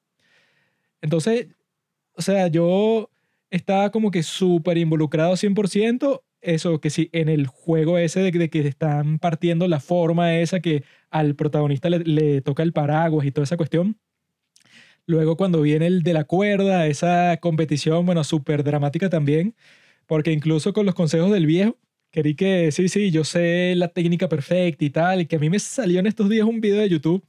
[1.01, 1.49] Entonces,
[2.15, 3.11] o sea, yo
[3.51, 8.61] estaba como que súper involucrado 100%, eso que sí, en el juego ese de, que
[8.61, 13.45] están partiendo la forma esa que al protagonista le, le toca el paraguas y toda
[13.45, 13.99] esa cuestión.
[15.07, 19.55] Luego cuando viene el de la cuerda, esa competición, bueno, súper dramática también,
[20.07, 21.79] porque incluso con los consejos del viejo,
[22.11, 25.51] querí que sí, sí, yo sé la técnica perfecta y tal, y que a mí
[25.51, 27.25] me salió en estos días un video de YouTube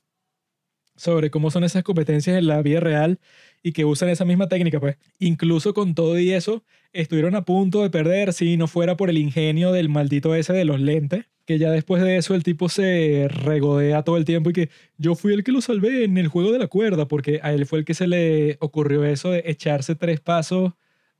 [0.99, 3.19] sobre cómo son esas competencias en la vida real
[3.63, 4.97] y que usan esa misma técnica, pues.
[5.19, 9.17] Incluso con todo y eso, estuvieron a punto de perder si no fuera por el
[9.17, 13.27] ingenio del maldito ese de los lentes, que ya después de eso el tipo se
[13.29, 16.51] regodea todo el tiempo y que yo fui el que lo salvé en el juego
[16.51, 19.95] de la cuerda, porque a él fue el que se le ocurrió eso de echarse
[19.95, 20.73] tres pasos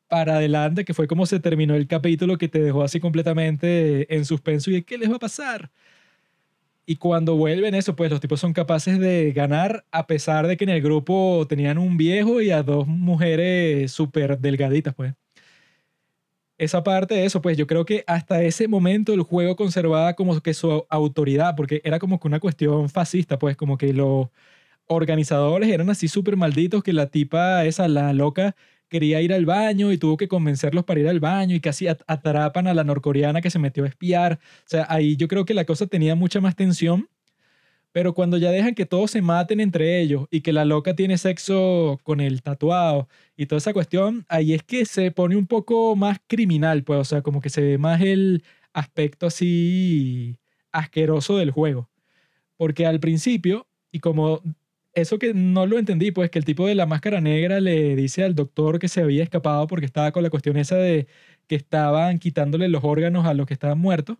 [0.07, 4.25] para adelante, que fue como se terminó el capítulo que te dejó así completamente en
[4.25, 5.71] suspenso y ¿qué les va a pasar?
[6.89, 10.63] Y cuando vuelven eso, pues los tipos son capaces de ganar a pesar de que
[10.63, 15.13] en el grupo tenían un viejo y a dos mujeres súper delgaditas, pues.
[16.57, 20.41] Esa parte de eso, pues yo creo que hasta ese momento el juego conservaba como
[20.41, 24.29] que su autoridad, porque era como que una cuestión fascista, pues como que los
[24.87, 28.55] organizadores eran así súper malditos que la tipa, esa, la loca,
[28.89, 32.67] quería ir al baño y tuvo que convencerlos para ir al baño y casi atrapan
[32.67, 34.39] a la norcoreana que se metió a espiar.
[34.65, 37.07] O sea, ahí yo creo que la cosa tenía mucha más tensión.
[37.91, 41.17] Pero cuando ya dejan que todos se maten entre ellos y que la loca tiene
[41.17, 45.95] sexo con el tatuado y toda esa cuestión, ahí es que se pone un poco
[45.95, 50.37] más criminal, pues, o sea, como que se ve más el aspecto así
[50.71, 51.89] asqueroso del juego.
[52.57, 54.41] Porque al principio, y como
[55.01, 58.23] eso que no lo entendí, pues que el tipo de la máscara negra le dice
[58.23, 61.07] al doctor que se había escapado porque estaba con la cuestión esa de
[61.47, 64.17] que estaban quitándole los órganos a los que estaban muertos.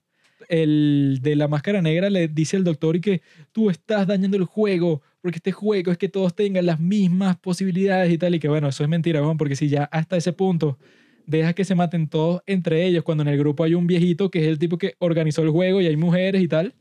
[0.47, 3.21] El de la máscara negra le dice al doctor y que
[3.51, 8.11] tú estás dañando el juego porque este juego es que todos tengan las mismas posibilidades
[8.11, 10.77] y tal y que bueno, eso es mentira, porque si ya hasta ese punto
[11.25, 14.39] deja que se maten todos entre ellos cuando en el grupo hay un viejito que
[14.41, 16.73] es el tipo que organizó el juego y hay mujeres y tal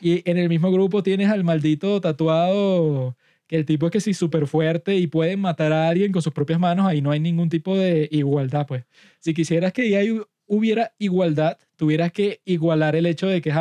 [0.00, 3.16] y en el mismo grupo tienes al maldito tatuado
[3.46, 6.32] que el tipo es que sí súper fuerte y puede matar a alguien con sus
[6.32, 8.84] propias manos, ahí no hay ningún tipo de igualdad, pues.
[9.20, 10.00] Si quisieras que ya
[10.46, 13.52] hubiera igualdad, tuvieras que igualar el hecho de que,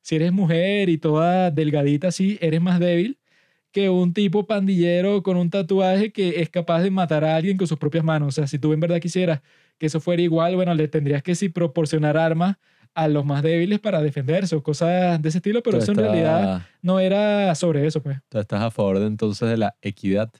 [0.00, 3.18] si eres mujer y toda delgadita así, eres más débil
[3.72, 7.66] que un tipo pandillero con un tatuaje que es capaz de matar a alguien con
[7.66, 8.28] sus propias manos.
[8.28, 9.40] O sea, si tú en verdad quisieras
[9.82, 12.56] que eso fuera igual, bueno, le tendrías que sí proporcionar armas
[12.94, 16.64] a los más débiles para defenderse o cosas de ese estilo, pero eso en realidad
[16.82, 18.16] no era sobre eso, pues.
[18.28, 20.30] Tú estás a favor de, entonces de la equidad.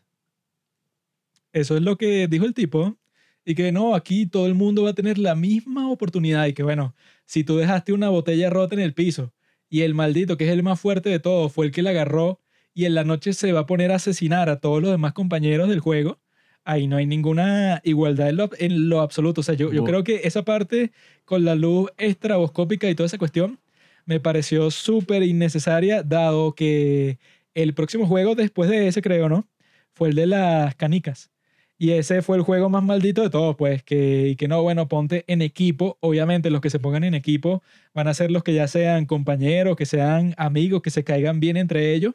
[1.53, 2.97] Eso es lo que dijo el tipo.
[3.45, 6.47] Y que no, aquí todo el mundo va a tener la misma oportunidad.
[6.47, 9.33] Y que bueno, si tú dejaste una botella rota en el piso
[9.69, 12.39] y el maldito, que es el más fuerte de todos, fue el que la agarró
[12.75, 15.69] y en la noche se va a poner a asesinar a todos los demás compañeros
[15.69, 16.21] del juego,
[16.65, 19.41] ahí no hay ninguna igualdad en lo, absoluto.
[19.41, 20.93] O sea, yo, yo creo que esa parte
[21.25, 23.59] con la luz estraboscópica y toda esa cuestión
[24.05, 27.19] me pareció súper innecesaria, dado que
[27.55, 29.47] el próximo juego después de ese, creo, ¿no?
[29.95, 31.31] Fue el de las canicas.
[31.79, 34.89] Y ese fue el juego más maldito de todos, pues, que, y que no, bueno,
[34.89, 35.99] ponte en equipo.
[36.01, 39.77] Obviamente los que se pongan en equipo van a ser los que ya sean compañeros,
[39.77, 42.15] que sean amigos, que se caigan bien entre ellos.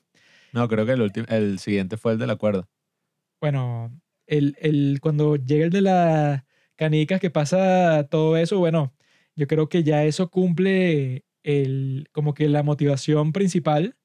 [0.53, 2.67] No, creo que el, el siguiente fue el de la cuerda.
[3.41, 3.91] Bueno,
[4.27, 6.43] el, el, cuando llega el de las
[6.75, 8.93] canicas que pasa todo eso, bueno,
[9.35, 13.95] yo creo que ya eso cumple el, como que la motivación principal,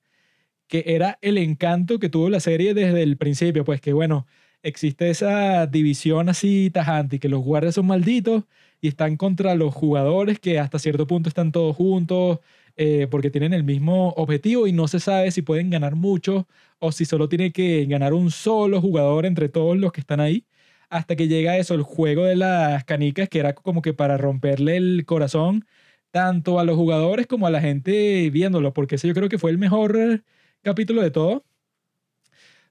[0.69, 4.27] que era el encanto que tuvo la serie desde el principio, pues que bueno,
[4.63, 8.45] existe esa división así tajante que los guardias son malditos
[8.81, 12.41] y están contra los jugadores que hasta cierto punto están todos juntos
[12.77, 16.47] eh, porque tienen el mismo objetivo y no se sabe si pueden ganar mucho
[16.79, 20.47] o si solo tiene que ganar un solo jugador entre todos los que están ahí.
[20.91, 24.77] Hasta que llega eso, el juego de las canicas, que era como que para romperle
[24.77, 25.65] el corazón
[26.11, 29.51] tanto a los jugadores como a la gente viéndolo, porque ese yo creo que fue
[29.51, 30.23] el mejor
[30.63, 31.45] capítulo de todo.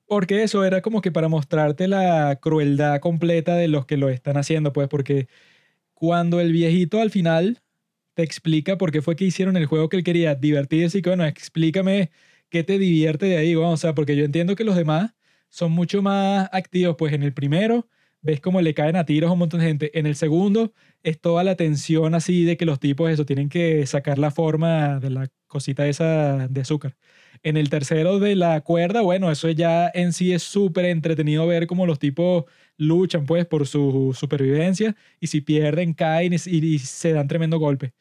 [0.06, 4.38] Porque eso era como que para mostrarte la crueldad completa de los que lo están
[4.38, 5.28] haciendo, pues, porque
[5.94, 7.62] cuando el viejito al final
[8.14, 11.10] te explica por qué fue que hicieron el juego que él quería divertirse y que,
[11.10, 12.12] bueno, explícame
[12.50, 15.14] qué te divierte de ahí, o sea, porque yo entiendo que los demás
[15.50, 17.88] son mucho más activos, pues en el primero
[18.22, 21.20] ves cómo le caen a tiros a un montón de gente, en el segundo es
[21.20, 25.10] toda la tensión así de que los tipos eso tienen que sacar la forma de
[25.10, 26.96] la cosita esa de azúcar.
[27.44, 31.66] En el tercero de la cuerda, bueno, eso ya en sí es súper entretenido ver
[31.68, 32.46] cómo los tipos
[32.78, 37.94] luchan pues por su supervivencia y si pierden caen y, y se dan tremendo golpe.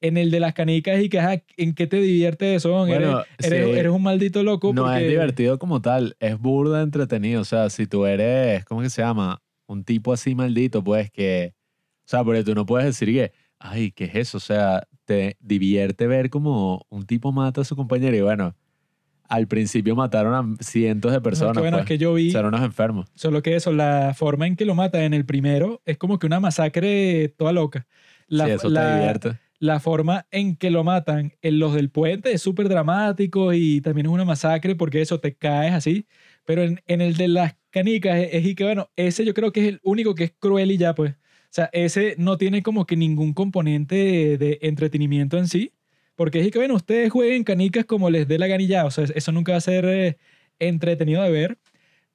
[0.00, 2.70] en el de las canicas y que, ajá, ¿en qué te divierte eso?
[2.86, 3.78] Bueno, eres, eres, sí.
[3.78, 4.72] eres un maldito loco.
[4.72, 5.02] No porque...
[5.04, 7.40] es divertido como tal, es burda entretenido.
[7.40, 9.42] O sea, si tú eres, ¿cómo que se llama?
[9.66, 11.54] Un tipo así maldito, pues que.
[12.06, 14.36] O sea, porque tú no puedes decir que, ay, ¿qué es eso?
[14.38, 18.16] O sea, te divierte ver como un tipo mata a su compañero.
[18.16, 18.54] Y bueno,
[19.28, 21.54] al principio mataron a cientos de No, es personas.
[21.54, 21.84] que, bueno, pues.
[21.84, 23.06] es que yo vi, Eran unos enfermos.
[23.14, 26.26] solo que eso, la forma en que lo mata en el primero es como que
[26.26, 27.86] una masacre toda loca.
[28.26, 29.38] La, sí, eso la- te divierte.
[29.58, 34.06] la forma en que lo matan en los del puente es súper dramático y también
[34.06, 36.06] es una masacre porque eso te caes así.
[36.44, 39.52] Pero en, en el de las canicas es, es y que, bueno, ese yo creo
[39.52, 41.14] que es el único que es cruel y ya, pues.
[41.48, 45.72] O sea, ese no tiene como que ningún componente de, de entretenimiento en sí.
[46.14, 48.84] Porque es que, bueno, ustedes jueguen canicas como les dé la ya.
[48.84, 50.18] O sea, eso nunca va a ser eh,
[50.58, 51.58] entretenido de ver.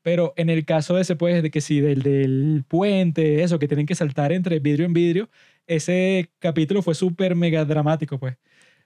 [0.01, 3.85] Pero en el caso ese, pues, de que sí, del, del puente, eso, que tienen
[3.85, 5.29] que saltar entre vidrio en vidrio,
[5.65, 8.35] ese capítulo fue súper mega dramático, pues.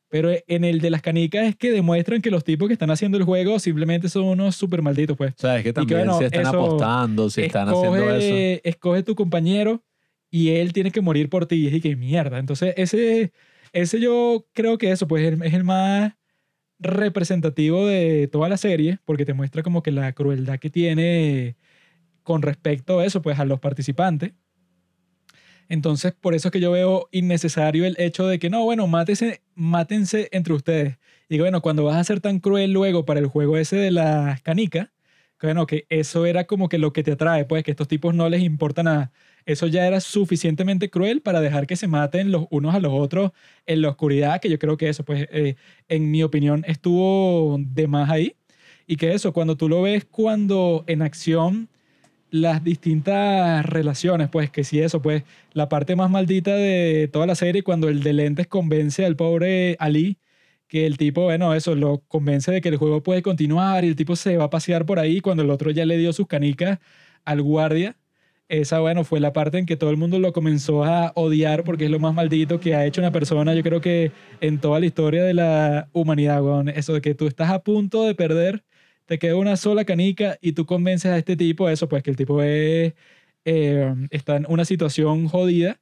[0.09, 3.17] Pero en el de las canicas es que demuestran que los tipos que están haciendo
[3.17, 5.33] el juego simplemente son unos súper malditos, pues.
[5.33, 8.61] O sea, es que que, también bueno, si están apostando, si están haciendo eso.
[8.63, 9.81] escoge tu compañero
[10.29, 11.55] y él tiene que morir por ti.
[11.69, 12.39] Y es que mierda.
[12.39, 13.31] Entonces, ese,
[13.73, 16.13] ese yo creo que eso, pues, es el- más
[16.79, 21.57] representativo de toda la serie, porque te muestra como que la crueldad que tiene
[22.23, 24.33] con respecto a eso, pues, a los participantes.
[25.69, 29.41] Entonces, por eso es que yo veo innecesario el hecho de que no, bueno, mátese,
[29.55, 30.97] mátense entre ustedes.
[31.29, 34.41] Y bueno, cuando vas a ser tan cruel luego para el juego ese de las
[34.41, 34.89] canicas,
[35.39, 38.15] que, bueno, que eso era como que lo que te atrae, pues que estos tipos
[38.15, 39.11] no les importa nada.
[39.47, 43.31] Eso ya era suficientemente cruel para dejar que se maten los unos a los otros
[43.65, 45.55] en la oscuridad, que yo creo que eso, pues, eh,
[45.87, 48.35] en mi opinión, estuvo de más ahí.
[48.87, 51.69] Y que eso, cuando tú lo ves cuando en acción
[52.31, 55.23] las distintas relaciones, pues que si eso, pues
[55.53, 59.75] la parte más maldita de toda la serie, cuando el de lentes convence al pobre
[59.79, 60.19] Ali,
[60.67, 63.95] que el tipo, bueno, eso lo convence de que el juego puede continuar y el
[63.95, 66.79] tipo se va a pasear por ahí cuando el otro ya le dio sus canicas
[67.25, 67.97] al guardia.
[68.49, 71.85] Esa, bueno, fue la parte en que todo el mundo lo comenzó a odiar porque
[71.85, 74.85] es lo más maldito que ha hecho una persona, yo creo que en toda la
[74.85, 76.69] historia de la humanidad, weón.
[76.69, 78.63] Eso de que tú estás a punto de perder,
[79.05, 82.15] te queda una sola canica y tú convences a este tipo, eso, pues que el
[82.15, 82.93] tipo es,
[83.45, 85.79] eh, está en una situación jodida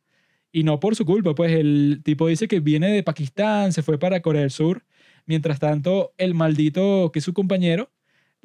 [0.51, 3.99] y no por su culpa, pues el tipo dice que viene de Pakistán, se fue
[3.99, 4.85] para Corea del Sur.
[5.27, 7.91] Mientras tanto, el maldito que es su compañero,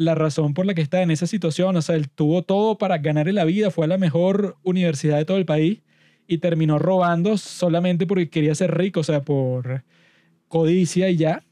[0.01, 2.97] la razón por la que está en esa situación, o sea, él tuvo todo para
[2.99, 5.83] ganar en la vida, fue a la mejor universidad de todo el país
[6.27, 9.85] y terminó robando solamente porque quería ser rico, o sea, por
[10.49, 11.45] codicia y ya.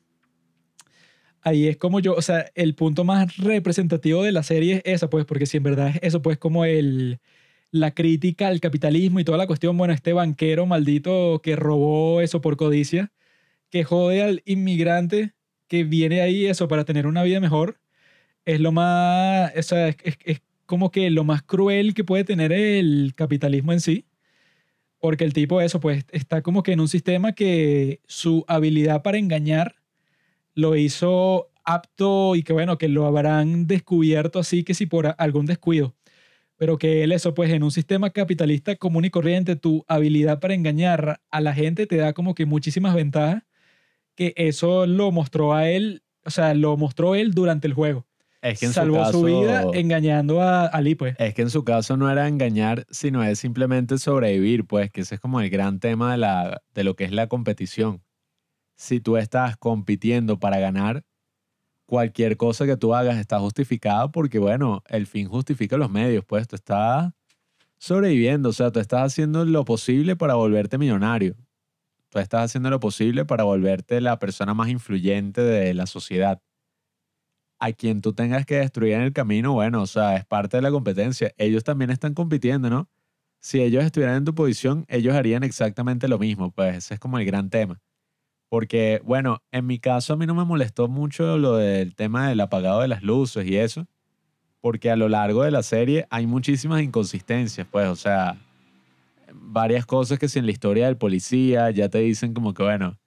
[1.43, 5.11] Ahí es como yo, o sea, el punto más representativo de la serie es esa,
[5.11, 7.21] pues, porque si en verdad es eso, pues, como el,
[7.71, 12.41] la crítica al capitalismo y toda la cuestión, bueno, este banquero maldito que robó eso
[12.41, 13.13] por codicia,
[13.71, 15.35] que jode al inmigrante
[15.69, 17.79] que viene ahí eso para tener una vida mejor,
[18.49, 22.53] es lo más, o sea, es, es- como que lo más cruel que puede tener
[22.53, 24.07] el capitalismo en sí,
[25.01, 29.19] porque el tipo eso, pues, está como que en un sistema que su habilidad para
[29.19, 29.77] engañar
[30.55, 35.47] lo hizo apto y que bueno, que lo habrán descubierto así que si por algún
[35.47, 35.97] descuido.
[36.57, 40.55] Pero que él eso, pues en un sistema capitalista común y corriente, tu habilidad para
[40.55, 43.45] engañar a la gente te da como que muchísimas ventajas,
[44.17, 48.08] que eso lo mostró a él, o sea, lo mostró él durante el juego.
[48.41, 51.17] Es que en Salvó su, su, caso, vida engañando a Ali, pues.
[51.19, 55.17] Es que en su caso no era engañar, sino es simplemente sobrevivir, pues, que ese
[55.17, 58.03] es como el gran tema de, la, de lo que es la competición.
[58.77, 61.05] Si tú estás compitiendo para ganar,
[61.87, 66.47] cualquier cosa que tú hagas está justificada porque, bueno, el fin justifica los medios, pues
[66.47, 67.13] tú estás
[67.79, 71.35] sobreviviendo, o sea, tú estás haciendo lo posible para volverte millonario.
[72.11, 76.41] Tú estás haciendo lo posible para volverte la persona más influyente de la sociedad
[77.59, 80.63] a quien tú tengas que destruir en el camino, bueno, o sea, es parte de
[80.63, 81.33] la competencia.
[81.37, 82.89] Ellos también están compitiendo, ¿no?
[83.41, 87.19] Si ellos estuvieran en tu posición, ellos harían exactamente lo mismo, pues ese es como
[87.19, 87.81] el gran tema.
[88.49, 92.41] Porque, bueno, en mi caso a mí no me molestó mucho lo del tema del
[92.41, 93.87] apagado de las luces y eso,
[94.61, 98.37] porque a lo largo de la serie hay muchísimas inconsistencias, pues, o sea,
[99.33, 102.99] varias cosas que si en la historia del policía ya te dicen como que, bueno,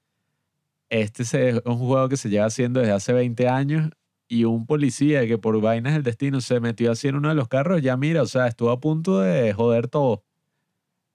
[0.89, 3.89] este es un juego que se lleva haciendo desde hace 20 años
[4.31, 7.49] y un policía que por vainas del destino se metió así en uno de los
[7.49, 10.23] carros, ya mira, o sea, estuvo a punto de joder todo.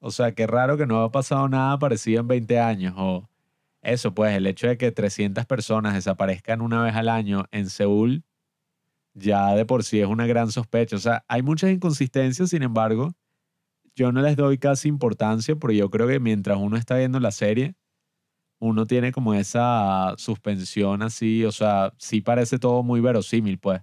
[0.01, 2.95] O sea, qué raro que no ha pasado nada parecido en 20 años.
[2.99, 3.27] O
[3.81, 8.23] eso, pues, el hecho de que 300 personas desaparezcan una vez al año en Seúl,
[9.15, 10.97] ya de por sí es una gran sospecha.
[10.97, 13.15] O sea, hay muchas inconsistencias, sin embargo,
[13.95, 17.31] yo no les doy casi importancia porque yo creo que mientras uno está viendo la
[17.31, 17.77] serie,
[18.59, 23.81] uno tiene como esa suspensión así, o sea, sí parece todo muy verosímil, pues.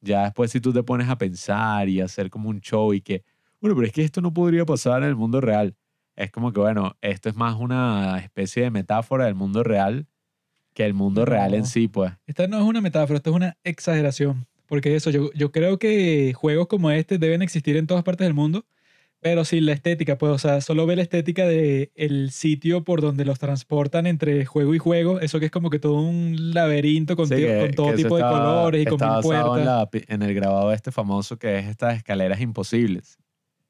[0.00, 3.22] Ya después si tú te pones a pensar y hacer como un show y que,
[3.60, 5.76] bueno, pero es que esto no podría pasar en el mundo real.
[6.16, 10.06] Es como que, bueno, esto es más una especie de metáfora del mundo real
[10.74, 12.12] que el mundo real en sí, pues.
[12.26, 14.46] Esta no es una metáfora, esto es una exageración.
[14.66, 18.34] Porque eso, yo, yo creo que juegos como este deben existir en todas partes del
[18.34, 18.64] mundo,
[19.22, 23.02] pero sí, la estética, pues, o sea, solo ve la estética del el sitio por
[23.02, 25.20] donde los transportan entre juego y juego.
[25.20, 28.86] Eso que es como que todo un laberinto con, con todo tipo de colores y
[28.86, 29.88] con mil puertas.
[30.08, 33.18] En, el grabado este famoso que es estas escaleras imposibles,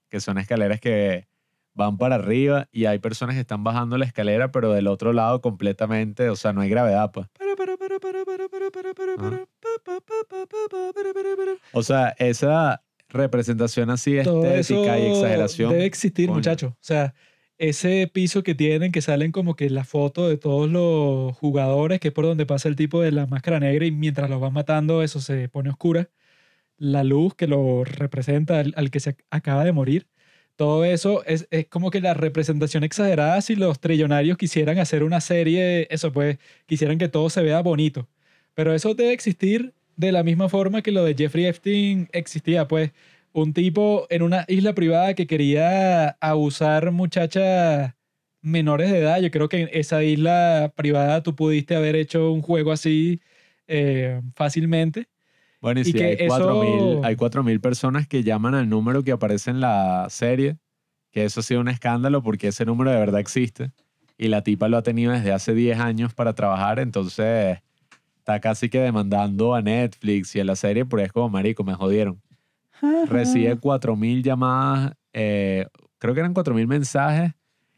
[0.08, 1.26] que son escaleras que
[1.74, 5.40] van para arriba y hay personas que están bajando la escalera, pero del otro lado
[5.40, 7.26] completamente, o sea, no hay gravedad, pues.
[11.72, 15.70] O sea, esa, representación así Todo eso estética y exageración.
[15.72, 16.36] debe existir, coño.
[16.36, 16.72] muchachos.
[16.72, 17.14] O sea,
[17.58, 22.08] ese piso que tienen, que salen como que la foto de todos los jugadores, que
[22.08, 25.02] es por donde pasa el tipo de la máscara negra y mientras los van matando,
[25.02, 26.08] eso se pone oscura.
[26.78, 30.06] La luz que lo representa al, al que se ac- acaba de morir.
[30.56, 35.20] Todo eso es, es como que la representación exagerada si los trillonarios quisieran hacer una
[35.20, 38.08] serie, eso pues, quisieran que todo se vea bonito.
[38.54, 42.92] Pero eso debe existir de la misma forma que lo de Jeffrey Epstein existía, pues
[43.32, 47.94] un tipo en una isla privada que quería abusar muchachas
[48.42, 49.20] menores de edad.
[49.20, 53.20] Yo creo que en esa isla privada tú pudiste haber hecho un juego así
[53.68, 55.06] eh, fácilmente.
[55.60, 59.04] Bueno, y, y si que hay eso- 4.000 hay 4.000 personas que llaman al número
[59.04, 60.56] que aparece en la serie,
[61.12, 63.70] que eso ha sido un escándalo porque ese número de verdad existe.
[64.16, 67.58] Y la tipa lo ha tenido desde hace 10 años para trabajar, entonces
[68.30, 71.74] está casi que demandando a Netflix y a la serie, porque es como, marico, me
[71.74, 72.20] jodieron.
[73.08, 75.66] Recibe 4.000 llamadas, eh,
[75.98, 77.32] creo que eran 4.000 mensajes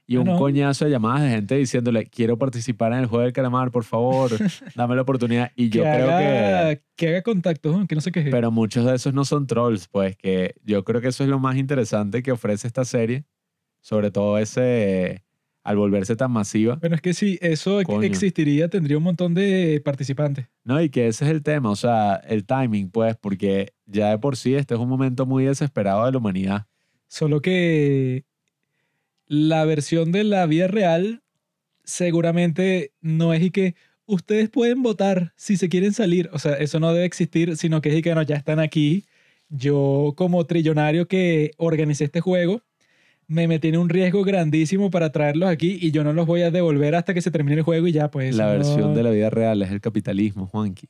[0.06, 3.70] y un coñazo de llamadas de gente diciéndole, quiero participar en el juego del calamar,
[3.70, 4.30] por favor,
[4.76, 5.50] dame la oportunidad.
[5.56, 6.12] Y que, yo creo que...
[6.12, 8.22] haga, que haga contactos, que no sé qué.
[8.30, 11.38] Pero muchos de esos no son trolls, pues que yo creo que eso es lo
[11.38, 13.24] más interesante que ofrece esta serie,
[13.80, 15.24] sobre todo ese,
[15.64, 18.02] al volverse tan masiva, Bueno, es que si eso Coño.
[18.02, 20.46] existiría, tendría un montón de participantes.
[20.64, 20.82] ¿no?
[20.82, 24.36] Y que ese es el tema, o sea, el timing, pues, porque ya de por
[24.36, 26.66] sí este es un momento muy desesperado de la humanidad.
[27.08, 28.24] Solo que
[29.26, 31.22] la versión de la vida real
[31.84, 33.74] seguramente no es y que
[34.06, 36.28] ustedes pueden votar si se quieren salir.
[36.32, 39.04] O sea, eso no debe existir, sino que es y que no, ya están aquí.
[39.48, 42.62] Yo como trillonario que organicé este juego,
[43.32, 46.50] me metí en un riesgo grandísimo para traerlos aquí y yo no los voy a
[46.50, 48.36] devolver hasta que se termine el juego y ya pues...
[48.36, 50.88] la no- versión de la vida real es el capitalismo, Juanqui.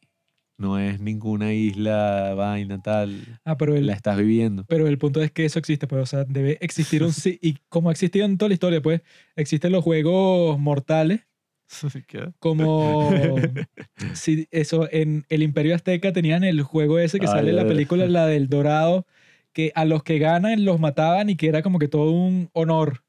[0.58, 3.20] No es ninguna isla, vaina, tal.
[3.44, 4.64] Ah, pero el, La estás viviendo.
[4.68, 7.12] Pero el punto es que eso existe, pues, o sea, debe existir un...
[7.12, 9.00] sí- y como ha existido en toda la historia, pues,
[9.34, 11.20] existen los juegos mortales,
[12.38, 13.38] como...
[14.14, 17.66] si eso, en el Imperio Azteca tenían el juego ese que Ah, sale en la
[17.66, 19.06] película, la del Dorado,
[19.52, 23.04] que a los que ganan los mataban y que era como que todo un honor.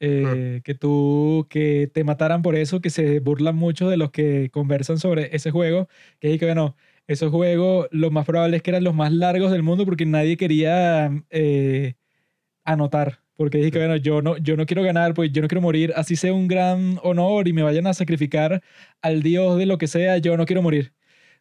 [0.00, 4.50] eh, que tú, que te mataran por eso, que se burlan mucho de los que
[4.52, 5.88] conversan sobre ese juego,
[6.20, 9.52] que es que, bueno, esos juegos lo más probable es que eran los más largos
[9.52, 11.94] del mundo porque nadie quería eh,
[12.64, 13.20] anotar.
[13.36, 15.92] Porque dije que, bueno, yo no, yo no quiero ganar, pues yo no quiero morir,
[15.96, 18.62] así sea un gran honor y me vayan a sacrificar
[19.02, 20.92] al dios de lo que sea, yo no quiero morir.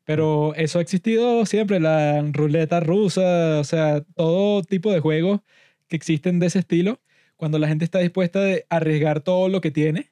[0.04, 5.42] Pero eso ha existido siempre, la ruleta rusa, o sea, todo tipo de juegos
[5.88, 7.00] que existen de ese estilo,
[7.36, 8.40] cuando la gente está dispuesta
[8.70, 10.12] a arriesgar todo lo que tiene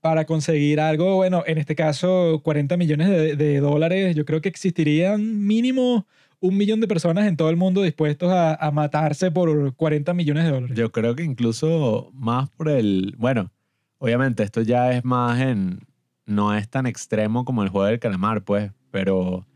[0.00, 5.44] para conseguir algo, bueno, en este caso 40 millones de, dólares, yo creo que existirían
[5.44, 6.06] mínimo
[6.38, 10.44] un millón de personas en todo el mundo dispuestos a, a matarse por 40 millones
[10.44, 10.76] de dólares.
[10.76, 13.16] Yo creo que incluso más por el.
[13.18, 13.50] Bueno,
[13.98, 15.80] obviamente esto ya es más en.
[16.26, 18.72] No es tan extremo como el juego del calamar, pues.
[18.90, 19.46] Pero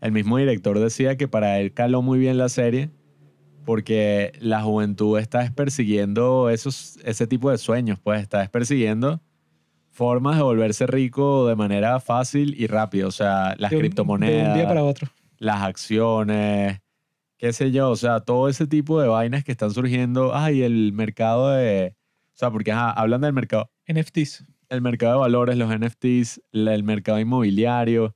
[0.00, 2.90] el mismo director decía que para él caló muy bien la serie
[3.64, 8.22] porque la juventud está es persiguiendo esos, ese tipo de sueños, pues.
[8.22, 9.20] Está es persiguiendo
[9.90, 13.06] formas de volverse rico de manera fácil y rápida.
[13.06, 15.08] O sea, las De un- criptomonedas De un día para otro.
[15.38, 16.78] las acciones,
[17.36, 20.34] qué sé yo, o sea, todo ese tipo de vainas que están surgiendo.
[20.34, 21.94] Ay, el mercado de.
[22.32, 24.44] O sea, porque ajá, hablan del mercado, NFTs.
[24.70, 28.14] El mercado de valores, los NFTs, la- el mercado inmobiliario.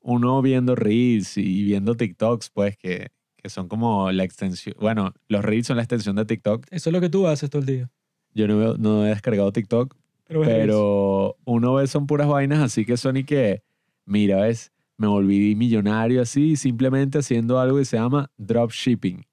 [0.00, 4.76] Uno viendo Reels y viendo TikToks, pues, que, que son como la extensión.
[4.80, 6.66] Bueno, los Reels son la extensión de TikTok.
[6.70, 7.90] Eso es lo que tú haces todo el día.
[8.34, 9.96] Yo no, veo- no he descargado TikTok,
[10.28, 13.62] Pero, pero uno ve son puras vainas así que son y que,
[14.04, 19.24] mira, ves, me volví millonario así simplemente haciendo algo que se llama dropshipping.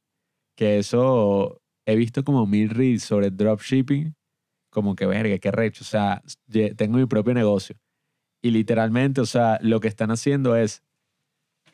[0.56, 4.15] Que eso he visto como mil reels sobre dropshipping,
[4.73, 6.21] como que verga, qué recho, o sea,
[6.75, 7.77] tengo mi propio negocio.
[8.41, 10.83] Y literalmente, o sea, lo que están haciendo es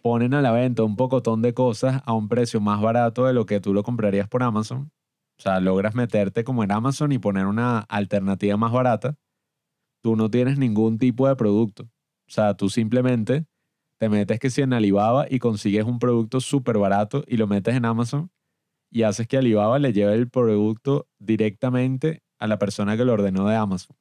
[0.04, 3.46] ponen a la venta un pocotón de cosas a un precio más barato de lo
[3.46, 4.92] que tú lo comprarías por Amazon.
[5.38, 9.18] O sea, logras meterte como en Amazon y poner una alternativa más barata.
[10.02, 11.84] Tú no tienes ningún tipo de producto.
[11.84, 13.46] O sea, tú simplemente
[13.98, 17.76] te metes que si en Alibaba y consigues un producto súper barato y lo metes
[17.76, 18.32] en Amazon
[18.92, 23.48] y haces que Alibaba le lleve el producto directamente a la persona que lo ordenó
[23.48, 23.96] de Amazon.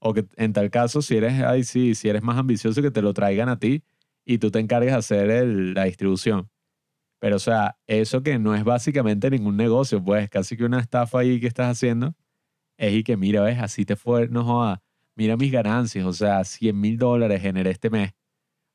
[0.00, 3.02] O que en tal caso, si eres, ay, sí, si eres más ambicioso, que te
[3.02, 3.82] lo traigan a ti
[4.24, 6.50] y tú te encargues de hacer el- la distribución.
[7.20, 11.20] Pero, o sea, eso que no es básicamente ningún negocio, pues casi que una estafa
[11.20, 12.14] ahí que estás haciendo,
[12.78, 14.82] es y que mira, ves, así te fue, no joda,
[15.16, 18.12] mira mis ganancias, o sea, 100 mil dólares generé este mes.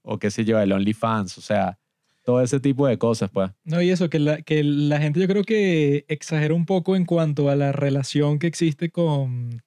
[0.03, 1.79] O qué sé yo, el OnlyFans, o sea,
[2.23, 3.51] todo ese tipo de cosas, pues.
[3.63, 7.05] No, y eso, que la, que la gente yo creo que exagera un poco en
[7.05, 9.61] cuanto a la relación que existe con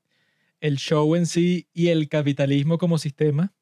[0.60, 3.52] el show en sí y el capitalismo como sistema.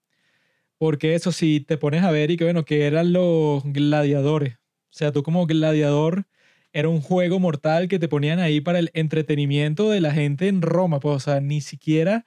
[0.78, 4.54] Porque eso, si te pones a ver y que bueno, que eran los gladiadores.
[4.54, 6.26] O sea, tú como gladiador
[6.72, 10.62] era un juego mortal que te ponían ahí para el entretenimiento de la gente en
[10.62, 11.00] Roma.
[11.00, 12.24] Pues, o sea, ni siquiera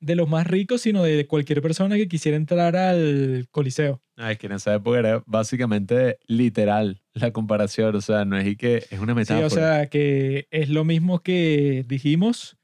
[0.00, 4.02] de los más ricos, sino de cualquier persona que quisiera entrar al Coliseo.
[4.16, 8.46] Ah, es que en esa época era básicamente literal la comparación, o sea, no es
[8.46, 9.46] y que es una Sí, metáfora.
[9.46, 12.56] o sea, que es lo mismo que dijimos.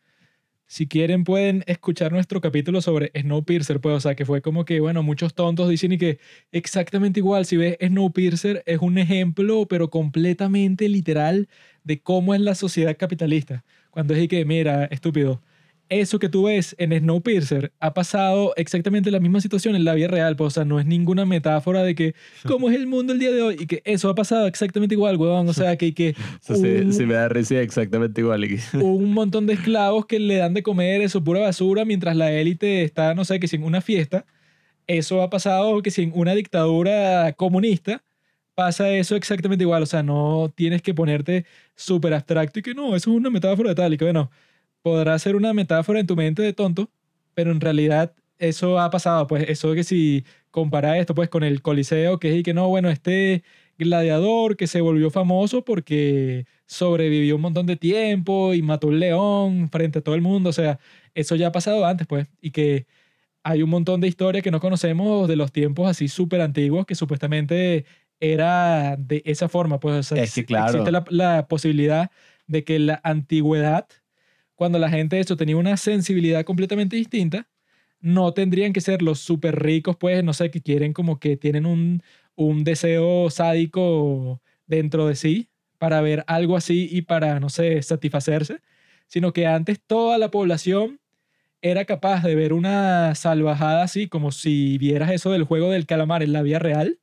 [0.69, 4.81] Si quieren pueden escuchar nuestro capítulo sobre Snowpiercer, pues, o sea, que fue como que,
[4.81, 6.19] bueno, muchos tontos dicen y que
[6.53, 11.49] exactamente igual, si ves Snowpiercer es un ejemplo, pero completamente literal
[11.85, 13.65] de cómo es la sociedad capitalista.
[13.91, 15.41] Cuando es y que, mira, estúpido,
[15.89, 20.09] eso que tú ves en Snowpiercer ha pasado exactamente la misma situación en la vida
[20.09, 22.15] real, pues, o sea, no es ninguna metáfora de que,
[22.47, 23.57] ¿cómo es el mundo el día de hoy?
[23.61, 27.07] Y que eso ha pasado exactamente igual, huevón, o sea, que, que sí, un- sí
[27.07, 28.45] me da risa exactamente igual.
[28.75, 32.83] un montón de esclavos que le dan de comer eso pura basura mientras la élite
[32.83, 34.25] está, no sé, que sin una fiesta.
[34.87, 38.05] Eso ha pasado que sin una dictadura comunista
[38.55, 39.83] pasa eso exactamente igual.
[39.83, 41.45] O sea, no tienes que ponerte
[41.75, 44.31] súper abstracto y que no, eso es una metáfora de tal y que bueno,
[44.87, 46.91] podrá ser una metáfora en tu mente de tonto,
[47.35, 49.27] pero en realidad eso ha pasado.
[49.27, 52.69] Pues eso que si compara esto pues con el Coliseo, que es y que no,
[52.69, 53.43] bueno, este
[53.79, 59.69] gladiador que se volvió famoso porque sobrevivió un montón de tiempo y mató un león
[59.71, 60.51] frente a todo el mundo.
[60.51, 60.79] O sea,
[61.15, 62.29] eso ya ha pasado antes, pues.
[62.41, 62.87] Y que
[63.43, 66.95] hay un montón de historias que no conocemos de los tiempos así súper antiguos que
[66.95, 67.87] supuestamente
[68.21, 69.81] era de esa forma.
[69.81, 70.67] Pues, o sea, Es que, ex- claro.
[70.85, 72.11] existe la, la posibilidad
[72.47, 73.89] de que la antigüedad,
[74.57, 77.49] cuando la gente eso tenía una sensibilidad completamente distinta,
[78.01, 81.67] no tendrían que ser los súper ricos, pues, no sé, que quieren como que tienen
[81.67, 82.03] un,
[82.35, 88.61] un deseo sádico dentro de sí para ver algo así y para, no sé, satisfacerse,
[89.09, 91.01] sino que antes toda la población
[91.63, 96.23] era capaz de ver una salvajada así, como si vieras eso del juego del calamar
[96.23, 96.99] en la vida real,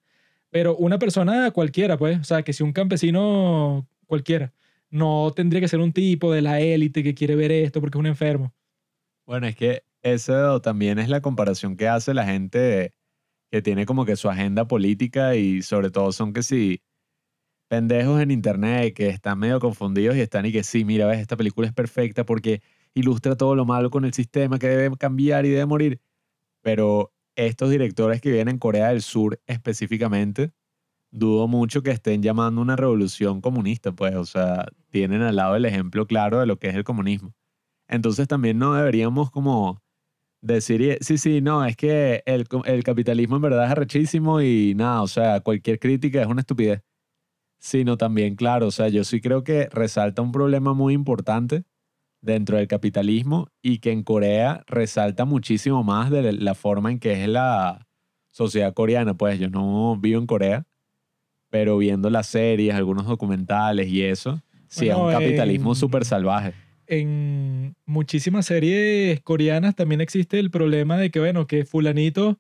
[0.50, 4.54] pero una persona cualquiera, pues, o sea, que si un campesino cualquiera,
[4.94, 8.00] no tendría que ser un tipo de la élite que quiere ver esto porque es
[8.00, 8.54] un enfermo.
[9.26, 12.94] Bueno, es que eso también es la comparación que hace la gente
[13.50, 16.84] que tiene como que su agenda política y sobre todo son que sí,
[17.68, 21.38] pendejos en internet que están medio confundidos y están y que sí, mira, ves, esta
[21.38, 22.62] película es perfecta porque
[22.94, 26.02] ilustra todo lo malo con el sistema que debe cambiar y debe morir.
[26.62, 30.52] Pero estos directores que viven en Corea del Sur específicamente,
[31.14, 35.66] dudo mucho que estén llamando una revolución comunista, pues, o sea, tienen al lado el
[35.66, 37.34] ejemplo claro de lo que es el comunismo.
[37.88, 39.82] Entonces también no deberíamos como
[40.42, 45.04] decir, sí, sí, no, es que el, el capitalismo en verdad es arrechísimo y nada,
[45.04, 46.82] o sea, cualquier crítica es una estupidez.
[47.60, 51.64] Sino también, claro, o sea, yo sí creo que resalta un problema muy importante
[52.22, 57.24] dentro del capitalismo y que en Corea resalta muchísimo más de la forma en que
[57.24, 57.88] es la
[58.32, 59.16] sociedad coreana.
[59.16, 60.66] Pues yo no vivo en Corea,
[61.54, 66.04] pero viendo las series, algunos documentales y eso, sí es Bueno, un capitalismo en- súper
[66.04, 66.52] salvaje.
[66.88, 72.40] en muchísimas series coreanas también existe el problema de que, bueno, que fulanito,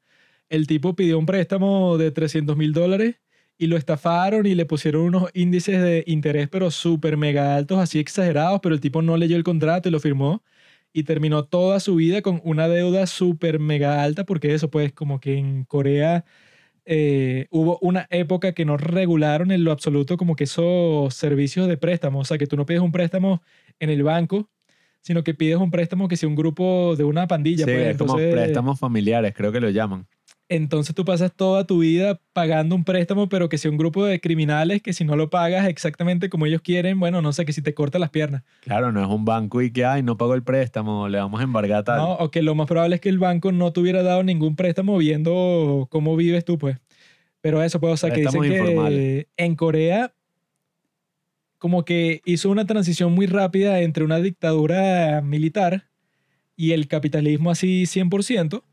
[0.49, 3.17] el tipo pidió un préstamo de 300 mil dólares
[3.55, 7.99] y lo estafaron y le pusieron unos índices de interés, pero súper mega altos, así
[7.99, 10.41] exagerados, pero el tipo no leyó el contrato y lo firmó
[10.91, 15.19] y terminó toda su vida con una deuda súper mega alta, porque eso, pues, como
[15.19, 16.25] que en Corea
[16.85, 21.77] eh, hubo una época que no regularon en lo absoluto como que esos servicios de
[21.77, 23.41] préstamo, o sea, que tú no pides un préstamo
[23.79, 24.49] en el banco,
[25.01, 27.65] sino que pides un préstamo que sea un grupo de una pandilla.
[27.65, 30.07] Sí, pues, es como préstamos familiares, creo que lo llaman.
[30.49, 34.19] Entonces tú pasas toda tu vida pagando un préstamo, pero que sea un grupo de
[34.19, 37.61] criminales que si no lo pagas exactamente como ellos quieren, bueno, no sé, que si
[37.61, 38.43] te corta las piernas.
[38.61, 41.43] Claro, no es un banco y que, ay, no pago el préstamo, le vamos a
[41.43, 41.97] embargar tal.
[41.97, 42.13] ¿no?
[42.13, 44.97] O que lo más probable es que el banco no te hubiera dado ningún préstamo
[44.97, 46.77] viendo cómo vives tú, pues.
[47.41, 50.13] Pero eso, pues, o sea, que dicen en Corea
[51.57, 55.87] como que hizo una transición muy rápida entre una dictadura militar
[56.57, 58.63] y el capitalismo así 100%.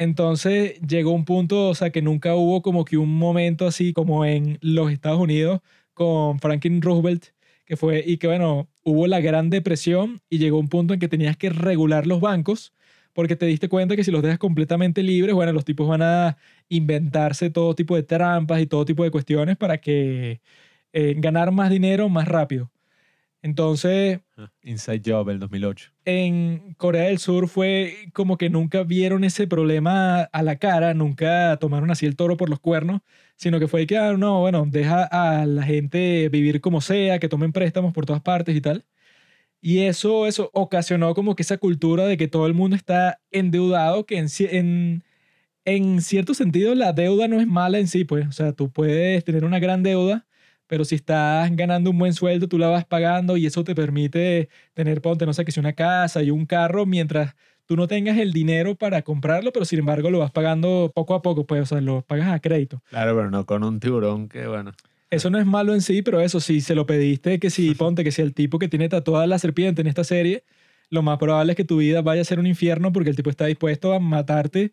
[0.00, 4.24] Entonces llegó un punto, o sea, que nunca hubo como que un momento así como
[4.24, 5.60] en los Estados Unidos
[5.92, 7.26] con Franklin Roosevelt,
[7.66, 11.08] que fue, y que bueno, hubo la Gran Depresión y llegó un punto en que
[11.08, 12.72] tenías que regular los bancos
[13.12, 16.38] porque te diste cuenta que si los dejas completamente libres, bueno, los tipos van a
[16.70, 20.40] inventarse todo tipo de trampas y todo tipo de cuestiones para que
[20.92, 22.70] eh, ganar más dinero más rápido.
[23.42, 24.20] Entonces,
[24.62, 25.92] Inside Job, el 2008.
[26.04, 31.56] en Corea del Sur fue como que nunca vieron ese problema a la cara, nunca
[31.58, 33.00] tomaron así el toro por los cuernos,
[33.36, 37.28] sino que fue que, ah, no, bueno, deja a la gente vivir como sea, que
[37.28, 38.84] tomen préstamos por todas partes y tal.
[39.62, 44.06] Y eso, eso ocasionó como que esa cultura de que todo el mundo está endeudado,
[44.06, 45.04] que en, en,
[45.64, 49.24] en cierto sentido la deuda no es mala en sí, pues, o sea, tú puedes
[49.24, 50.26] tener una gran deuda,
[50.70, 54.48] pero si estás ganando un buen sueldo, tú la vas pagando y eso te permite
[54.72, 57.34] tener, ponte, no sé, que sea una casa y un carro, mientras
[57.66, 61.22] tú no tengas el dinero para comprarlo, pero sin embargo lo vas pagando poco a
[61.22, 62.84] poco, pues, o sea, lo pagas a crédito.
[62.88, 64.70] Claro, pero no con un tiburón que, bueno.
[65.10, 68.04] Eso no es malo en sí, pero eso, si se lo pediste, que si, ponte,
[68.04, 70.44] que si el tipo que tiene tatuada la serpiente en esta serie,
[70.88, 73.28] lo más probable es que tu vida vaya a ser un infierno porque el tipo
[73.28, 74.70] está dispuesto a matarte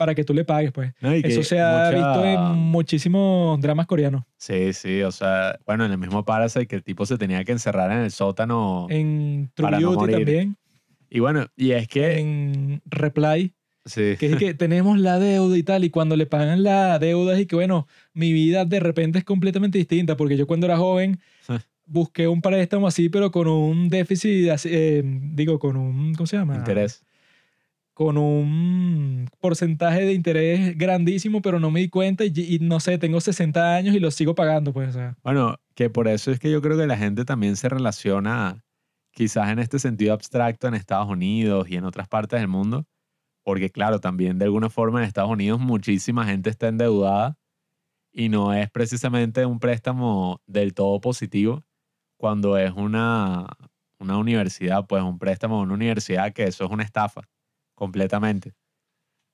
[0.00, 0.94] para que tú le pagues, pues.
[1.02, 4.22] No, Eso se ha mucha- visto en muchísimos dramas coreanos.
[4.38, 7.52] Sí, sí, o sea, bueno, en el mismo Parasite que el tipo se tenía que
[7.52, 8.86] encerrar en el sótano.
[8.88, 10.16] En True Para no Beauty morir.
[10.16, 10.56] también,
[11.10, 12.18] Y bueno, y es que...
[12.18, 13.52] en Reply,
[13.84, 14.16] Sí.
[14.18, 17.40] que es que tenemos la deuda y tal, y cuando le pagan la deuda es
[17.42, 21.20] y que, bueno, mi vida de repente es completamente distinta, porque yo cuando era joven
[21.84, 26.36] busqué un préstamo así, pero con un déficit, así, eh, digo, con un, ¿cómo se
[26.38, 26.54] llama?
[26.56, 27.04] Interés.
[28.00, 33.20] Con un porcentaje de interés grandísimo, pero no me di cuenta y, no sé, tengo
[33.20, 34.96] 60 años y lo sigo pagando, pues.
[35.22, 38.64] Bueno, que por eso es que yo creo que la gente también se relaciona
[39.10, 42.86] quizás en este sentido abstracto en Estados Unidos y en otras partes del mundo,
[43.44, 47.36] porque claro, también de alguna forma en Estados Unidos muchísima gente está endeudada
[48.10, 51.66] y no es precisamente un préstamo del todo positivo
[52.16, 53.46] cuando es una,
[53.98, 57.28] una universidad, pues un préstamo de una universidad que eso es una estafa
[57.80, 58.52] completamente.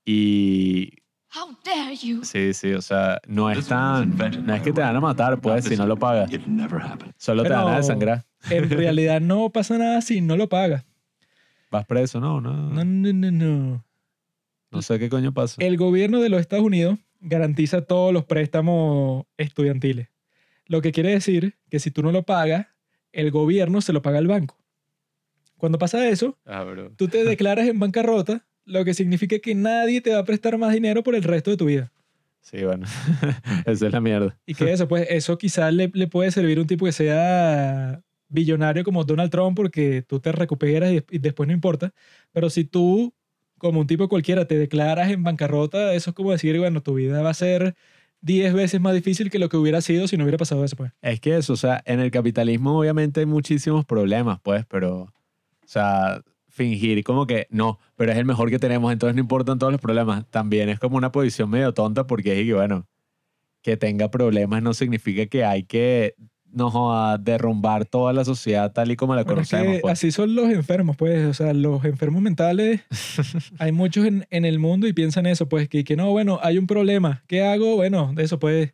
[0.05, 0.93] Y
[1.35, 2.25] How dare you?
[2.25, 5.65] sí, sí, o sea, no es tan, no es que te van a matar, pues,
[5.65, 6.33] si no lo pagas.
[6.33, 7.13] It never happened.
[7.19, 8.25] Solo te van a desangrar.
[8.49, 10.85] En realidad no pasa nada si no lo pagas.
[11.73, 12.53] Vas preso, no, no.
[12.55, 13.85] No, no, no, no.
[14.71, 15.57] No sé qué coño pasa.
[15.59, 20.09] El gobierno de los Estados Unidos garantiza todos los préstamos estudiantiles.
[20.67, 22.69] Lo que quiere decir que si tú no lo pagas,
[23.11, 24.57] el gobierno se lo paga al banco.
[25.59, 26.91] Cuando pasa eso, Ah, bro.
[26.97, 30.73] tú te declaras en bancarrota, lo que significa que nadie te va a prestar más
[30.73, 31.93] dinero por el resto de tu vida.
[32.41, 32.87] Sí, bueno.
[33.67, 34.39] Esa es la mierda.
[34.47, 38.01] Y que eso, pues, eso quizás le, le puede servir a un tipo que sea
[38.29, 41.93] billonario como Donald Trump porque tú te recuperas y, y después no importa.
[42.33, 43.15] Pero si tú,
[43.59, 47.23] como un tipo cualquiera, te declaras en bancarrota, eso es como decir, bueno, tu vida
[47.23, 47.75] va a ser
[48.21, 50.93] 10 veces más difícil que lo que hubiera sido si no hubiera pasado eso, pues.
[51.03, 55.13] Es que eso, o sea, en el capitalismo obviamente hay muchísimos problemas, pues, pero,
[55.67, 59.59] o sea, fingir como que no, pero es el mejor que tenemos, entonces no importan
[59.59, 60.25] todos los problemas.
[60.31, 62.87] También es como una posición medio tonta porque es que, bueno,
[63.63, 66.15] que tenga problemas no significa que hay que,
[66.53, 69.75] no joda, derrumbar toda la sociedad tal y como la Bueno, es conocemos.
[69.77, 69.93] que pues.
[69.93, 71.27] así son los enfermos, pues.
[71.27, 72.81] O sea, los enfermos mentales,
[73.59, 76.57] hay muchos en, en el mundo y piensan eso, pues, que, que no, bueno, hay
[76.59, 77.25] un problema.
[77.27, 77.75] ¿Qué hago?
[77.77, 78.73] Bueno, de eso, pues,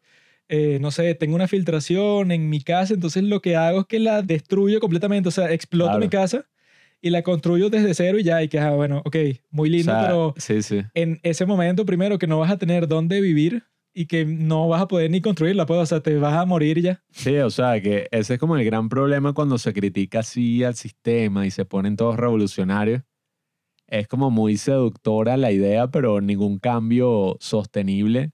[0.49, 3.99] eh, no sé, tengo una filtración en mi casa, entonces lo que hago es que
[3.99, 5.31] la destruyo completamente.
[5.31, 6.01] O sea, exploto Claro.
[6.05, 6.45] mi casa
[7.03, 9.17] y la construyo desde cero y ya, y que, ah, bueno, ok,
[9.51, 10.83] muy O lindo, sea, pero sí, sí.
[10.95, 14.83] en ese momento, primero, que no vas a tener dónde vivir y que no vas
[14.83, 17.03] a poder ni construirla, pues, o sea, te vas a morir ya.
[17.11, 20.77] Sí, o sea, que ese es como el gran problema cuando se critica así al
[20.77, 23.03] sistema y se ponen todos revolucionarios.
[23.89, 28.31] Es como muy seductora la idea, pero ningún cambio sostenible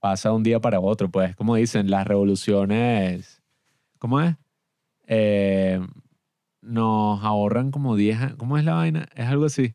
[0.00, 1.10] pasa de un día para otro.
[1.10, 3.42] Pues como dicen, las revoluciones,
[3.98, 4.34] ¿cómo es?
[5.06, 5.80] Eh,
[6.62, 8.36] nos ahorran como 10 años.
[8.36, 9.08] ¿Cómo es la vaina?
[9.14, 9.74] Es algo así.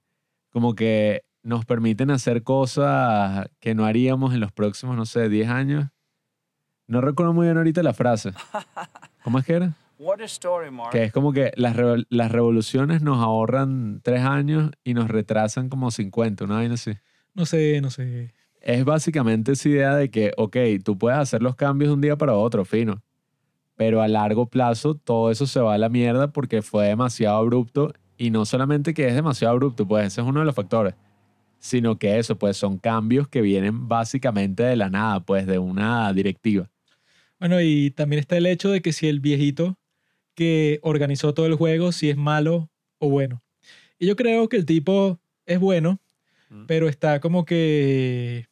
[0.51, 5.49] Como que nos permiten hacer cosas que no haríamos en los próximos, no sé, 10
[5.49, 5.89] años.
[6.87, 8.31] No recuerdo muy bien ahorita la frase.
[9.23, 9.73] ¿Cómo es que era?
[9.97, 10.91] What a story, Mark.
[10.91, 11.75] Que es como que las,
[12.09, 16.93] las revoluciones nos ahorran 3 años y nos retrasan como 50, una vaina así.
[17.33, 18.33] No sé, no sé.
[18.61, 22.17] es básicamente esa idea de que, ok, tú puedes hacer los cambios de un día
[22.17, 23.03] para otro, fino.
[23.75, 27.93] Pero a largo plazo todo eso se va a la mierda porque fue demasiado abrupto.
[28.17, 30.93] Y no solamente que es demasiado abrupto, pues ese es uno de los factores.
[31.59, 36.13] Sino que eso, pues son cambios que vienen básicamente de la nada, pues de una
[36.13, 36.69] directiva.
[37.39, 39.77] Bueno, y también está el hecho de que si el viejito
[40.35, 42.69] que organizó todo el juego, si es malo
[42.99, 43.41] o bueno.
[43.99, 45.99] Y yo creo que el tipo es bueno,
[46.49, 46.65] Mm.
[46.67, 48.45] pero está como que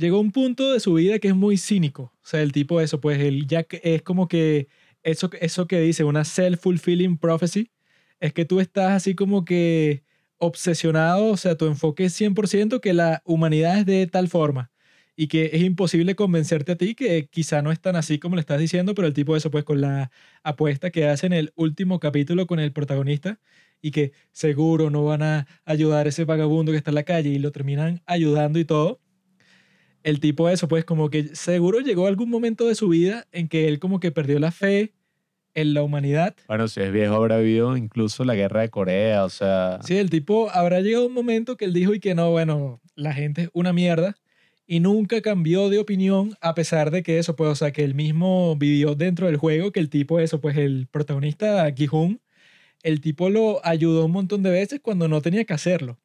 [0.00, 2.12] llegó un punto de su vida que es muy cínico.
[2.22, 4.68] O sea, el tipo de eso, pues ya que es como que
[5.02, 7.70] eso, eso que dice una self-fulfilling prophecy,
[8.20, 10.04] es que tú estás así como que
[10.38, 14.70] obsesionado, o sea, tu enfoque es 100% que la humanidad es de tal forma
[15.16, 18.40] y que es imposible convencerte a ti que quizá no es tan así como le
[18.40, 20.10] estás diciendo, pero el tipo de eso, pues con la
[20.42, 23.38] apuesta que hace en el último capítulo con el protagonista
[23.82, 27.30] y que seguro no van a ayudar a ese vagabundo que está en la calle
[27.30, 29.00] y lo terminan ayudando y todo.
[30.02, 33.68] El tipo eso, pues como que seguro llegó algún momento de su vida en que
[33.68, 34.94] él como que perdió la fe
[35.54, 36.36] en la humanidad.
[36.48, 39.78] Bueno, si es viejo habrá habido incluso la guerra de Corea, o sea...
[39.82, 43.12] Sí, el tipo habrá llegado un momento que él dijo y que no, bueno, la
[43.12, 44.16] gente es una mierda
[44.66, 47.94] y nunca cambió de opinión a pesar de que eso, pues, o sea, que él
[47.94, 52.20] mismo vivió dentro del juego, que el tipo eso, pues el protagonista Gi-hun,
[52.82, 55.98] el tipo lo ayudó un montón de veces cuando no tenía que hacerlo.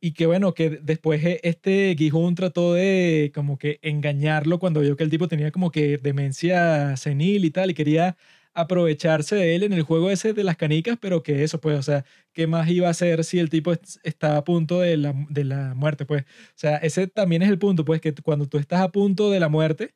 [0.00, 4.96] Y que bueno, que después eh, este Gi-hun trató de como que engañarlo cuando vio
[4.96, 8.16] que el tipo tenía como que demencia senil y tal y quería
[8.54, 11.82] aprovecharse de él en el juego ese de las canicas, pero que eso, pues, o
[11.82, 15.14] sea, ¿qué más iba a hacer si el tipo est- estaba a punto de la,
[15.30, 16.04] de la muerte?
[16.06, 16.26] Pues, o
[16.56, 19.48] sea, ese también es el punto, pues, que cuando tú estás a punto de la
[19.48, 19.94] muerte,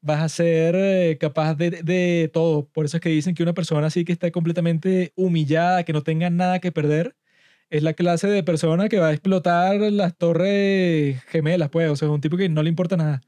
[0.00, 2.66] vas a ser eh, capaz de, de todo.
[2.68, 6.02] Por eso es que dicen que una persona así que está completamente humillada, que no
[6.02, 7.16] tenga nada que perder,
[7.72, 12.06] es la clase de persona que va a explotar las torres gemelas, pues, o sea,
[12.06, 13.22] es un tipo que no le importa nada.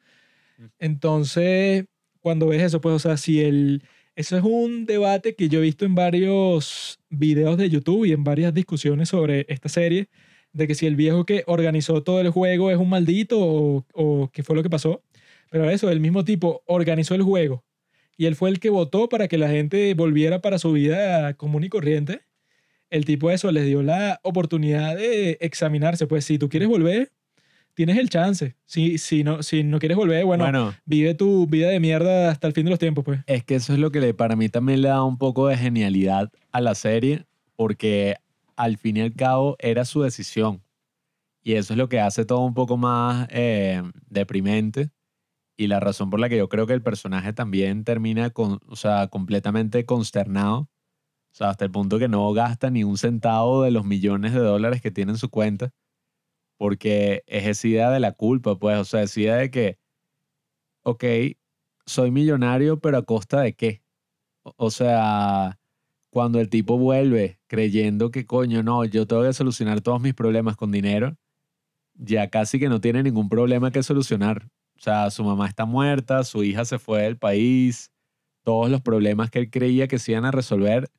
[0.79, 1.87] Entonces,
[2.21, 3.83] cuando ves eso, pues, o sea, si el...
[4.17, 8.23] Eso es un debate que yo he visto en varios videos de YouTube y en
[8.23, 10.09] varias discusiones sobre esta serie,
[10.53, 14.31] de que si el viejo que organizó todo el juego es un maldito o, o
[14.33, 15.03] qué fue lo que pasó.
[15.51, 17.65] Pero eso, el mismo tipo organizó el juego
[18.17, 21.65] y él fue el que votó para que la gente volviera para su vida común
[21.65, 22.23] y corriente.
[22.91, 26.07] El tipo eso les dio la oportunidad de examinarse.
[26.07, 27.13] Pues si tú quieres volver,
[27.75, 28.57] tienes el chance.
[28.67, 32.47] Si, si, no, si no quieres volver, bueno, bueno vive tu vida de mierda hasta
[32.47, 33.21] el fin de los tiempos, pues.
[33.27, 35.57] Es que eso es lo que le, para mí también le da un poco de
[35.57, 38.17] genialidad a la serie, porque
[38.57, 40.63] al fin y al cabo era su decisión.
[41.43, 44.91] Y eso es lo que hace todo un poco más eh, deprimente.
[45.57, 48.77] Y la razón por la que yo creo que el personaje también termina con, o
[48.77, 50.69] sea, completamente consternado.
[51.35, 54.39] O sea, hasta el punto que no gasta ni un centavo de los millones de
[54.39, 55.71] dólares que tiene en su cuenta.
[56.59, 58.79] Porque es esa idea de la culpa, pues.
[58.79, 59.79] O sea, esa idea de que,
[60.83, 61.05] ok,
[61.87, 63.83] soy millonario, pero a costa de qué?
[64.57, 65.59] O- sea,
[66.11, 70.57] cuando el tipo vuelve creyendo que coño, no, yo tengo que solucionar todos mis problemas
[70.57, 71.17] con dinero,
[71.95, 74.49] ya casi que no tiene ningún problema que solucionar.
[74.79, 77.93] O sea, su mamá está muerta, su hija se fue del país,
[78.45, 80.91] todos los problemas que él creía que se iban a resolver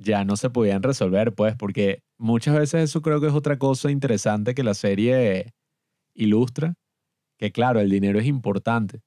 [0.00, 3.90] ya no se podían resolver, pues, porque muchas veces eso creo que es otra cosa
[3.90, 5.52] interesante que la serie
[6.14, 6.74] ilustra,
[7.38, 9.00] que claro, el dinero es importante,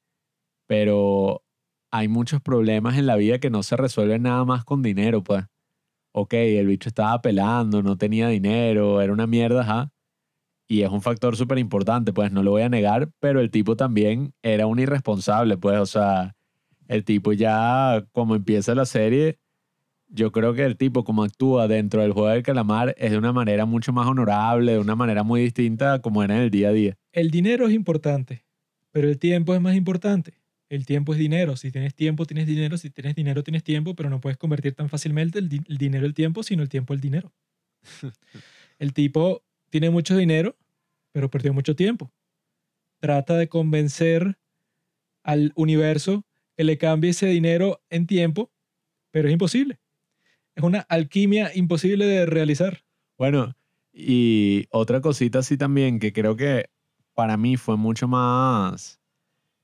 [0.67, 1.43] pero
[1.91, 5.45] hay muchos problemas en la vida que no se resuelven nada más con dinero, pues.
[6.15, 9.89] Ok, el bicho estaba pelando, no tenía dinero, era una mierda, ajá.
[10.67, 13.75] Y es un factor súper importante, pues no lo voy a negar, pero el tipo
[13.75, 16.35] también era un irresponsable, pues, o sea,
[16.87, 19.39] el tipo ya, como empieza la serie,
[20.15, 23.33] yo creo que el tipo como actúa dentro del juego del calamar es de una
[23.33, 26.69] manera mucho más honorable, de una manera muy distinta a como era en el día
[26.69, 26.95] a día.
[27.11, 28.45] El dinero es importante,
[28.91, 30.35] pero el tiempo es más importante.
[30.69, 31.55] El tiempo es dinero.
[31.55, 32.77] Si tienes tiempo, tienes dinero.
[32.77, 36.05] Si tienes dinero, tienes tiempo, pero no puedes convertir tan fácilmente el, di- el dinero
[36.05, 37.31] el tiempo, sino el tiempo el dinero.
[38.79, 40.55] el tipo tiene mucho dinero,
[41.11, 42.11] pero perdió mucho tiempo.
[42.99, 44.37] Trata de convencer
[45.23, 46.25] al universo
[46.57, 48.51] que le cambie ese dinero en tiempo,
[49.11, 49.79] pero es imposible.
[50.55, 52.83] Es una alquimia imposible de realizar.
[53.17, 53.55] Bueno,
[53.91, 56.69] y otra cosita así también que creo que
[57.13, 58.99] para mí fue mucho más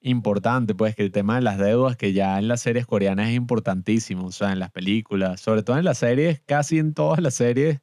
[0.01, 3.35] importante, pues que el tema de las deudas, que ya en las series coreanas es
[3.35, 7.35] importantísimo, o sea, en las películas, sobre todo en las series, casi en todas las
[7.35, 7.79] series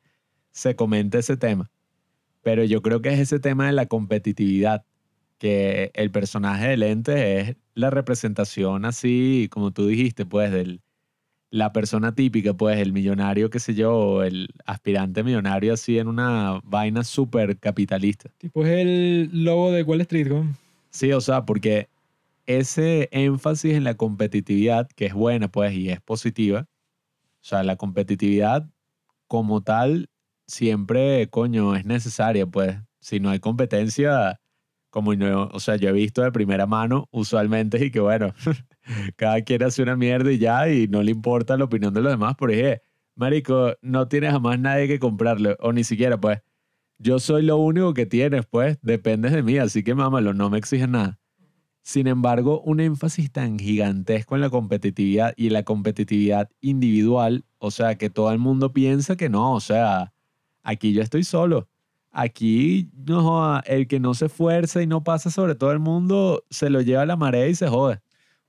[0.51, 1.71] se comenta ese tema.
[2.43, 4.85] Pero yo creo que es ese tema de la competitividad,
[5.39, 10.81] que el personaje de Lente es la representación así, como tú dijiste, pues del
[11.51, 16.61] la persona típica, pues el millonario, qué sé yo, el aspirante millonario así en una
[16.65, 18.31] vaina súper capitalista.
[18.39, 20.55] Tipo es el lobo de Wall Street, ¿no?
[20.91, 21.89] Sí, o sea, porque
[22.47, 26.67] ese énfasis en la competitividad, que es buena, pues, y es positiva,
[27.41, 28.69] o sea, la competitividad
[29.27, 30.09] como tal
[30.47, 32.77] siempre, coño, es necesaria, pues.
[33.01, 34.41] Si no hay competencia,
[34.97, 38.33] como no, o sea, yo he visto de primera mano usualmente y que bueno,
[39.17, 42.11] cada quien hace una mierda y ya, y no le importa la opinión de los
[42.11, 42.81] demás, porque,
[43.15, 46.41] marico, no tienes jamás nadie que comprarle, o ni siquiera, pues,
[46.97, 50.57] yo soy lo único que tienes, pues, dependes de mí, así que mámalo, no me
[50.57, 51.21] exiges nada.
[51.83, 57.99] Sin embargo, un énfasis tan gigantesco en la competitividad y la competitividad individual, o sea,
[57.99, 60.15] que todo el mundo piensa que no, o sea,
[60.63, 61.69] aquí yo estoy solo.
[62.19, 66.45] Aquí no joda, el que no se esfuerza y no pasa sobre todo el mundo,
[66.49, 68.01] se lo lleva a la marea y se jode.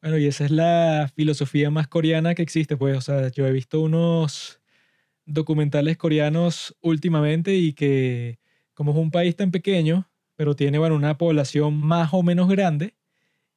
[0.01, 3.51] Bueno, y esa es la filosofía más coreana que existe, pues, o sea, yo he
[3.51, 4.61] visto unos
[5.25, 8.39] documentales coreanos últimamente y que
[8.73, 12.95] como es un país tan pequeño, pero tiene, bueno, una población más o menos grande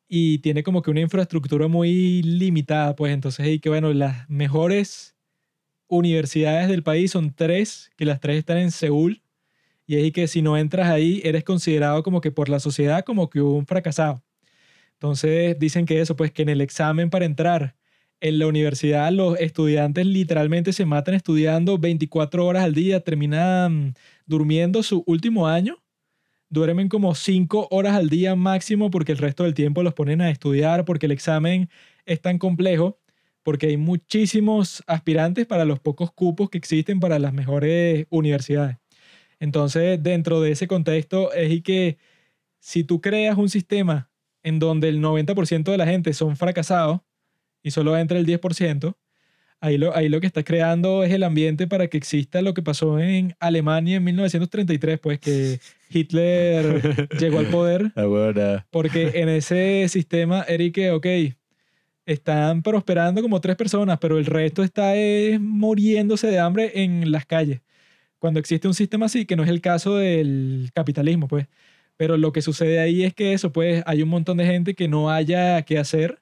[0.09, 5.17] y tiene como que una infraestructura muy limitada, pues entonces y que, bueno, las mejores
[5.89, 9.23] universidades del país son tres, que las tres están en Seúl,
[9.91, 13.29] y es que si no entras ahí, eres considerado como que por la sociedad como
[13.29, 14.23] que un fracasado.
[14.93, 17.75] Entonces dicen que eso, pues que en el examen para entrar
[18.21, 23.95] en la universidad los estudiantes literalmente se matan estudiando 24 horas al día, terminan
[24.27, 25.83] durmiendo su último año,
[26.51, 30.31] duermen como 5 horas al día máximo porque el resto del tiempo los ponen a
[30.31, 31.69] estudiar porque el examen
[32.07, 33.01] es tan complejo,
[33.43, 38.80] porque hay muchísimos aspirantes para los pocos cupos que existen para las mejores universidades.
[39.41, 41.99] Entonces, dentro de ese contexto es y que
[42.61, 44.11] si tú creas un sistema
[44.43, 47.01] en donde el 90% de la gente son fracasados
[47.63, 48.95] y solo entra el 10%,
[49.61, 52.63] ahí lo, ahí lo que estás creando es el ambiente para que exista lo que
[52.63, 55.59] pasó en Alemania en 1933, pues que
[55.91, 57.93] Hitler llegó al poder.
[57.97, 61.07] Ahora, Porque en ese sistema, Eric, ok,
[62.05, 67.25] están prosperando como tres personas, pero el resto está eh, muriéndose de hambre en las
[67.25, 67.61] calles.
[68.21, 71.49] Cuando existe un sistema así, que no es el caso del capitalismo, pues.
[71.97, 74.87] Pero lo que sucede ahí es que eso, pues, hay un montón de gente que
[74.87, 76.21] no haya qué hacer.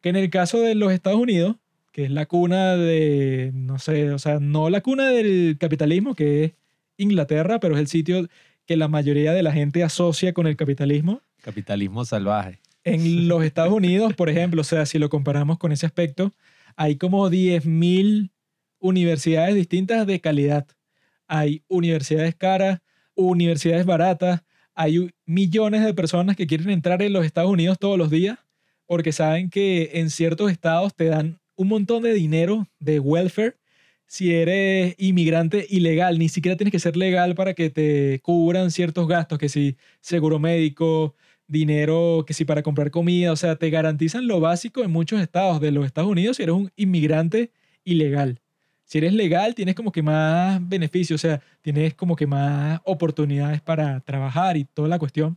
[0.00, 1.56] Que en el caso de los Estados Unidos,
[1.92, 6.44] que es la cuna de, no sé, o sea, no la cuna del capitalismo, que
[6.44, 6.52] es
[6.98, 8.28] Inglaterra, pero es el sitio
[8.66, 11.20] que la mayoría de la gente asocia con el capitalismo.
[11.42, 12.60] capitalismo salvaje.
[12.84, 16.32] En los Estados Unidos, por ejemplo, o sea, si lo comparamos con ese aspecto,
[16.76, 18.30] hay como 10.000
[18.78, 20.66] universidades distintas de calidad.
[21.26, 22.80] Hay universidades caras,
[23.14, 24.42] universidades baratas,
[24.74, 28.38] hay millones de personas que quieren entrar en los Estados Unidos todos los días
[28.86, 33.56] porque saben que en ciertos estados te dan un montón de dinero de welfare
[34.06, 36.18] si eres inmigrante ilegal.
[36.18, 40.38] Ni siquiera tienes que ser legal para que te cubran ciertos gastos, que si seguro
[40.38, 41.14] médico,
[41.46, 45.60] dinero, que si para comprar comida, o sea, te garantizan lo básico en muchos estados
[45.60, 47.52] de los Estados Unidos si eres un inmigrante
[47.84, 48.40] ilegal.
[48.94, 53.60] Si eres legal, tienes como que más beneficios, o sea, tienes como que más oportunidades
[53.60, 55.36] para trabajar y toda la cuestión.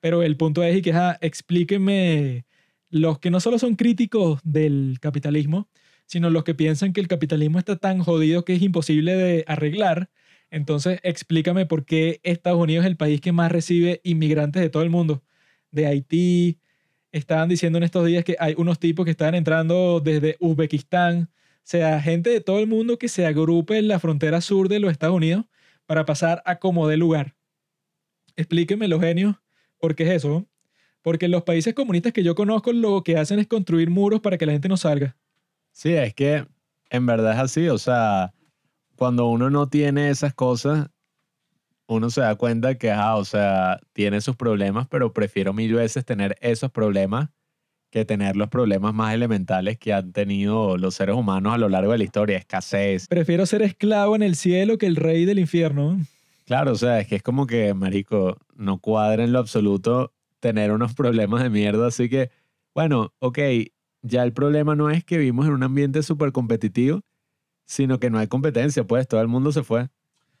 [0.00, 2.46] Pero el punto es y que, ajá, explíquenme
[2.90, 5.68] los que no solo son críticos del capitalismo,
[6.06, 10.10] sino los que piensan que el capitalismo está tan jodido que es imposible de arreglar.
[10.50, 14.82] Entonces, explícame por qué Estados Unidos es el país que más recibe inmigrantes de todo
[14.82, 15.22] el mundo.
[15.70, 16.58] De Haití,
[17.12, 21.30] estaban diciendo en estos días que hay unos tipos que están entrando desde Uzbekistán.
[21.66, 24.92] Sea, gente de todo el mundo que se agrupe en la frontera sur de los
[24.92, 25.46] Estados Unidos
[25.84, 27.34] para pasar a como de lugar.
[28.36, 29.34] Explíquenme los genios,
[29.80, 30.46] ¿por qué es eso?
[31.02, 34.46] Porque los países comunistas que yo conozco lo que hacen es construir muros para que
[34.46, 35.16] la gente no salga.
[35.72, 36.46] Sí, es que
[36.88, 38.32] en verdad es así, o sea,
[38.94, 40.88] cuando uno no tiene esas cosas,
[41.88, 46.04] uno se da cuenta que, ah, o sea, tiene sus problemas, pero prefiero mil veces
[46.04, 47.30] tener esos problemas
[47.90, 51.92] que tener los problemas más elementales que han tenido los seres humanos a lo largo
[51.92, 53.06] de la historia, escasez.
[53.08, 55.98] Prefiero ser esclavo en el cielo que el rey del infierno.
[56.44, 60.70] Claro, o sea, es que es como que, marico, no cuadra en lo absoluto tener
[60.70, 62.30] unos problemas de mierda, así que,
[62.74, 63.38] bueno, ok,
[64.02, 67.00] ya el problema no es que vivimos en un ambiente súper competitivo,
[67.66, 69.88] sino que no hay competencia, pues todo el mundo se fue.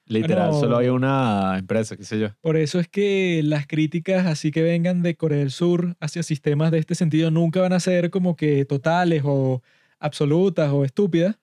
[0.08, 2.28] Literal, solo hay una empresa, qué sé yo.
[2.40, 6.70] Por eso es que las críticas así que vengan de Corea del Sur hacia sistemas
[6.70, 9.62] de este sentido nunca van a ser como que totales o
[9.98, 11.38] absolutas o estúpidas,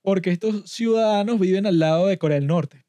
[0.00, 2.86] porque estos ciudadanos viven al lado de Corea del Norte.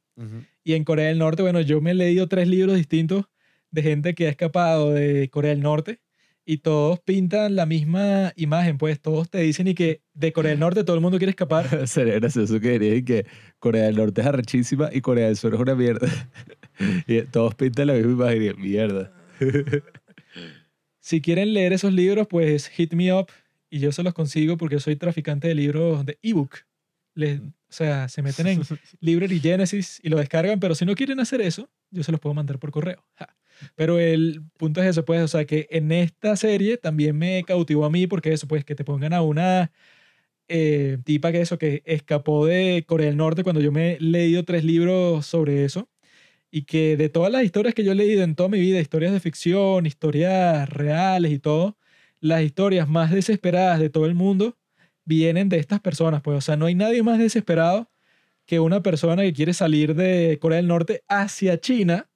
[0.63, 3.25] Y en Corea del Norte, bueno, yo me he leído tres libros distintos
[3.69, 5.99] de gente que ha escapado de Corea del Norte
[6.49, 10.60] y todos pintan la misma imagen, pues todos te dicen y que de Corea del
[10.61, 11.68] Norte todo el mundo quiere escapar.
[11.88, 13.26] Sería gracioso que dirían que
[13.60, 16.07] Corea del Norte es arrechísima y Corea del Sur es una mierda.
[17.07, 19.11] y todos pintan la misma imagen y mierda.
[20.99, 23.28] Si quieren leer esos libros, pues hit me up
[23.69, 26.60] y yo se los consigo porque soy traficante de libros de ebook.
[27.14, 28.61] Les- O sea, se meten en
[29.02, 32.34] Library Genesis y lo descargan, pero si no quieren hacer eso, yo se los puedo
[32.34, 33.03] mandar por correo.
[33.15, 33.36] Ja.
[33.75, 37.85] Pero el punto es eso, pues, o sea, que en esta serie también me cautivó
[37.85, 39.71] a mí porque eso, pues, que te pongan a una
[40.47, 44.43] eh, tipa que eso, que escapó de Corea del Norte cuando yo me he leído
[44.45, 45.89] tres libros sobre eso
[46.51, 49.13] y que de todas las historias que yo he leído en toda mi vida, historias
[49.13, 51.77] de ficción, historias reales y todo,
[52.19, 54.57] las historias más desesperadas de todo el mundo
[55.05, 57.89] vienen de estas personas, pues, o sea, no hay nadie más desesperado
[58.45, 62.09] que una persona que quiere salir de Corea del Norte hacia China,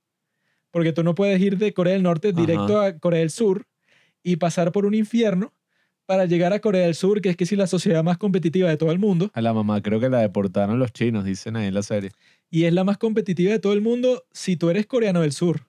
[0.72, 3.66] porque tú no puedes ir de Corea del Norte directo a Corea del Sur
[4.24, 5.54] y pasar por un infierno
[6.06, 8.78] para llegar a Corea del Sur, que es que sí la sociedad más competitiva de
[8.78, 11.74] todo el mundo, A la mamá creo que la deportaron los chinos, dicen ahí en
[11.74, 12.12] la serie.
[12.50, 15.62] y es la más competitiva de todo el mundo si tú eres coreano del sur.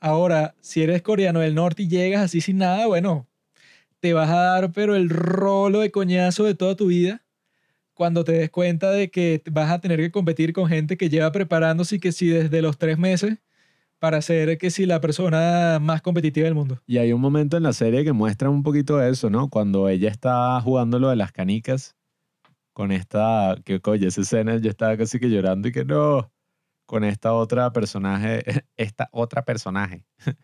[0.00, 3.26] Ahora, si eres coreano del norte y llegas así sin nada, bueno,
[4.00, 7.22] te vas a dar pero el rolo de coñazo de toda tu vida
[7.94, 11.32] cuando te des cuenta de que vas a tener que competir con gente que lleva
[11.32, 13.38] preparándose y que si desde los tres meses
[13.98, 16.80] para ser que si la persona más competitiva del mundo.
[16.86, 19.48] Y hay un momento en la serie que muestra un poquito de eso, ¿no?
[19.48, 21.96] Cuando ella está jugando lo de las canicas
[22.72, 26.30] con esta, que coño, esa escena yo estaba casi que llorando y que no,
[26.86, 28.42] con esta otra personaje,
[28.76, 30.04] esta otra personaje,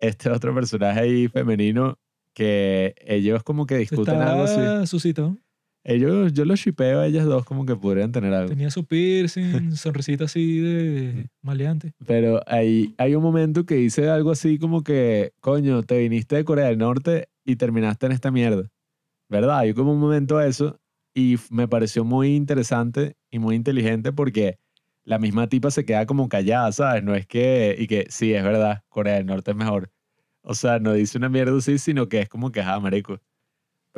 [0.00, 1.98] este otro personaje ahí femenino
[2.34, 4.86] que ellos como que discuten algo así.
[4.86, 5.36] Suscitado.
[5.84, 8.50] Ellos, yo los shipeo a ellas dos como que podrían tener algo.
[8.50, 11.94] Tenía su piercing, sonrisita así de maleante.
[12.06, 16.44] Pero hay, hay un momento que dice algo así como que, coño, te viniste de
[16.44, 18.68] Corea del Norte y terminaste en esta mierda.
[19.28, 19.58] ¿Verdad?
[19.58, 20.80] Hay como un momento a eso
[21.14, 24.58] y me pareció muy interesante y muy inteligente porque
[25.04, 27.02] la misma tipa se queda como callada, ¿sabes?
[27.02, 29.90] No es que, y que sí, es verdad, Corea del Norte es mejor.
[30.42, 33.18] O sea, no dice una mierda así, sino que es como que, ah, marico.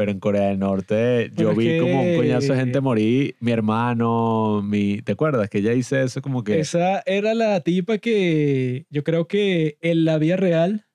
[0.00, 3.52] Pero en Corea del Norte yo vi como un coñazo de que- gente morir, mi
[3.52, 5.02] hermano, mi...
[5.02, 5.50] ¿Te acuerdas?
[5.50, 6.58] Que ella dice eso como que...
[6.58, 10.86] Esa era la tipa que yo creo que en la vida real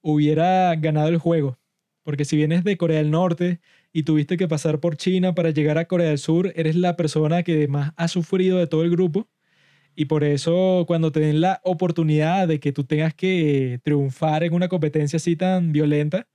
[0.00, 1.60] hubiera ganado el juego.
[2.02, 3.60] Porque si vienes de Corea del Norte
[3.92, 7.44] y tuviste que pasar por China para llegar a Corea del Sur, eres la persona
[7.44, 9.28] que más ha sufrido de todo el grupo.
[9.94, 14.54] Y por eso cuando te den la oportunidad de que tú tengas que triunfar en
[14.54, 16.26] una competencia así tan violenta,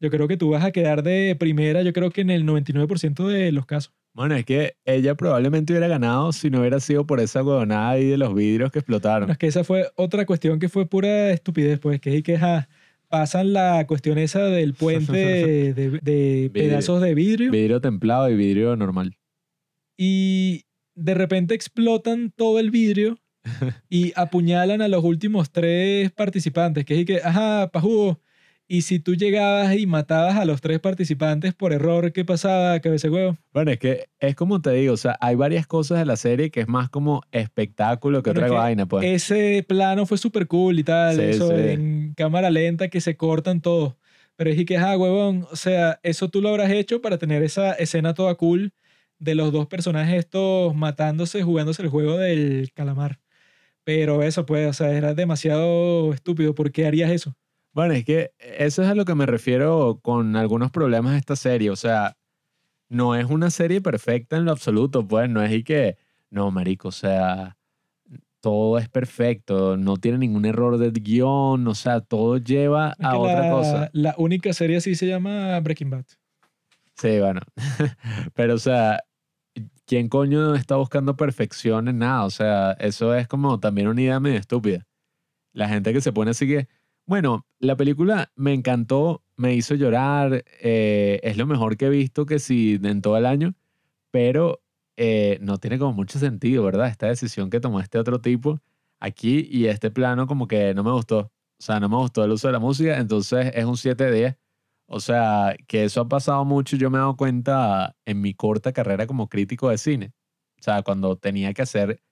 [0.00, 3.26] yo creo que tú vas a quedar de primera, yo creo que en el 99%
[3.28, 3.92] de los casos.
[4.14, 8.04] Bueno, es que ella probablemente hubiera ganado si no hubiera sido por esa huevonada ahí
[8.06, 9.28] de los vidrios que explotaron.
[9.30, 12.68] Es que esa fue otra cuestión que fue pura estupidez, pues, que es que ajá,
[13.08, 18.36] pasan la cuestión esa del puente de, de- de pedazos de vidrio Vidrio templado y
[18.36, 19.16] vidrio normal.
[19.96, 20.64] y
[20.94, 23.18] de repente explotan todo el vidrio
[23.90, 28.20] y apuñalan a los últimos tres participantes, que es que, ajá, pajugo,
[28.74, 33.08] y si tú llegabas y matabas a los tres participantes por error, ¿qué pasaba, cabeza
[33.08, 33.36] huevo?
[33.52, 36.50] Bueno, es que es como te digo, o sea, hay varias cosas de la serie
[36.50, 39.04] que es más como espectáculo que otra es que vaina, pues.
[39.04, 41.54] Ese plano fue súper cool y tal, Sí, eso sí.
[41.56, 43.96] en cámara lenta que se cortan todo.
[44.34, 47.74] Pero es que, ah, huevón, o sea, eso tú lo habrás hecho para tener esa
[47.74, 48.72] escena toda cool
[49.20, 53.20] de los dos personajes estos matándose, jugándose el juego del calamar.
[53.84, 56.56] Pero eso, pues, o sea, era demasiado estúpido.
[56.56, 57.36] ¿Por qué harías eso?
[57.74, 61.36] Bueno, es que eso es a lo que me refiero con algunos problemas de esta
[61.36, 61.70] serie.
[61.70, 62.16] O sea,
[62.88, 65.28] no es una serie perfecta en lo absoluto, pues.
[65.28, 65.98] No es y que,
[66.30, 67.56] no, marico, o sea,
[68.40, 73.16] todo es perfecto, no tiene ningún error de guion, o sea, todo lleva Es a
[73.16, 73.90] otra la, cosa.
[73.92, 76.04] La única serie así se llama Breaking Bad.
[76.94, 77.40] Sí, bueno.
[78.34, 79.02] Pero, o sea,
[79.86, 82.24] ¿quién coño está buscando perfección en nada?
[82.24, 84.86] O sea, eso es como también una idea medio estúpida.
[85.52, 86.68] La gente que se pone así que,
[87.06, 92.26] bueno, la película me encantó, me hizo llorar, eh, es lo mejor que he visto
[92.26, 93.54] que sí en todo el año,
[94.10, 94.62] pero
[94.96, 96.88] eh, no tiene como mucho sentido, ¿verdad?
[96.88, 98.60] Esta decisión que tomó este otro tipo
[99.00, 101.32] aquí y este plano como que no me gustó.
[101.58, 104.12] O sea, no me gustó el uso de la música, entonces es un 7 de
[104.12, 104.36] 10.
[104.86, 108.72] O sea, que eso ha pasado mucho, yo me he dado cuenta en mi corta
[108.72, 110.12] carrera como crítico de cine.
[110.60, 112.02] O sea, cuando tenía que hacer,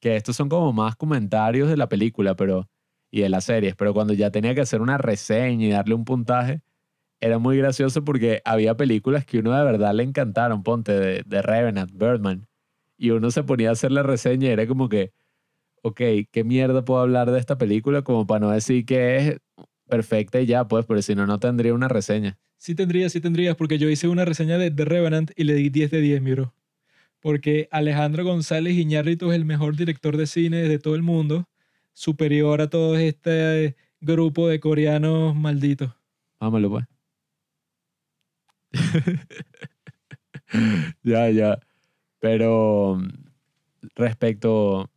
[0.00, 2.68] que estos son como más comentarios de la película pero,
[3.16, 6.04] y de las series, pero cuando ya tenía que hacer una reseña y darle un
[6.04, 6.60] puntaje,
[7.18, 11.40] era muy gracioso porque había películas que uno de verdad le encantaron, ponte, de, de
[11.40, 12.46] Revenant, Birdman,
[12.98, 15.12] y uno se ponía a hacer la reseña y era como que,
[15.80, 15.98] ok,
[16.30, 19.36] ¿qué mierda puedo hablar de esta película como para no decir que es
[19.88, 22.36] perfecta y ya, pues, pero si no, no tendría una reseña.
[22.58, 25.70] Sí tendrías, sí tendrías, porque yo hice una reseña de The Revenant y le di
[25.70, 26.52] 10 de 10, mi bro.
[27.20, 31.48] Porque Alejandro González Iñárritu es el mejor director de cine de todo el mundo,
[31.96, 35.92] superior a todo este grupo de coreanos malditos.
[36.38, 36.84] Vámonos, pues.
[41.02, 41.58] ya, ya.
[42.20, 42.98] Pero
[43.94, 44.90] respecto,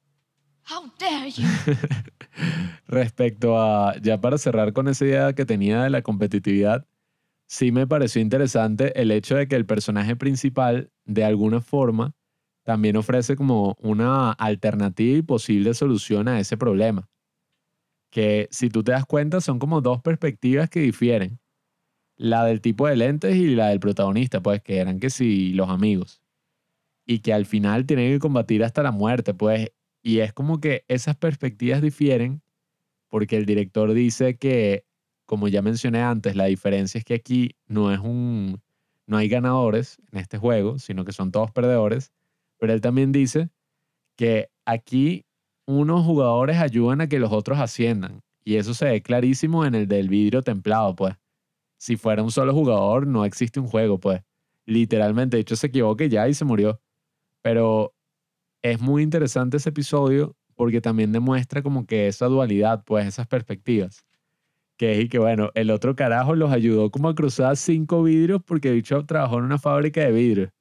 [0.70, 1.48] How dare you!
[2.88, 6.86] respecto a, ya para cerrar con esa idea que tenía de la competitividad,
[7.48, 12.14] sí me pareció interesante el hecho de que el personaje principal, de alguna forma,
[12.70, 17.10] también ofrece como una alternativa y posible solución a ese problema.
[18.12, 21.40] Que si tú te das cuenta son como dos perspectivas que difieren.
[22.16, 25.68] La del tipo de lentes y la del protagonista, pues que eran que sí, los
[25.68, 26.22] amigos.
[27.08, 29.72] Y que al final tienen que combatir hasta la muerte, pues.
[30.04, 32.44] Y es como que esas perspectivas difieren
[33.08, 34.86] porque el director dice que,
[35.26, 38.62] como ya mencioné antes, la diferencia es que aquí no es un,
[39.08, 42.12] no hay ganadores en este juego, sino que son todos perdedores.
[42.60, 43.50] Pero él también dice
[44.18, 45.26] que aquí
[45.68, 48.22] unos jugadores ayudan a que los otros asciendan.
[48.44, 51.16] Y eso se ve clarísimo en el del vidrio templado, pues.
[51.80, 54.22] Si fuera un solo jugador, no existe un juego, pues.
[54.68, 56.82] Literalmente, de hecho, se equivoque ya y se murió.
[57.44, 57.94] Pero
[58.64, 64.06] es muy interesante ese episodio porque también demuestra como que esa dualidad, pues, esas perspectivas.
[64.78, 68.42] Que es y que, bueno, el otro carajo los ayudó como a cruzar cinco vidrios
[68.46, 70.52] porque el bicho trabajó en una fábrica de vidrio.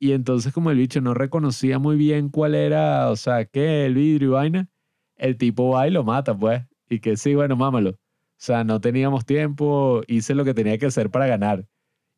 [0.00, 3.94] Y entonces como el bicho no reconocía muy bien cuál era, o sea, qué, el
[3.94, 4.68] vidrio y vaina,
[5.16, 6.62] el tipo va y lo mata, pues.
[6.88, 7.90] Y que sí, bueno, mámalo.
[7.90, 7.96] O
[8.40, 11.66] sea, no teníamos tiempo, hice lo que tenía que hacer para ganar.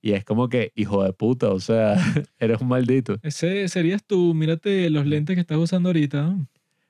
[0.03, 1.95] Y es como que, hijo de puta, o sea,
[2.39, 3.17] eres un maldito.
[3.23, 6.23] Ese serías tú, mírate los lentes que estás usando ahorita.
[6.23, 6.47] ¿no?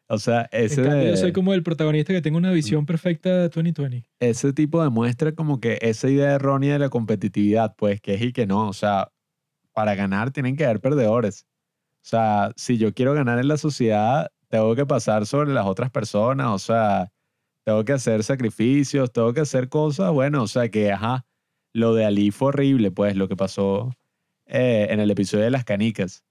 [0.09, 2.85] O sea, ese, en cambio, de- yo soy como el protagonista que tengo una visión
[2.85, 4.05] perfecta de 2020.
[4.19, 8.33] ese tipo demuestra como que esa idea errónea de la competitividad, pues que es y
[8.33, 9.12] que no, o sea,
[9.72, 11.47] para ganar tienen que haber perdedores.
[12.02, 15.90] O sea, si yo quiero ganar en la sociedad, tengo que pasar sobre las otras
[15.90, 17.12] personas, o sea,
[17.64, 21.26] tengo que hacer sacrificios, tengo que hacer cosas, bueno, o sea, que, ajá,
[21.72, 23.94] lo de Ali fue horrible, pues, lo que pasó
[24.47, 26.24] eh, en el episodio de las canicas.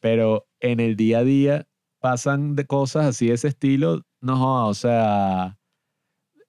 [0.00, 1.68] Pero en el día a día
[2.00, 5.58] pasan de cosas así de ese estilo, no, o sea,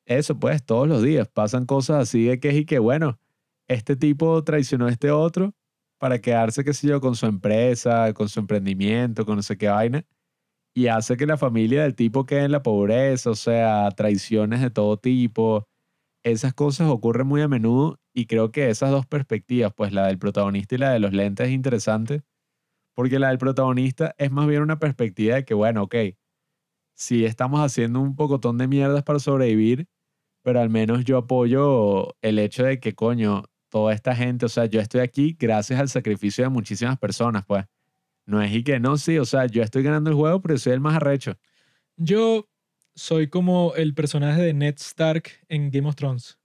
[0.06, 3.20] eso pues, todos los días pasan cosas así de que es y que, bueno,
[3.68, 5.54] este tipo traicionó a este otro
[6.00, 9.68] para quedarse, qué sé yo, con su empresa, con su emprendimiento, con no sé qué
[9.70, 10.06] vaina,
[10.76, 14.72] y hace que la familia del tipo quede en la pobreza, o sea, traiciones de
[14.72, 15.68] todo tipo.
[16.24, 20.20] Esas cosas ocurren muy a menudo y creo que esas dos perspectivas, pues la del
[20.20, 22.24] protagonista y la de los lentes es interesante,
[22.96, 25.96] porque la del protagonista es más bien una perspectiva de que, bueno, ok,
[26.96, 29.88] sí estamos haciendo un pocotón de mierdas para sobrevivir,
[30.44, 34.66] pero al menos yo apoyo el hecho de que, coño, toda esta gente, o sea,
[34.66, 37.66] yo estoy aquí gracias al sacrificio de muchísimas personas, pues.
[38.26, 40.74] No es y que no, sí, o sea, yo estoy ganando el juego, pero soy
[40.74, 41.36] el más arrecho.
[41.98, 42.48] Yo
[42.96, 46.38] soy como el personaje de Ned Stark en Game of Thrones.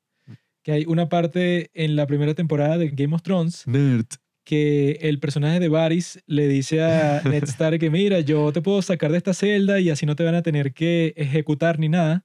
[0.62, 4.06] Que hay una parte en la primera temporada de Game of Thrones Nerd.
[4.44, 8.80] que el personaje de Varys le dice a Ned Stark que mira, yo te puedo
[8.80, 12.24] sacar de esta celda y así no te van a tener que ejecutar ni nada.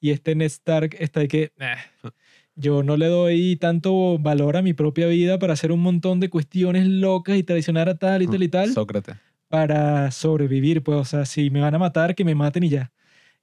[0.00, 1.76] Y este Ned Stark está de que "Nah,
[2.56, 6.30] yo no le doy tanto valor a mi propia vida para hacer un montón de
[6.30, 9.16] cuestiones locas y traicionar a tal y tal y tal Sócrates.
[9.48, 12.92] para sobrevivir, pues, o sea, si me van a matar, que me maten y ya.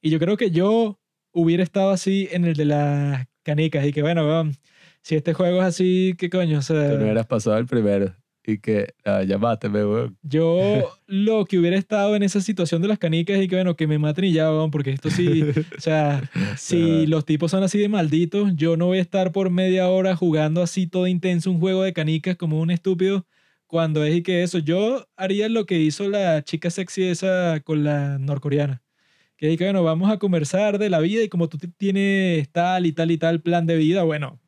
[0.02, 1.00] Y yo creo que yo
[1.32, 4.52] hubiera estado así en el de las canicas y que, bueno,
[5.02, 6.60] si este juego es así, ¿qué coño?
[6.60, 8.16] O sea, Tú no hubieras pasado el primero.
[8.46, 10.18] Y que, ah, ya máteme, weón.
[10.24, 13.86] yo lo que hubiera estado en esa situación de las canicas y que, bueno, que
[13.86, 15.44] me maten y ya, weón, porque esto sí,
[15.78, 16.24] o sea,
[16.58, 20.16] si los tipos son así de malditos, yo no voy a estar por media hora
[20.16, 23.26] jugando así todo intenso un juego de canicas como un estúpido
[23.72, 24.60] cuando es y que eso.
[24.60, 28.84] Yo haría lo que hizo la chica sexy esa con la norcoreana.
[29.38, 32.86] Que es que, bueno, vamos a conversar de la vida y como tú tienes tal
[32.86, 34.40] y tal y tal plan de vida, bueno,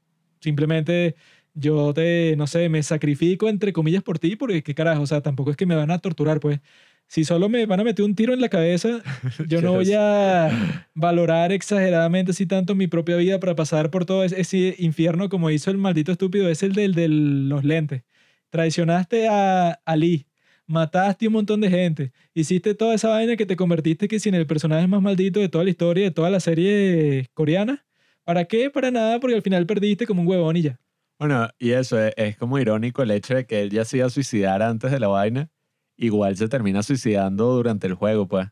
[0.41, 1.15] simplemente
[1.53, 5.21] yo te, no sé, me sacrifico entre comillas por ti porque qué carajo, o sea,
[5.21, 6.59] tampoco es que me van a torturar, pues.
[7.07, 9.01] Si solo me van a meter un tiro en la cabeza,
[9.47, 14.23] yo no voy a valorar exageradamente así tanto mi propia vida para pasar por todo
[14.23, 18.03] ese, ese infierno como hizo el maldito estúpido, es el del de los lentes.
[18.49, 20.27] Traicionaste a Ali,
[20.65, 24.35] mataste un montón de gente, hiciste toda esa vaina que te convertiste que si en
[24.35, 27.85] el personaje más maldito de toda la historia, de toda la serie coreana.
[28.23, 28.69] ¿Para qué?
[28.69, 30.79] Para nada, porque al final perdiste como un huevón y ya.
[31.23, 34.07] Bueno, y eso es, es como irónico el hecho de que él ya se iba
[34.07, 35.49] a suicidar antes de la vaina.
[35.95, 38.47] Igual se termina suicidando durante el juego, pues.
[38.47, 38.51] O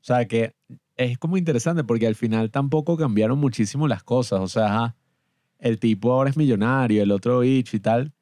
[0.00, 0.54] sea que
[0.96, 4.40] es como interesante porque al final tampoco cambiaron muchísimo las cosas.
[4.40, 4.96] O sea,
[5.58, 8.14] el tipo ahora es millonario, el otro bicho y tal.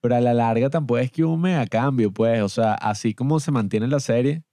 [0.00, 2.42] Pero a la larga tampoco es que hubo mega cambio, pues.
[2.42, 4.44] O sea, así como se mantiene la serie,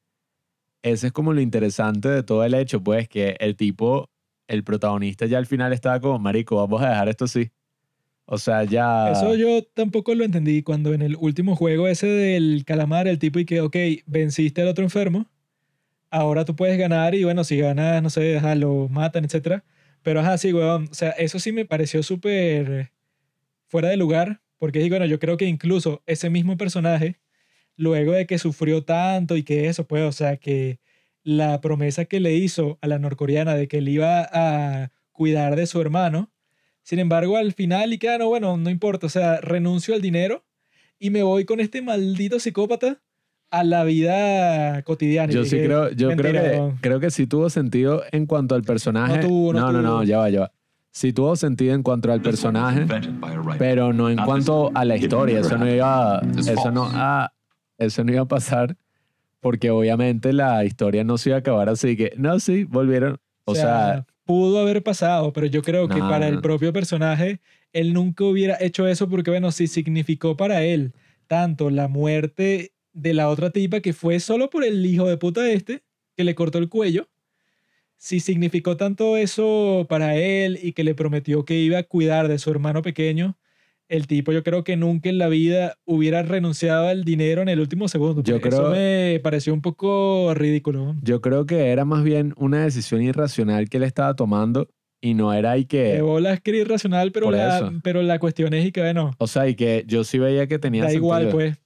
[0.82, 4.10] ese es como lo interesante de todo el hecho, pues, que el tipo,
[4.48, 7.52] el protagonista ya al final estaba como, marico, vamos a dejar esto así.
[8.30, 9.10] O sea, ya...
[9.12, 13.40] Eso yo tampoco lo entendí cuando en el último juego ese del calamar, el tipo
[13.40, 13.76] y que, ok,
[14.06, 15.28] venciste al otro enfermo,
[16.10, 19.64] ahora tú puedes ganar y bueno, si ganas, no sé, ajá, lo matan, etc.
[20.02, 22.92] Pero ajá, sí, weón, o sea, eso sí me pareció súper
[23.68, 27.22] fuera de lugar, porque digo, bueno, yo creo que incluso ese mismo personaje,
[27.78, 30.80] luego de que sufrió tanto y que eso, pues, o sea, que
[31.24, 35.66] la promesa que le hizo a la norcoreana de que él iba a cuidar de
[35.66, 36.30] su hermano,
[36.88, 40.46] sin embargo, al final, y que, no, bueno, no importa, o sea, renuncio al dinero
[40.98, 43.02] y me voy con este maldito psicópata
[43.52, 45.34] a la vida cotidiana.
[45.34, 49.18] Yo sí creo, yo creo que, creo que sí tuvo sentido en cuanto al personaje.
[49.18, 49.92] No tuvo, no no, no, tuvo.
[49.98, 50.52] no, ya va, ya va.
[50.92, 52.86] Sí tuvo sentido en cuanto al personaje,
[53.60, 55.42] pero no en cuanto a la historia.
[55.42, 57.34] Eso no iba, eso no, ah,
[57.78, 58.78] eso no iba a pasar
[59.42, 63.20] porque obviamente la historia no se iba a acabar así que, no, sí, volvieron.
[63.44, 66.36] O, sea, pudo haber pasado, pero yo creo que No, para no.
[66.36, 67.40] el propio personaje,
[67.74, 70.94] él nunca hubiera hecho eso porque, bueno, si significó para él
[71.28, 75.50] tanto la muerte de la otra tipa que fue solo por el hijo de puta
[75.50, 75.84] este,
[76.16, 77.10] que le cortó el cuello,
[77.98, 82.38] si significó tanto eso para él y que le prometió que iba a cuidar de
[82.40, 83.38] su hermano pequeño,
[83.90, 87.60] el tipo yo creo que nunca en la vida hubiera renunciado al dinero en el
[87.60, 88.22] último segundo.
[88.24, 88.54] Yo pues.
[88.54, 90.96] Eso creo- me pareció un poco ridículo.
[91.02, 94.68] yo creo que era más bien una decisión irracional que él estaba tomando
[95.00, 98.18] y no era y que, De bola es que era irracional, pero la, pero la
[98.20, 100.92] cuestión es y que, bueno, o sea, y que yo sí veía que tenía da
[100.94, 101.38] igual, sentido.
[101.38, 101.58] pues.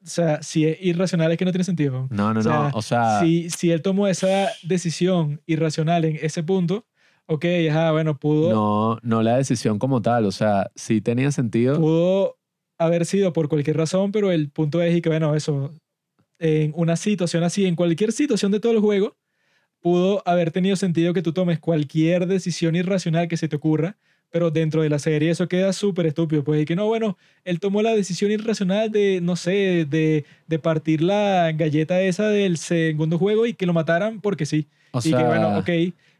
[0.00, 2.06] O sea, si es irracional es que no tiene sentido.
[2.10, 2.70] No, no, O sea, no.
[2.72, 6.86] O sea, Si, si él tomó esa decisión irracional en ese punto,
[7.28, 10.26] ok, ajá, bueno, pudo, no, no la decisión como tal.
[10.26, 11.78] O sea, sí tenía sentido.
[11.78, 12.36] pudo
[12.78, 15.72] haber sido por cualquier razón, pero el punto es y que, bueno, eso,
[16.38, 19.16] en una situación así, en cualquier situación de todo el juego,
[19.80, 23.96] pudo haber tenido sentido que tú tomes cualquier decisión irracional que se te ocurra,
[24.30, 26.44] pero dentro de la serie eso queda súper estúpido.
[26.44, 30.58] Pues y que no, bueno, él tomó la decisión irracional de, no sé, de, de
[30.58, 34.68] partir la galleta esa del segundo juego y que lo mataran porque sí.
[34.92, 35.68] O y sea, que bueno, ok,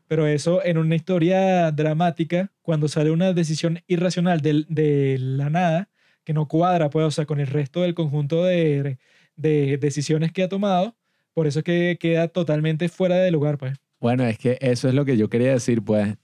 [0.08, 5.90] pero eso en una historia dramática, cuando sale una decisión irracional de, de la nada,
[6.24, 8.98] que no cuadra, pues, o sea, con el resto del conjunto de,
[9.36, 10.96] de decisiones que ha tomado,
[11.32, 13.78] por eso es que queda totalmente fuera de lugar, pues.
[14.00, 16.16] Bueno, es que eso es lo que yo quería decir, pues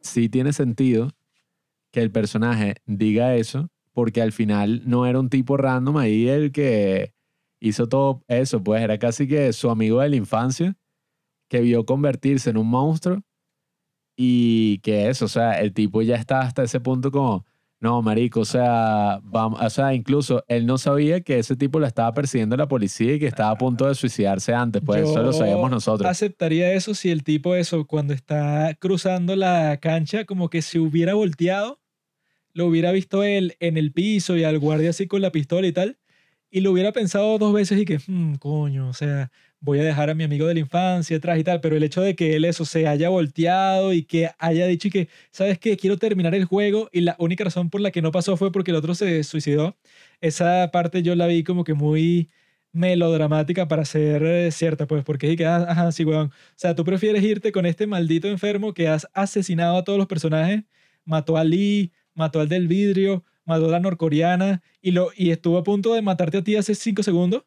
[0.00, 1.10] sí tiene sentido
[1.90, 6.52] que el personaje diga eso, porque al final no era un tipo random ahí el
[6.52, 7.14] que
[7.60, 10.76] hizo todo eso, pues era casi que su amigo de la infancia
[11.52, 13.22] que vio convertirse en un monstruo
[14.16, 17.44] y que eso, o sea, el tipo ya está hasta ese punto como,
[17.78, 21.86] no, marico, o sea, vamos, o sea, incluso él no sabía que ese tipo lo
[21.86, 25.32] estaba persiguiendo la policía y que estaba a punto de suicidarse antes, pues eso lo
[25.32, 26.10] Yo sabíamos nosotros.
[26.10, 31.12] Aceptaría eso si el tipo, eso, cuando está cruzando la cancha, como que se hubiera
[31.12, 31.82] volteado,
[32.54, 35.72] lo hubiera visto él en el piso y al guardia así con la pistola y
[35.72, 35.98] tal,
[36.52, 40.10] y lo hubiera pensado dos veces y que, "Hmm, coño, o sea, voy a dejar
[40.10, 42.44] a mi amigo de la infancia atrás y tal, pero el hecho de que él
[42.44, 45.76] eso se haya volteado y que haya dicho y que, ¿sabes qué?
[45.76, 48.70] Quiero terminar el juego y la única razón por la que no pasó fue porque
[48.72, 49.76] el otro se suicidó.
[50.20, 52.30] Esa parte yo la vi como que muy
[52.72, 56.28] melodramática para ser eh, cierta, pues, porque es que, ah, ajá, sí, weón.
[56.28, 60.06] O sea, tú prefieres irte con este maldito enfermo que has asesinado a todos los
[60.08, 60.64] personajes,
[61.04, 65.58] mató a Lee, mató al del vidrio, mató a la norcoreana y, lo, y estuvo
[65.58, 67.44] a punto de matarte a ti hace cinco segundos.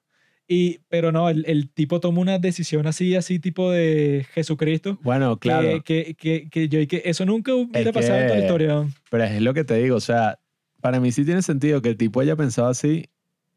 [0.48, 5.00] Y, pero no, el, el tipo tomó una decisión así, así tipo de Jesucristo.
[5.02, 5.84] Bueno, que- claro.
[5.84, 8.46] Que, que, que, yo y que eso nunca hubiera Es pasado en toda la que-
[8.46, 8.88] historia.
[9.10, 10.38] Pero es lo que te digo, o sea,
[10.82, 13.06] para mí sí tiene sentido que el tipo haya pensado así,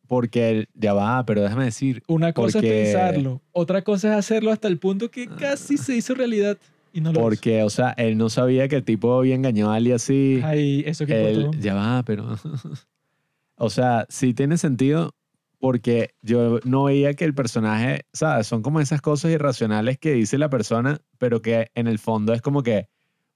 [0.06, 4.16] porque él, ya va, pero déjame decir, Una cosa Porque- es pensarlo, otra cosa es
[4.16, 6.56] hacerlo hasta el punto que casi se hizo realidad
[6.92, 7.20] y no lo hizo.
[7.20, 10.40] porque, o sea, él no sabía que el tipo había engañado a Ali así.
[10.44, 12.26] Ay, eso que Él, ya va, pero.
[13.56, 15.14] o sea, sí tiene sentido
[15.60, 18.46] porque yo no veía que el personaje, ¿sabes?
[18.46, 22.40] Son como esas cosas irracionales que dice la persona, pero que en el fondo es
[22.42, 22.88] como que,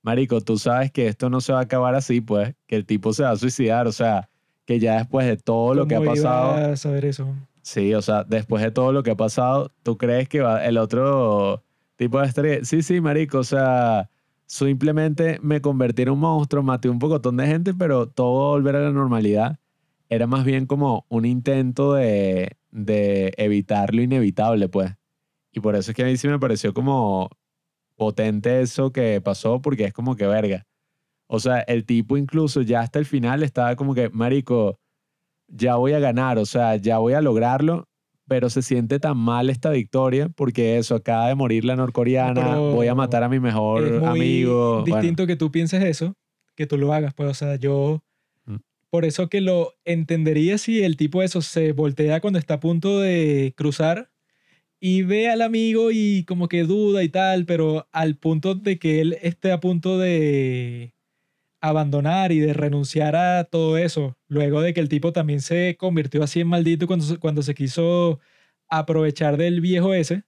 [0.02, 3.12] Marico, tú sabes que esto no se va a acabar así, pues, que el tipo
[3.12, 4.28] se va a suicidar, o sea,
[4.64, 6.72] que ya después de todo lo que ha ¿Cómo iba pasado.
[6.72, 7.34] a saber eso?
[7.62, 10.78] Sí, o sea, después de todo lo que ha pasado, ¿tú crees que va el
[10.78, 11.62] otro
[12.02, 12.64] tipo de?
[12.64, 14.10] Sí, sí, marico, o sea,
[14.46, 18.80] simplemente me convertí en un monstruo, maté un pocotón de gente, pero todo volver a
[18.80, 19.58] la normalidad.
[20.08, 24.92] Era más bien como un intento de, de evitar lo inevitable, pues.
[25.52, 27.30] Y por eso es que a mí sí me pareció como
[27.96, 30.66] potente eso que pasó porque es como que verga.
[31.28, 34.78] O sea, el tipo incluso ya hasta el final estaba como que, marico,
[35.48, 37.88] ya voy a ganar, o sea, ya voy a lograrlo,
[38.32, 42.72] pero se siente tan mal esta victoria porque eso, acaba de morir la norcoreana, Pero
[42.72, 44.80] voy a matar a mi mejor es muy amigo.
[44.80, 46.16] Bueno, distinto que tú pienses eso,
[46.56, 47.12] que tú lo hagas.
[47.12, 48.02] Pues, o sea, yo.
[48.46, 48.56] Mm.
[48.88, 53.00] Por eso que lo entendería si el tipo eso se voltea cuando está a punto
[53.00, 54.10] de cruzar
[54.80, 59.02] y ve al amigo y como que duda y tal, pero al punto de que
[59.02, 60.94] él esté a punto de
[61.62, 66.22] abandonar y de renunciar a todo eso, luego de que el tipo también se convirtió
[66.24, 68.20] así en maldito cuando, cuando se quiso
[68.68, 70.24] aprovechar del viejo ese,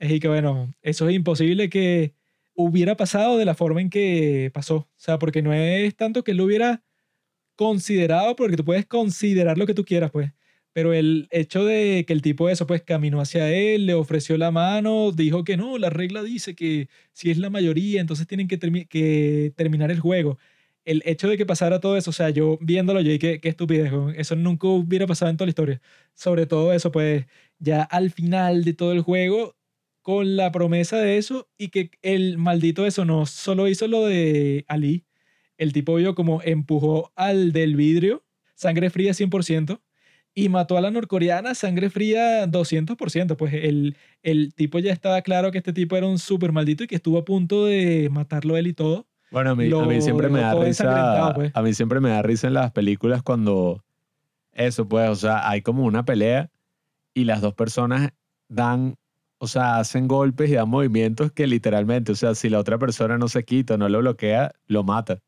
[0.00, 2.14] es que bueno, eso es imposible que
[2.54, 4.76] hubiera pasado de la forma en que pasó.
[4.78, 6.82] O sea, porque no es tanto que él lo hubiera
[7.56, 10.32] considerado, porque tú puedes considerar lo que tú quieras, pues.
[10.72, 14.50] Pero el hecho de que el tipo eso, pues, caminó hacia él, le ofreció la
[14.52, 18.58] mano, dijo que no, la regla dice que si es la mayoría, entonces tienen que,
[18.60, 20.38] termi- que terminar el juego.
[20.84, 23.48] El hecho de que pasara todo eso, o sea, yo viéndolo, yo dije, qué, qué
[23.50, 25.80] estupidez, eso nunca hubiera pasado en toda la historia.
[26.14, 27.26] Sobre todo eso, pues,
[27.58, 29.56] ya al final de todo el juego,
[30.02, 34.64] con la promesa de eso y que el maldito eso no solo hizo lo de
[34.68, 35.04] Ali,
[35.58, 38.24] el tipo vio como empujó al del vidrio,
[38.54, 39.82] sangre fría 100%,
[40.34, 43.36] y mató a la norcoreana, sangre fría 200%.
[43.36, 46.86] Pues el, el tipo ya estaba claro que este tipo era un súper maldito y
[46.86, 49.07] que estuvo a punto de matarlo él y todo.
[49.30, 51.32] Bueno, a mí, a mí siempre me da risa.
[51.34, 51.50] pues.
[51.54, 53.84] A mí siempre me da risa en las películas cuando
[54.52, 56.50] eso, pues, o sea, hay como una pelea
[57.14, 58.10] y las dos personas
[58.48, 58.96] dan,
[59.38, 63.18] o sea, hacen golpes y dan movimientos que literalmente, o sea, si la otra persona
[63.18, 65.20] no se quita, no lo bloquea, lo mata.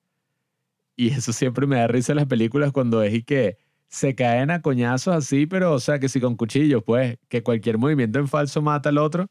[0.96, 3.58] Y eso siempre me da risa en las películas cuando es y que
[3.88, 7.78] se caen a coñazos así, pero, o sea, que si con cuchillos, pues, que cualquier
[7.78, 9.26] movimiento en falso mata al otro,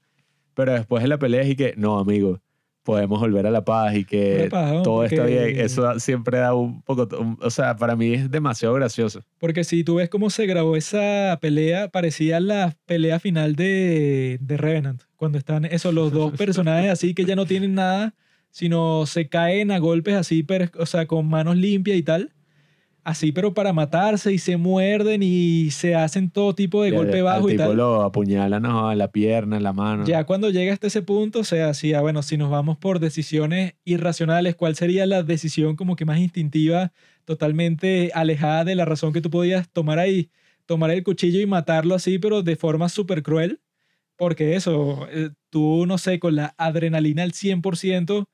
[0.53, 2.41] pero después de la pelea es y que, no, amigo,
[2.89, 4.47] podemos volver a la paz y que
[4.83, 5.59] todo está Porque- bien.
[5.59, 9.21] Eso siempre da un poco, un- o sea, para mí es demasiado gracioso.
[9.39, 14.57] Porque si tú ves cómo se grabó esa pelea, parecía la pelea final de, de
[14.57, 15.01] Revenant.
[15.15, 18.13] Cuando están esos los dos personajes así que ya no tienen nada,
[18.51, 22.31] sino se caen a golpes así, pero, o sea, con manos limpias y tal.
[23.03, 26.97] Así, pero para matarse y se muerden y se hacen todo tipo de Y al-
[26.97, 27.77] golpe al bajo y tipo tal.
[27.77, 28.93] lo apuñalan ¿no?
[28.93, 30.05] la pierna, la mano.
[30.05, 32.99] Ya cuando llega hasta ese punto, o sea, sí, ah, bueno, si nos vamos por
[32.99, 36.91] decisiones irracionales, ¿cuál sería la decisión como que más instintiva,
[37.25, 40.29] totalmente alejada de la razón que tú podías tomar ahí?
[40.65, 43.61] Tomar el cuchillo y matarlo así, pero de forma súper cruel.
[44.17, 48.27] Porque eso, eh, tú, no sé, con la adrenalina al 100%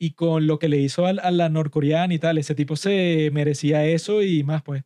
[0.00, 3.30] y con lo que le hizo al- a, la norcoreana y tal, ese tipo se
[3.34, 4.84] merecía eso y más, pues.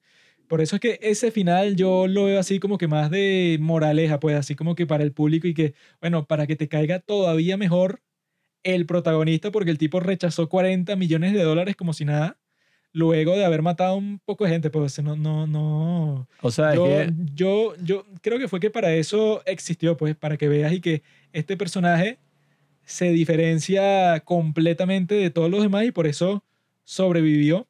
[0.49, 4.20] Por eso es que ese final yo lo veo así como que más de moraleja,
[4.20, 7.57] pues, así como que para el público y que, bueno, para que te caiga todavía
[7.57, 8.03] mejor
[8.62, 12.39] el protagonista, porque el tipo rechazó 40 millones de dólares como si nada,
[12.93, 16.28] luego de haber matado a un poco de gente, pues, no, no, no.
[16.43, 20.16] o sea, es Yo, que yo, yo creo que fue que para eso existió, pues,
[20.16, 22.19] para que veas y que este personaje
[22.86, 26.44] se diferencia completamente de todos los demás y por eso
[26.85, 27.69] sobrevivió.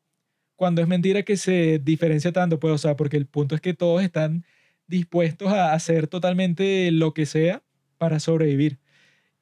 [0.57, 3.75] Cuando es mentira que se diferencia tanto, pues, o sea, porque el punto es que
[3.75, 4.45] todos están
[4.87, 7.63] dispuestos a hacer totalmente lo que sea
[7.99, 8.79] para sobrevivir.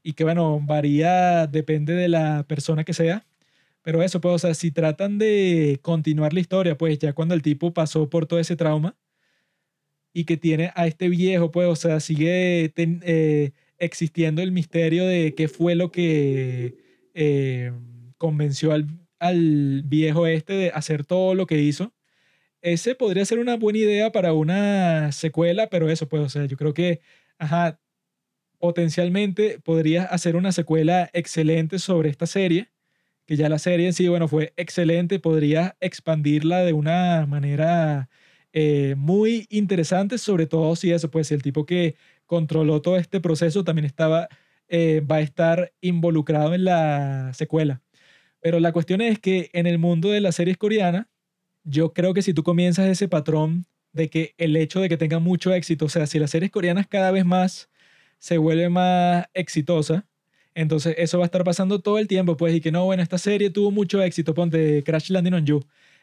[0.02, 3.26] Y que, bueno, varía, depende de la persona que sea.
[3.82, 7.42] Pero eso, pues, o sea, si tratan de continuar la historia, pues ya cuando el
[7.42, 8.96] tipo pasó por todo ese trauma
[10.12, 13.52] y que tiene a este viejo, pues, o sea, sigue ten- eh,
[13.82, 16.76] existiendo el misterio de qué fue lo que
[17.14, 17.72] eh,
[18.16, 18.86] convenció al,
[19.18, 21.92] al viejo este de hacer todo lo que hizo.
[22.62, 26.56] Ese podría ser una buena idea para una secuela, pero eso, pues, o sea, yo
[26.56, 27.00] creo que,
[27.38, 27.80] ajá,
[28.58, 32.70] potencialmente podrías hacer una secuela excelente sobre esta serie,
[33.26, 38.10] que ya la serie en sí, bueno, fue excelente, podrías expandirla de una manera
[38.52, 41.96] eh, muy interesante, sobre todo si eso, pues, el tipo que
[42.32, 44.26] controló todo este proceso también estaba,
[44.66, 47.82] eh, va a estar involucrado en la secuela.
[48.40, 51.08] Pero la cuestión es que en el mundo de las series coreanas,
[51.62, 55.18] yo creo que si tú comienzas ese patrón de que el hecho de que tenga
[55.18, 57.68] mucho éxito, o sea, si las series coreanas cada vez más
[58.16, 60.06] se vuelve más exitosa,
[60.54, 63.18] entonces eso va a estar pasando todo el tiempo, pues, y que no, bueno, esta
[63.18, 65.60] serie tuvo mucho éxito, ponte Crash Landing on You.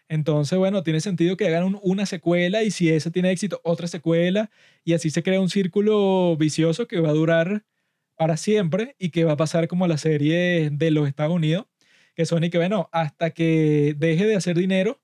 [0.10, 3.88] Entonces, bueno, tiene sentido que hagan un- una secuela y si esa tiene éxito, otra
[3.88, 4.49] secuela,
[4.84, 7.64] y así se crea un círculo vicioso que va a durar
[8.18, 11.68] para siempre y que va a pasar como la serie de los Estados Unidos,
[12.15, 14.99] que son y que, bueno, hasta que deje de hacer dinero,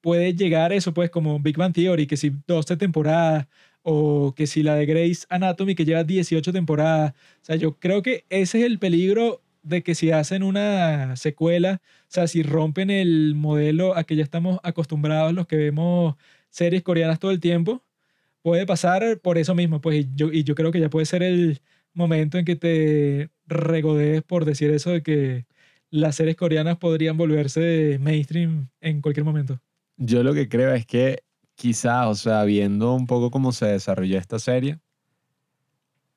[0.00, 3.46] puede llegar eso, pues, como Big Bang Theory, que si 12 temporadas,
[3.82, 7.12] o que si la de Grey's Anatomy, que lleva 18 temporadas.
[7.42, 11.80] O sea, yo creo que ese es el peligro de que si hacen una secuela,
[12.02, 16.14] o sea, si rompen el modelo a que ya estamos acostumbrados los que vemos
[16.50, 17.82] series coreanas todo el tiempo,
[18.42, 21.22] puede pasar por eso mismo, pues, y yo, y yo creo que ya puede ser
[21.22, 21.60] el
[21.94, 25.46] momento en que te regodees por decir eso de que
[25.90, 29.60] las series coreanas podrían volverse mainstream en cualquier momento.
[29.96, 31.24] Yo lo que creo es que
[31.56, 34.78] quizás, o sea, viendo un poco cómo se desarrolló esta serie,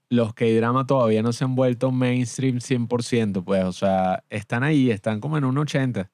[0.10, 5.20] los K-drama todavía no se han vuelto mainstream 100%, pues, o sea, están ahí, están
[5.20, 6.12] como en un 80.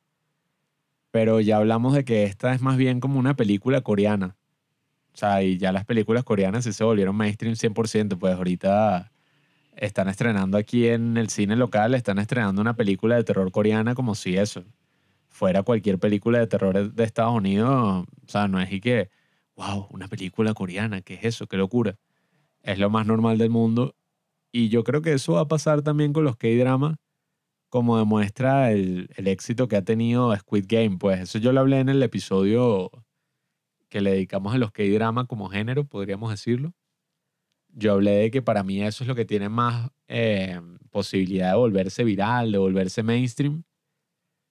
[1.11, 4.35] Pero ya hablamos de que esta es más bien como una película coreana.
[5.13, 9.11] O sea, y ya las películas coreanas sí se volvieron mainstream 100%, pues ahorita
[9.77, 14.15] están estrenando aquí en el cine local, están estrenando una película de terror coreana como
[14.15, 14.63] si eso
[15.29, 18.05] fuera cualquier película de terror de Estados Unidos.
[18.25, 19.09] O sea, no es y que,
[19.55, 21.47] wow, una película coreana, ¿qué es eso?
[21.47, 21.97] Qué locura.
[22.65, 23.95] Es lo más normal del mundo.
[24.51, 26.97] Y yo creo que eso va a pasar también con los K-dramas,
[27.69, 30.97] como demuestra el, el éxito que ha tenido Squid Game.
[30.97, 32.89] Pues eso yo lo hablé en el episodio
[33.87, 36.73] que le dedicamos a los K-drama como género, podríamos decirlo.
[37.69, 40.59] Yo hablé de que para mí eso es lo que tiene más eh,
[40.89, 43.63] posibilidad de volverse viral, de volverse mainstream.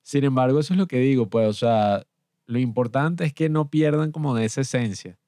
[0.03, 2.07] Sin embargo, eso es lo que digo, pues, o sea,
[2.47, 5.19] lo importante es que no pierdan como de esa esencia.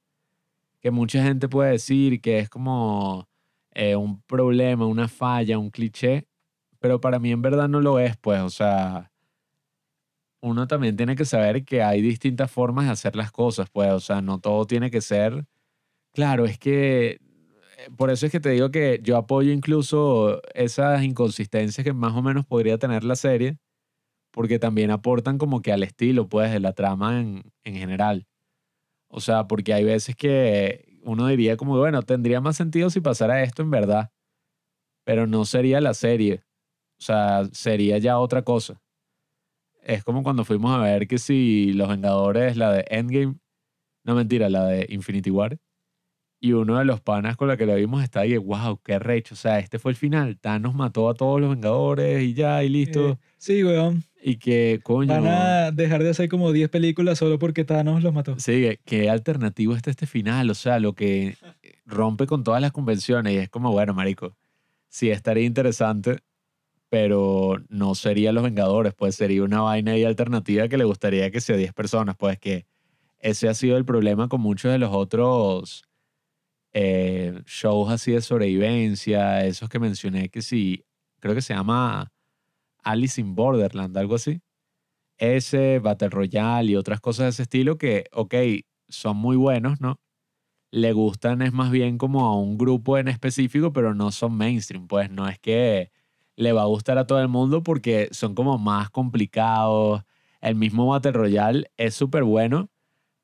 [0.87, 3.27] Que mucha gente puede decir que es como
[3.73, 6.29] eh, un problema, una falla, un cliché,
[6.79, 9.11] pero para mí en verdad no lo es, pues, o sea,
[10.39, 13.99] uno también tiene que saber que hay distintas formas de hacer las cosas, pues, o
[13.99, 15.45] sea, no todo tiene que ser,
[16.13, 17.19] claro, es que,
[17.79, 22.13] eh, por eso es que te digo que yo apoyo incluso esas inconsistencias que más
[22.13, 23.57] o menos podría tener la serie,
[24.31, 28.27] porque también aportan como que al estilo, pues, de la trama en, en general.
[29.09, 33.43] O sea, porque hay veces que uno diría como, bueno, tendría más sentido si pasara
[33.43, 34.11] esto en verdad,
[35.05, 36.43] pero no sería la serie,
[36.99, 38.81] o sea, sería ya otra cosa.
[39.81, 43.35] Es como cuando fuimos a ver que si Los Vengadores, la de Endgame,
[44.03, 45.59] no mentira, la de Infinity War,
[46.39, 49.33] y uno de los panas con la que la vimos está ahí, wow, qué recho,
[49.33, 52.69] o sea, este fue el final, Thanos mató a todos los Vengadores y ya, y
[52.69, 53.09] listo.
[53.09, 54.03] Eh, sí, weón.
[54.21, 55.07] y que, coño...
[55.13, 58.35] Van a dejar de hacer como 10 películas solo porque Thanos los mató.
[58.39, 61.35] Sí, ¿qué- qué alternativo está este final, o sea, lo que
[61.85, 64.35] rompe con todas las convenciones y es como, bueno, marico,
[64.89, 66.17] sí estaría interesante,
[66.89, 71.41] pero no sería Los Vengadores, pues sería una vaina ahí alternativa que le gustaría que
[71.41, 72.65] sea 10 personas, pues que
[73.19, 75.83] ese ha sido el problema con muchos de los otros
[76.79, 80.85] eh, shows así de sobrevivencia, esos que mencioné que sí,
[81.19, 82.11] creo que se llama
[82.83, 84.41] Alice in Borderland, algo así.
[85.17, 88.35] Ese, Battle Royale y otras cosas de ese estilo que, ok,
[88.89, 89.99] son muy buenos, ¿no?
[90.71, 94.87] Le gustan es más bien como a un grupo en específico, pero no son mainstream,
[94.87, 95.91] pues no es que
[96.35, 100.03] le va a gustar a todo el mundo porque son como más complicados.
[100.41, 102.69] El mismo Battle Royale es súper bueno,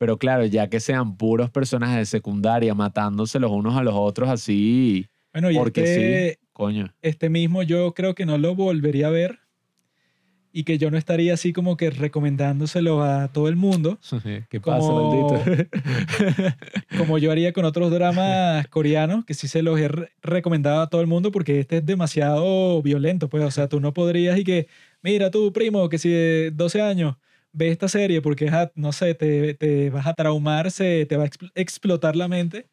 [0.03, 4.27] pero claro, ya que sean puros personajes de secundaria matándose los unos a los otros
[4.29, 6.93] así, Bueno, y porque este, sí, coño.
[7.01, 9.39] este mismo yo creo que no lo volvería a ver
[10.51, 13.97] y que yo no estaría así como que recomendándoselo a todo el mundo,
[14.49, 15.61] ¿Qué pasa, Como- maldito?
[16.97, 20.89] como yo haría con otros dramas coreanos, que sí se los he re- recomendado a
[20.89, 24.43] todo el mundo porque este es demasiado violento, pues, o sea, tú no podrías y
[24.43, 24.67] que,
[25.01, 27.15] mira tú, primo, que si de 12 años
[27.53, 31.27] ve esta serie porque, no sé, te, te vas a traumar, se te va a
[31.27, 32.67] expl- explotar la mente.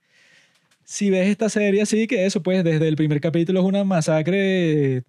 [0.84, 5.04] Si ves esta serie así, que eso, pues, desde el primer capítulo es una masacre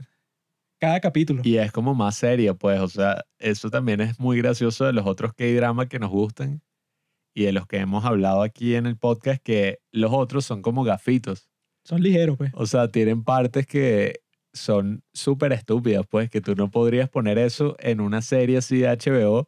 [0.80, 1.42] cada capítulo.
[1.44, 5.08] Y es como más serio, pues, o sea, eso también es muy gracioso de los
[5.08, 6.62] otros K-dramas que nos gustan
[7.34, 10.84] y de los que hemos hablado aquí en el podcast, que los otros son como
[10.84, 11.50] gafitos.
[11.84, 12.52] Son ligeros, pues.
[12.54, 14.22] O sea, tienen partes que
[14.54, 18.90] son súper estúpidas, pues, que tú no podrías poner eso en una serie así de
[18.90, 19.48] HBO,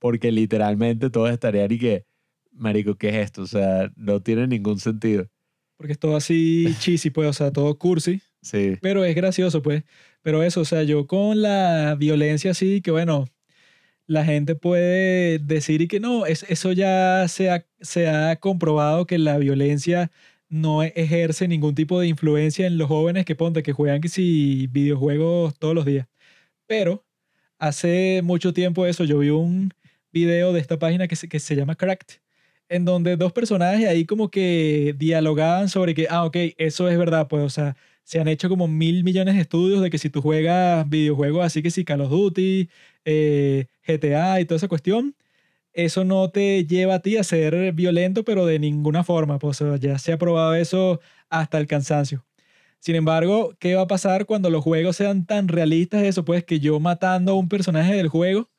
[0.00, 2.04] porque literalmente todos estarían y que,
[2.50, 3.42] marico, ¿qué es esto?
[3.42, 5.28] O sea, no tiene ningún sentido.
[5.76, 8.20] Porque es todo así cheesy, pues, o sea, todo cursi.
[8.42, 9.84] Sí, Pero es gracioso, pues.
[10.22, 13.26] Pero eso, o sea, yo con la violencia así, que bueno,
[14.06, 19.06] la gente puede decir y que no, es, eso ya se ha, se ha comprobado
[19.06, 20.10] que la violencia
[20.48, 24.66] no ejerce ningún tipo de influencia en los jóvenes que ponte, que juegan que si
[24.68, 26.08] videojuegos todos los días.
[26.66, 27.04] Pero
[27.58, 29.72] hace mucho tiempo eso, yo vi un
[30.12, 32.20] video de esta página que se, que se llama Cracked,
[32.68, 37.28] en donde dos personajes ahí como que dialogaban sobre que, ah, ok, eso es verdad,
[37.28, 40.20] pues, o sea, se han hecho como mil millones de estudios de que si tú
[40.22, 42.68] juegas videojuegos así que si Call of Duty,
[43.04, 45.14] eh, GTA y toda esa cuestión,
[45.72, 49.38] eso no te lleva a ti a ser violento, pero de ninguna forma.
[49.38, 52.26] Pues o sea, ya se ha probado eso hasta el cansancio.
[52.80, 56.02] Sin embargo, ¿qué va a pasar cuando los juegos sean tan realistas?
[56.02, 58.50] Eso, pues que yo matando a un personaje del juego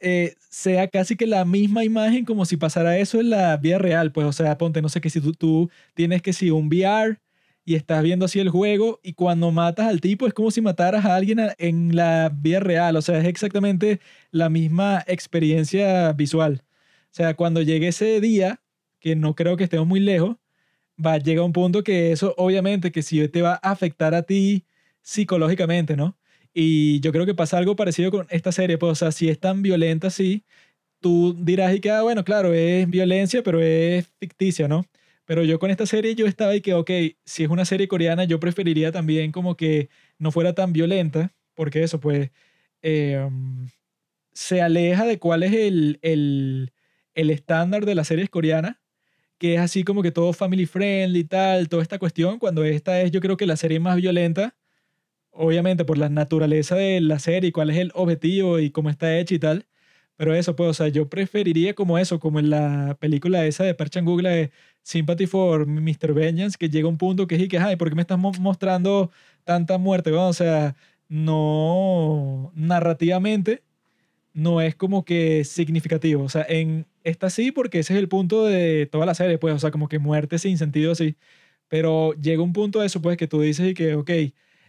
[0.00, 4.12] eh, sea casi que la misma imagen como si pasara eso en la vida real.
[4.12, 7.18] Pues, o sea, ponte, no sé, que si tú, tienes que si un VR
[7.64, 11.04] y estás viendo así el juego y cuando matas al tipo es como si mataras
[11.04, 12.96] a alguien en la vida real.
[12.96, 14.00] O sea, es exactamente
[14.30, 16.62] la misma experiencia visual.
[17.10, 18.60] O sea, cuando llegue ese día,
[19.00, 20.36] que no creo que estemos muy lejos,
[21.04, 24.22] va a llegar un punto que eso obviamente que sí te va a afectar a
[24.22, 24.64] ti
[25.02, 26.16] psicológicamente, ¿no?
[26.58, 29.38] Y yo creo que pasa algo parecido con esta serie, pues, o sea, si es
[29.38, 30.42] tan violenta así,
[31.00, 34.86] tú dirás y que, ah, bueno, claro, es violencia, pero es ficticia, ¿no?
[35.26, 36.90] Pero yo con esta serie yo estaba y que, ok,
[37.26, 41.82] si es una serie coreana, yo preferiría también como que no fuera tan violenta, porque
[41.82, 42.30] eso, pues,
[42.82, 43.28] eh,
[44.32, 46.72] se aleja de cuál es el, el,
[47.14, 48.76] el estándar de las series coreanas,
[49.38, 53.00] que es así como que todo family friendly y tal, toda esta cuestión, cuando esta
[53.02, 54.56] es yo creo que la serie más violenta,
[55.36, 59.34] obviamente por la naturaleza de la serie, cuál es el objetivo y cómo está hecha
[59.34, 59.66] y tal.
[60.16, 63.74] Pero eso, pues, o sea, yo preferiría como eso, como en la película esa de
[63.74, 64.50] Park Chan-wook, la de
[64.82, 66.14] Sympathy for Mr.
[66.14, 68.32] Vengeance, que llega un punto que es y que, ay, ¿por qué me estás mo-
[68.40, 69.10] mostrando
[69.44, 70.10] tanta muerte?
[70.12, 70.74] weón?" o sea,
[71.08, 73.62] no, narrativamente,
[74.34, 76.24] no es como que significativo.
[76.24, 79.54] O sea, en esta sí, porque ese es el punto de toda la serie, pues,
[79.54, 81.16] o sea, como que muerte sin sentido así.
[81.68, 84.10] Pero llega un punto de eso, pues, que tú dices y que, ok,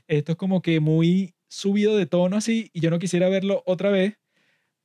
[0.07, 3.89] esto es como que muy subido de tono así, y yo no quisiera verlo otra
[3.91, 4.19] vez,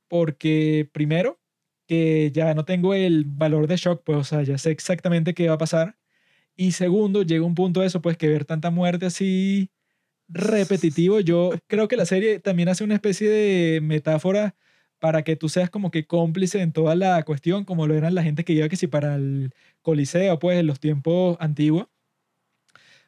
[0.07, 1.39] porque primero,
[1.87, 5.47] que ya no tengo el valor de shock, pues, o sea, ya sé exactamente qué
[5.49, 5.97] va a pasar.
[6.55, 9.71] Y segundo, llega un punto de eso, pues, que ver tanta muerte así
[10.29, 14.55] repetitivo, yo creo que la serie también hace una especie de metáfora
[14.99, 18.23] para que tú seas como que cómplice en toda la cuestión, como lo eran la
[18.23, 21.87] gente que iba que si para el Coliseo, pues, en los tiempos antiguos.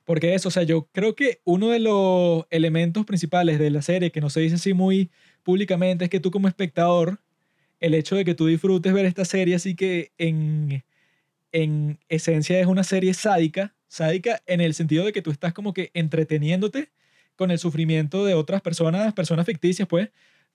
[0.06, 4.12] Porque eso, o sea, yo creo que uno de los elementos principales de la serie,
[4.12, 5.12] que no se dice así muy
[5.44, 7.20] públicamente, es que tú como espectador,
[7.80, 10.84] el hecho de que tú disfrutes ver esta serie, así que en,
[11.52, 15.74] en esencia es una serie sádica, sádica en el sentido de que tú estás como
[15.74, 16.90] que entreteniéndote
[17.36, 20.10] con el sufrimiento de otras personas, personas ficticias, pues,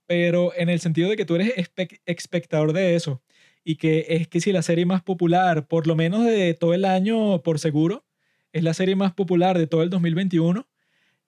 [0.07, 3.23] pero en el sentido de que tú eres espe- espectador de eso.
[3.65, 6.85] Y que es que si la serie más popular, por lo menos de todo el
[6.87, 8.05] año, por seguro,
[8.53, 10.69] es la serie más popular de todo el 2021,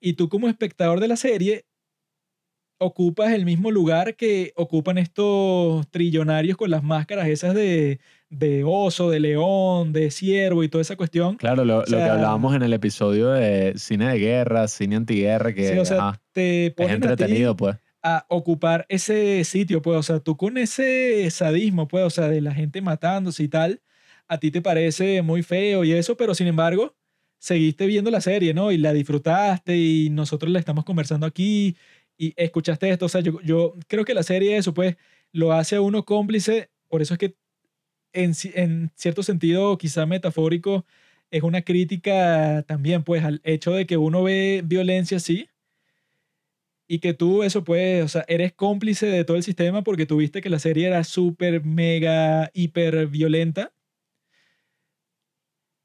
[0.00, 1.66] y tú como espectador de la serie
[2.78, 9.08] ocupas el mismo lugar que ocupan estos trillonarios con las máscaras esas de, de oso,
[9.08, 11.36] de león, de ciervo y toda esa cuestión.
[11.36, 15.64] Claro, lo, lo que hablábamos en el episodio de cine de guerra, cine antiguerra, que
[15.64, 17.76] Sí, o sea, ajá, te es ponen a entretenido, pues.
[18.02, 22.40] a ocupar ese sitio, pues, o sea, tú con ese sadismo, pues, o sea, de
[22.40, 23.80] la gente matándose y tal,
[24.28, 26.96] a ti te parece muy feo y eso, pero sin embargo,
[27.42, 28.70] seguiste viendo la serie, ¿no?
[28.72, 31.76] Y la disfrutaste y nosotros la estamos conversando aquí
[32.16, 34.96] y escuchaste esto, o sea, yo, yo creo que la serie eso, pues,
[35.32, 37.34] lo hace a uno cómplice, por eso es que
[38.12, 40.86] en, ci- en cierto sentido, quizá metafórico,
[41.30, 45.48] es una crítica también, pues, al hecho de que uno ve violencia así
[46.88, 50.40] y que tú eso pues, o sea, eres cómplice de todo el sistema porque tuviste
[50.40, 53.72] que la serie era súper, mega, hiper violenta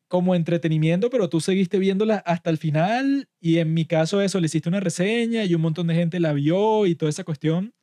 [0.08, 4.46] como entretenimiento, pero tú seguiste viéndola hasta el final y en mi caso eso, le
[4.48, 7.74] hiciste una reseña y un montón de gente la vio y toda esa cuestión.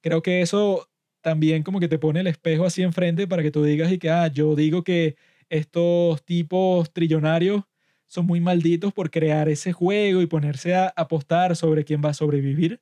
[0.00, 0.88] Creo que eso
[1.20, 4.10] también como que te pone el espejo así enfrente para que tú digas y que,
[4.10, 5.16] ah, yo digo que
[5.50, 7.64] estos tipos trillonarios
[8.06, 12.14] son muy malditos por crear ese juego y ponerse a apostar sobre quién va a
[12.14, 12.80] sobrevivir.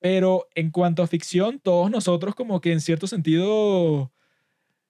[0.00, 4.12] Pero en cuanto a ficción, todos nosotros como que en cierto sentido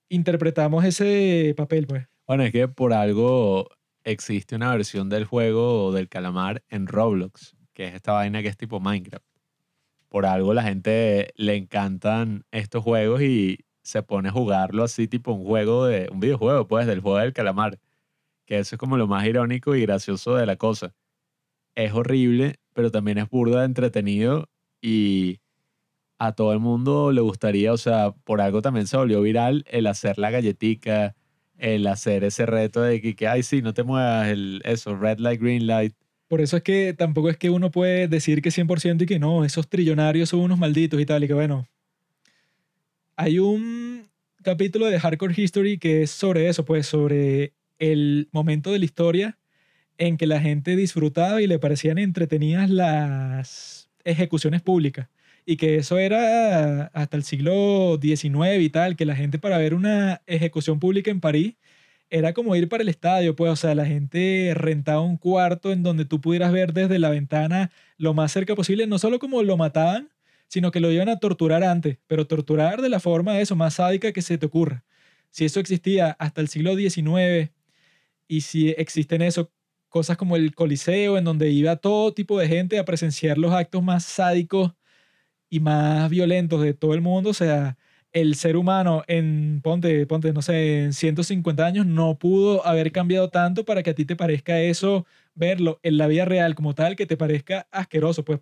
[0.09, 2.14] interpretamos ese papel, pues.
[2.27, 3.69] Bueno, es que por algo
[4.03, 8.57] existe una versión del juego del calamar en Roblox, que es esta vaina que es
[8.57, 9.25] tipo Minecraft.
[10.09, 15.33] Por algo la gente le encantan estos juegos y se pone a jugarlo así tipo
[15.33, 17.79] un juego de un videojuego, pues, del juego del calamar.
[18.47, 20.95] Que eso es como lo más irónico y gracioso de la cosa.
[21.77, 24.49] Es horrible, pero también es burda entretenido
[24.83, 25.41] y
[26.19, 29.87] a todo el mundo le gustaría, o sea, por algo también se volvió viral el
[29.87, 31.17] hacer la galletica,
[31.65, 35.41] el hacer ese reto de que, ay, sí, no te muevas, el, eso, red light,
[35.41, 35.95] green light.
[36.29, 39.47] Por eso es que tampoco es que uno puede decir que 100% y que no,
[39.47, 41.67] esos trillonarios son unos malditos y tal, y que bueno.
[43.17, 44.11] Hay un
[44.43, 49.39] capítulo de Hardcore History que es sobre eso, pues sobre el momento de la historia
[49.97, 55.09] en que la gente disfrutaba y le parecían entretenidas las ejecuciones públicas.
[55.47, 59.75] Y que eso era hasta el siglo XIX y tal, que la gente para ver
[59.75, 61.57] una ejecución pública en París
[62.11, 65.83] era como ir para el estadio, pues, o sea, la gente rentaba un cuarto en
[65.83, 69.57] donde tú pudieras ver desde la ventana lo más cerca posible, no solo como lo
[69.57, 70.11] mataban,
[70.49, 73.75] sino que lo iban a torturar antes, pero torturar de la forma de eso, más
[73.75, 74.85] sádica que se te ocurra.
[75.31, 77.53] Si eso existía hasta el siglo XIX
[78.29, 79.53] y si existen eso,
[79.89, 83.83] cosas como el Coliseo, en donde iba todo tipo de gente a presenciar los actos
[83.83, 84.75] más sádicos
[85.51, 87.77] y más violentos de todo el mundo, o sea,
[88.13, 93.29] el ser humano en, ponte, ponte, no sé, en 150 años no pudo haber cambiado
[93.29, 95.05] tanto para que a ti te parezca eso,
[95.35, 98.41] verlo en la vida real como tal, que te parezca asqueroso, pues.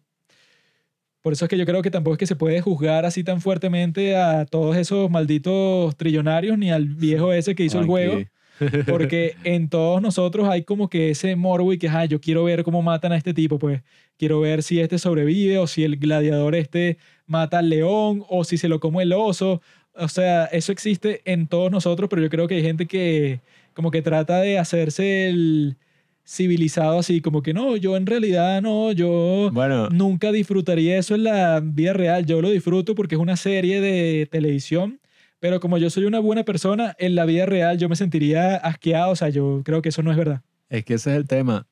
[1.22, 3.40] Por eso es que yo creo que tampoco es que se puede juzgar así tan
[3.40, 8.22] fuertemente a todos esos malditos trillonarios ni al viejo ese que hizo el juego.
[8.86, 12.62] Porque en todos nosotros hay como que ese morbo y que, ah, yo quiero ver
[12.64, 13.82] cómo matan a este tipo, pues
[14.18, 18.58] quiero ver si este sobrevive o si el gladiador este mata al león o si
[18.58, 19.62] se lo come el oso.
[19.94, 23.40] O sea, eso existe en todos nosotros, pero yo creo que hay gente que
[23.74, 25.76] como que trata de hacerse el
[26.24, 31.24] civilizado así, como que no, yo en realidad no, yo Bueno, nunca disfrutaría eso en
[31.24, 32.26] la vida real.
[32.26, 35.00] Yo lo disfruto porque es una serie de televisión,
[35.42, 39.10] pero como yo soy una buena persona, en la vida real yo me sentiría asqueado.
[39.10, 40.44] O sea, yo creo que eso no es verdad.
[40.68, 41.66] es que ese es el tema.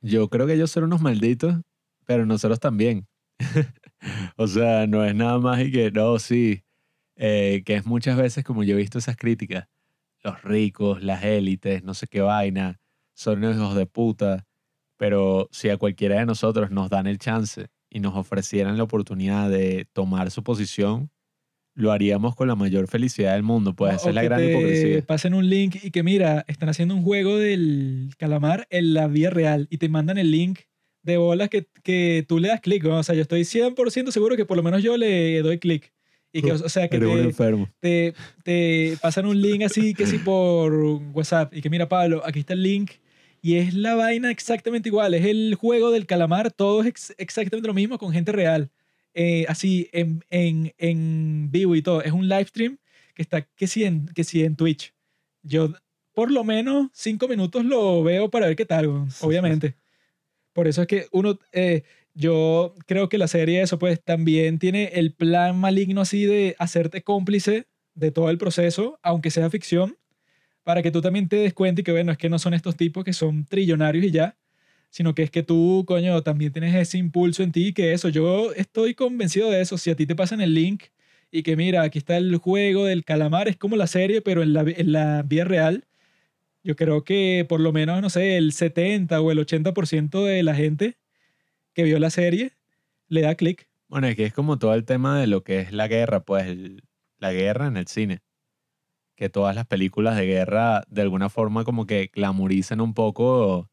[0.00, 1.56] Yo creo que ellos son unos malditos,
[2.06, 3.08] pero nosotros también.
[4.36, 6.62] o sea, no es nada más y que, no, sí,
[7.16, 9.66] eh, que es muchas veces como yo he visto esas críticas.
[10.22, 12.78] Los ricos, las élites, no sé qué vaina,
[13.14, 14.46] son hijos de puta.
[14.96, 19.50] Pero si a cualquiera de nosotros nos dan el chance y nos ofrecieran la oportunidad
[19.50, 21.10] de tomar su posición,
[21.78, 23.72] lo haríamos con la mayor felicidad del mundo.
[23.74, 25.02] Pues esa O es la que gran te hipocresía.
[25.06, 29.30] pasen un link y que mira, están haciendo un juego del calamar en la vida
[29.30, 30.60] real y te mandan el link
[31.02, 32.82] de bolas que, que tú le das clic.
[32.84, 32.98] ¿no?
[32.98, 35.92] O sea, yo estoy 100% seguro que por lo menos yo le doy clic.
[36.32, 37.68] Y que, o sea, que te, enfermo.
[37.80, 38.12] te,
[38.44, 40.72] te pasan un link así que sí por
[41.14, 42.90] WhatsApp y que mira Pablo, aquí está el link
[43.40, 47.68] y es la vaina exactamente igual, es el juego del calamar, todo es ex- exactamente
[47.68, 48.68] lo mismo con gente real,
[49.20, 52.78] Eh, así en, en, en vivo y todo, es un live stream
[53.16, 54.94] que está que sí en, que sí en Twitch.
[55.42, 55.74] Yo
[56.14, 58.86] por lo menos cinco minutos lo veo para ver qué tal,
[59.20, 59.74] obviamente.
[60.52, 61.82] Por eso es que uno, eh,
[62.14, 67.02] yo creo que la serie eso pues también tiene el plan maligno así de hacerte
[67.02, 67.66] cómplice
[67.96, 69.98] de todo el proceso, aunque sea ficción,
[70.62, 72.76] para que tú también te des cuenta y que bueno, es que no son estos
[72.76, 74.37] tipos que son trillonarios y ya,
[74.90, 78.52] sino que es que tú, coño, también tienes ese impulso en ti, que eso, yo
[78.54, 80.84] estoy convencido de eso, si a ti te pasan el link
[81.30, 84.52] y que mira, aquí está el juego del calamar, es como la serie, pero en
[84.54, 85.84] la, en la vida real,
[86.64, 90.54] yo creo que por lo menos, no sé, el 70 o el 80% de la
[90.54, 90.96] gente
[91.74, 92.52] que vio la serie
[93.08, 93.68] le da clic.
[93.88, 96.82] Bueno, que es como todo el tema de lo que es la guerra, pues el-
[97.18, 98.20] la guerra en el cine.
[99.16, 103.70] Que todas las películas de guerra de alguna forma como que glamorizan un poco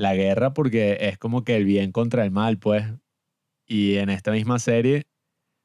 [0.00, 2.84] la guerra porque es como que el bien contra el mal, pues.
[3.66, 5.04] Y en esta misma serie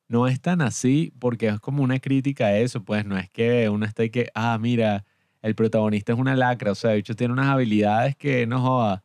[0.07, 3.69] no es tan así porque es como una crítica a eso, pues no es que
[3.69, 5.05] uno esté que, ah, mira,
[5.41, 9.03] el protagonista es una lacra, o sea, de hecho tiene unas habilidades que no joda.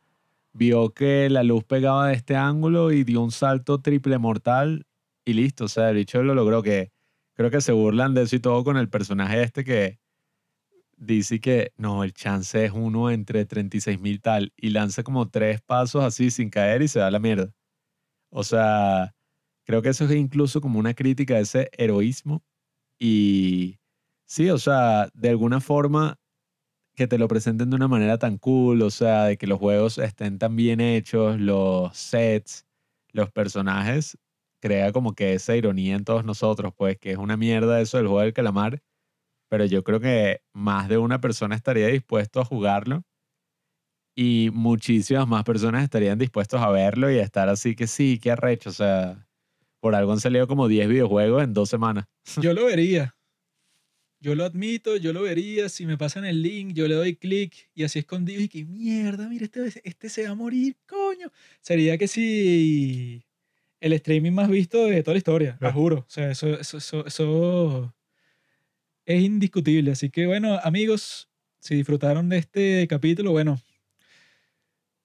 [0.53, 4.85] Vio que la luz pegaba de este ángulo y dio un salto triple mortal
[5.25, 6.91] y listo, o sea, el bicho lo logró que
[7.35, 10.00] creo que se burlan de eso y todo con el personaje este que
[11.01, 15.61] dice que no, el chance es uno entre 36 mil tal y lanza como tres
[15.61, 17.51] pasos así sin caer y se da la mierda.
[18.29, 19.15] O sea,
[19.65, 22.43] creo que eso es incluso como una crítica a ese heroísmo
[22.99, 23.79] y
[24.25, 26.19] sí, o sea, de alguna forma
[26.95, 29.97] que te lo presenten de una manera tan cool, o sea, de que los juegos
[29.97, 32.67] estén tan bien hechos, los sets,
[33.11, 34.17] los personajes,
[34.59, 38.07] crea como que esa ironía en todos nosotros, pues que es una mierda eso del
[38.07, 38.81] juego del calamar,
[39.51, 43.03] pero yo creo que más de una persona estaría dispuesto a jugarlo
[44.15, 48.31] y muchísimas más personas estarían dispuestos a verlo y a estar así que sí, qué
[48.31, 49.27] arrecho, o sea,
[49.81, 52.05] por algo han salido como 10 videojuegos en dos semanas.
[52.41, 53.13] Yo lo vería.
[54.21, 55.67] Yo lo admito, yo lo vería.
[55.67, 59.27] Si me pasan el link, yo le doy clic y así escondido y que mierda,
[59.27, 61.31] mira, este, este se va a morir, coño.
[61.59, 63.25] Sería que si
[63.79, 65.73] el streaming más visto de toda la historia, lo Ah.
[65.73, 65.97] juro.
[66.01, 67.95] O sea, eso, eso, eso, eso
[69.05, 69.91] es indiscutible.
[69.91, 71.29] Así que bueno, amigos,
[71.59, 73.59] si disfrutaron de este capítulo, bueno.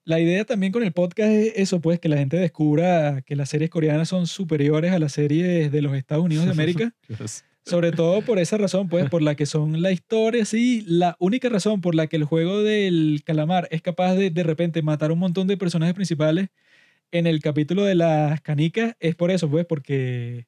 [0.05, 3.49] La idea también con el podcast es eso, pues, que la gente descubra que las
[3.49, 6.95] series coreanas son superiores a las series de los Estados Unidos de América.
[7.65, 11.49] Sobre todo por esa razón, pues, por la que son la historia, sí, la única
[11.49, 15.19] razón por la que el juego del calamar es capaz de de repente matar un
[15.19, 16.51] montón de personajes principales
[17.11, 20.47] en el capítulo de las canicas es por eso, pues, porque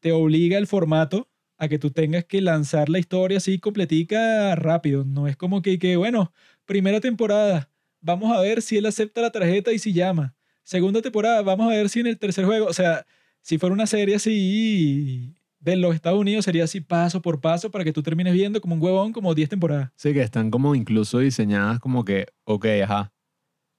[0.00, 1.31] te obliga el formato
[1.62, 5.04] a que tú tengas que lanzar la historia así completica rápido.
[5.04, 6.32] No es como que, que, bueno,
[6.64, 7.70] primera temporada,
[8.00, 10.34] vamos a ver si él acepta la tarjeta y si llama.
[10.64, 13.06] Segunda temporada, vamos a ver si en el tercer juego, o sea,
[13.42, 17.84] si fuera una serie así de los Estados Unidos, sería así paso por paso para
[17.84, 19.92] que tú termines viendo como un huevón como 10 temporadas.
[19.94, 23.12] Sí, que están como incluso diseñadas como que, ok, ajá,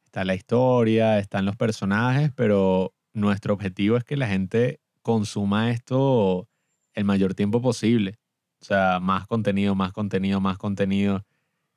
[0.06, 6.48] está la historia, están los personajes, pero nuestro objetivo es que la gente consuma esto
[6.94, 8.20] el mayor tiempo posible.
[8.62, 11.26] O sea, más contenido, más contenido, más contenido.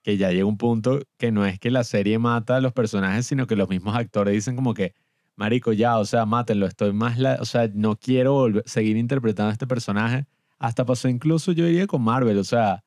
[0.03, 3.27] Que ya llega un punto que no es que la serie mata a los personajes,
[3.27, 4.95] sino que los mismos actores dicen como que,
[5.37, 9.53] marico, ya, o sea, mátenlo, estoy más, la o sea, no quiero seguir interpretando a
[9.53, 10.27] este personaje.
[10.59, 12.85] Hasta pasó incluso, yo diría, con Marvel, o sea,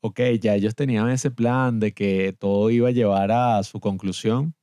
[0.00, 4.54] ok, ya ellos tenían ese plan de que todo iba a llevar a su conclusión,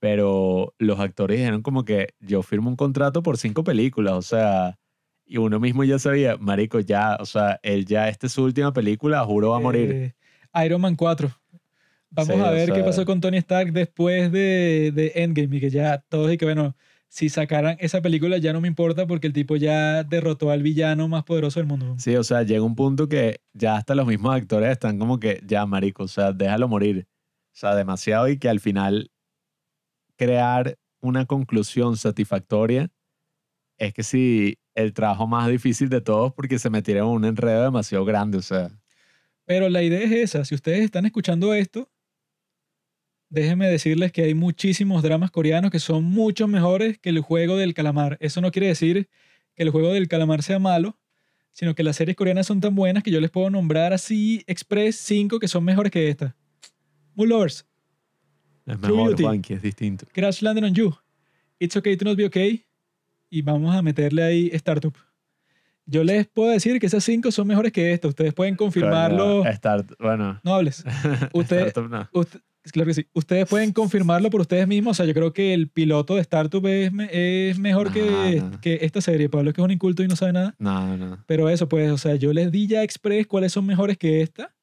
[0.00, 4.79] pero los actores dijeron como que yo firmo un contrato por cinco películas, o sea,
[5.32, 8.72] y uno mismo ya sabía, marico, ya, o sea, él ya, esta es su última
[8.72, 9.90] película, juro va a morir.
[9.92, 10.14] Eh,
[10.66, 11.30] Iron Man 4.
[12.10, 15.56] Vamos Sí, a o ver qué sea- pasó con Tony Stark después de, de Endgame
[15.56, 16.74] y que ya todos y que bueno,
[17.08, 21.06] si sacaran esa película ya no me importa porque el tipo ya derrotó al villano
[21.06, 21.94] más poderoso del mundo.
[21.98, 25.40] Sí, o sea, llega un punto que ya hasta los mismos actores están como que,
[25.46, 27.06] ya, marico, o sea, déjalo morir.
[27.52, 29.10] O sea, demasiado y que al final
[30.16, 32.90] crear una conclusión satisfactoria
[33.78, 37.64] es que sí, el trabajo más difícil de todos porque se metieron en un enredo
[37.64, 38.70] demasiado grande, o sea.
[39.44, 41.90] Pero la idea es esa, si ustedes están escuchando esto,
[43.28, 47.74] déjenme decirles que hay muchísimos dramas coreanos que son mucho mejores que el juego del
[47.74, 48.16] calamar.
[48.20, 49.08] Eso no quiere decir
[49.54, 50.98] que el juego del calamar sea malo,
[51.52, 54.96] sino que las series coreanas son tan buenas que yo les puedo nombrar así express
[54.96, 56.36] 5 que son mejores que esta.
[57.14, 57.66] Moon Lovers,
[58.66, 59.20] Es mejor.
[59.20, 60.06] Juanqui, es distinto.
[60.12, 60.94] Crash Landing on You,
[61.58, 62.64] It's Okay to Not Be Okay
[63.30, 64.94] y vamos a meterle ahí Startup.
[65.86, 68.06] Yo les puedo decir que esas 5 son mejores que esta.
[68.08, 69.40] Ustedes pueden confirmarlo.
[69.42, 70.40] Coño, Start, bueno.
[70.44, 70.84] No hables.
[71.32, 72.08] Usted- Startup no.
[72.12, 72.40] Usted-
[72.72, 73.06] claro que sí.
[73.14, 74.92] Ustedes pueden confirmarlo por ustedes mismos.
[74.92, 77.08] O sea, yo creo que el piloto de Startup es, me-
[77.50, 78.60] es mejor que, No, no.
[78.60, 79.28] que esta serie.
[79.28, 80.54] Pablo es que es un inculto y no sabe nada.
[80.58, 81.24] No, no.
[81.26, 84.54] Pero eso, pues, o sea, yo les di ya express cuáles son mejores que esta.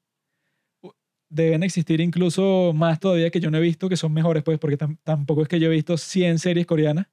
[1.30, 4.77] Deben existir incluso más todavía que yo no he visto que son mejores, pues, porque
[4.77, 7.07] tam- tampoco es que yo he visto 100 series coreanas.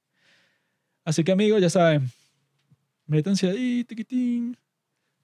[1.05, 2.09] Así que, amigos, ya saben,
[3.05, 4.57] métanse ahí, tiquitín.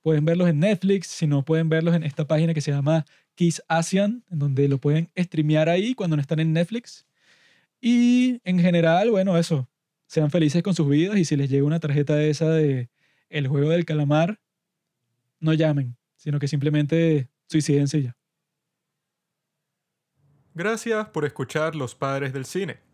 [0.04, 3.06] Pueden verlos en Netflix, si no pueden verlos en esta página que se llama
[3.36, 7.06] Kiss Asian, en donde lo pueden streamear ahí cuando no están en Netflix.
[7.82, 9.68] Y en general, bueno, eso,
[10.08, 12.90] sean felices con sus vidas y si les llega una tarjeta de esa de
[13.30, 14.40] el juego del calamar,
[15.40, 18.18] no llamen, sino que simplemente suicídense ya.
[20.54, 22.91] Gracias por escuchar Los Padres del Cine.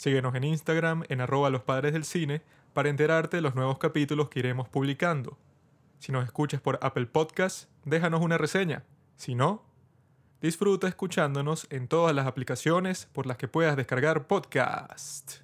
[0.00, 2.40] Síguenos en Instagram en arroba los padres del cine
[2.72, 5.36] para enterarte de los nuevos capítulos que iremos publicando.
[5.98, 8.82] Si nos escuchas por Apple Podcast, déjanos una reseña.
[9.16, 9.62] Si no,
[10.40, 15.42] disfruta escuchándonos en todas las aplicaciones por las que puedas descargar podcast.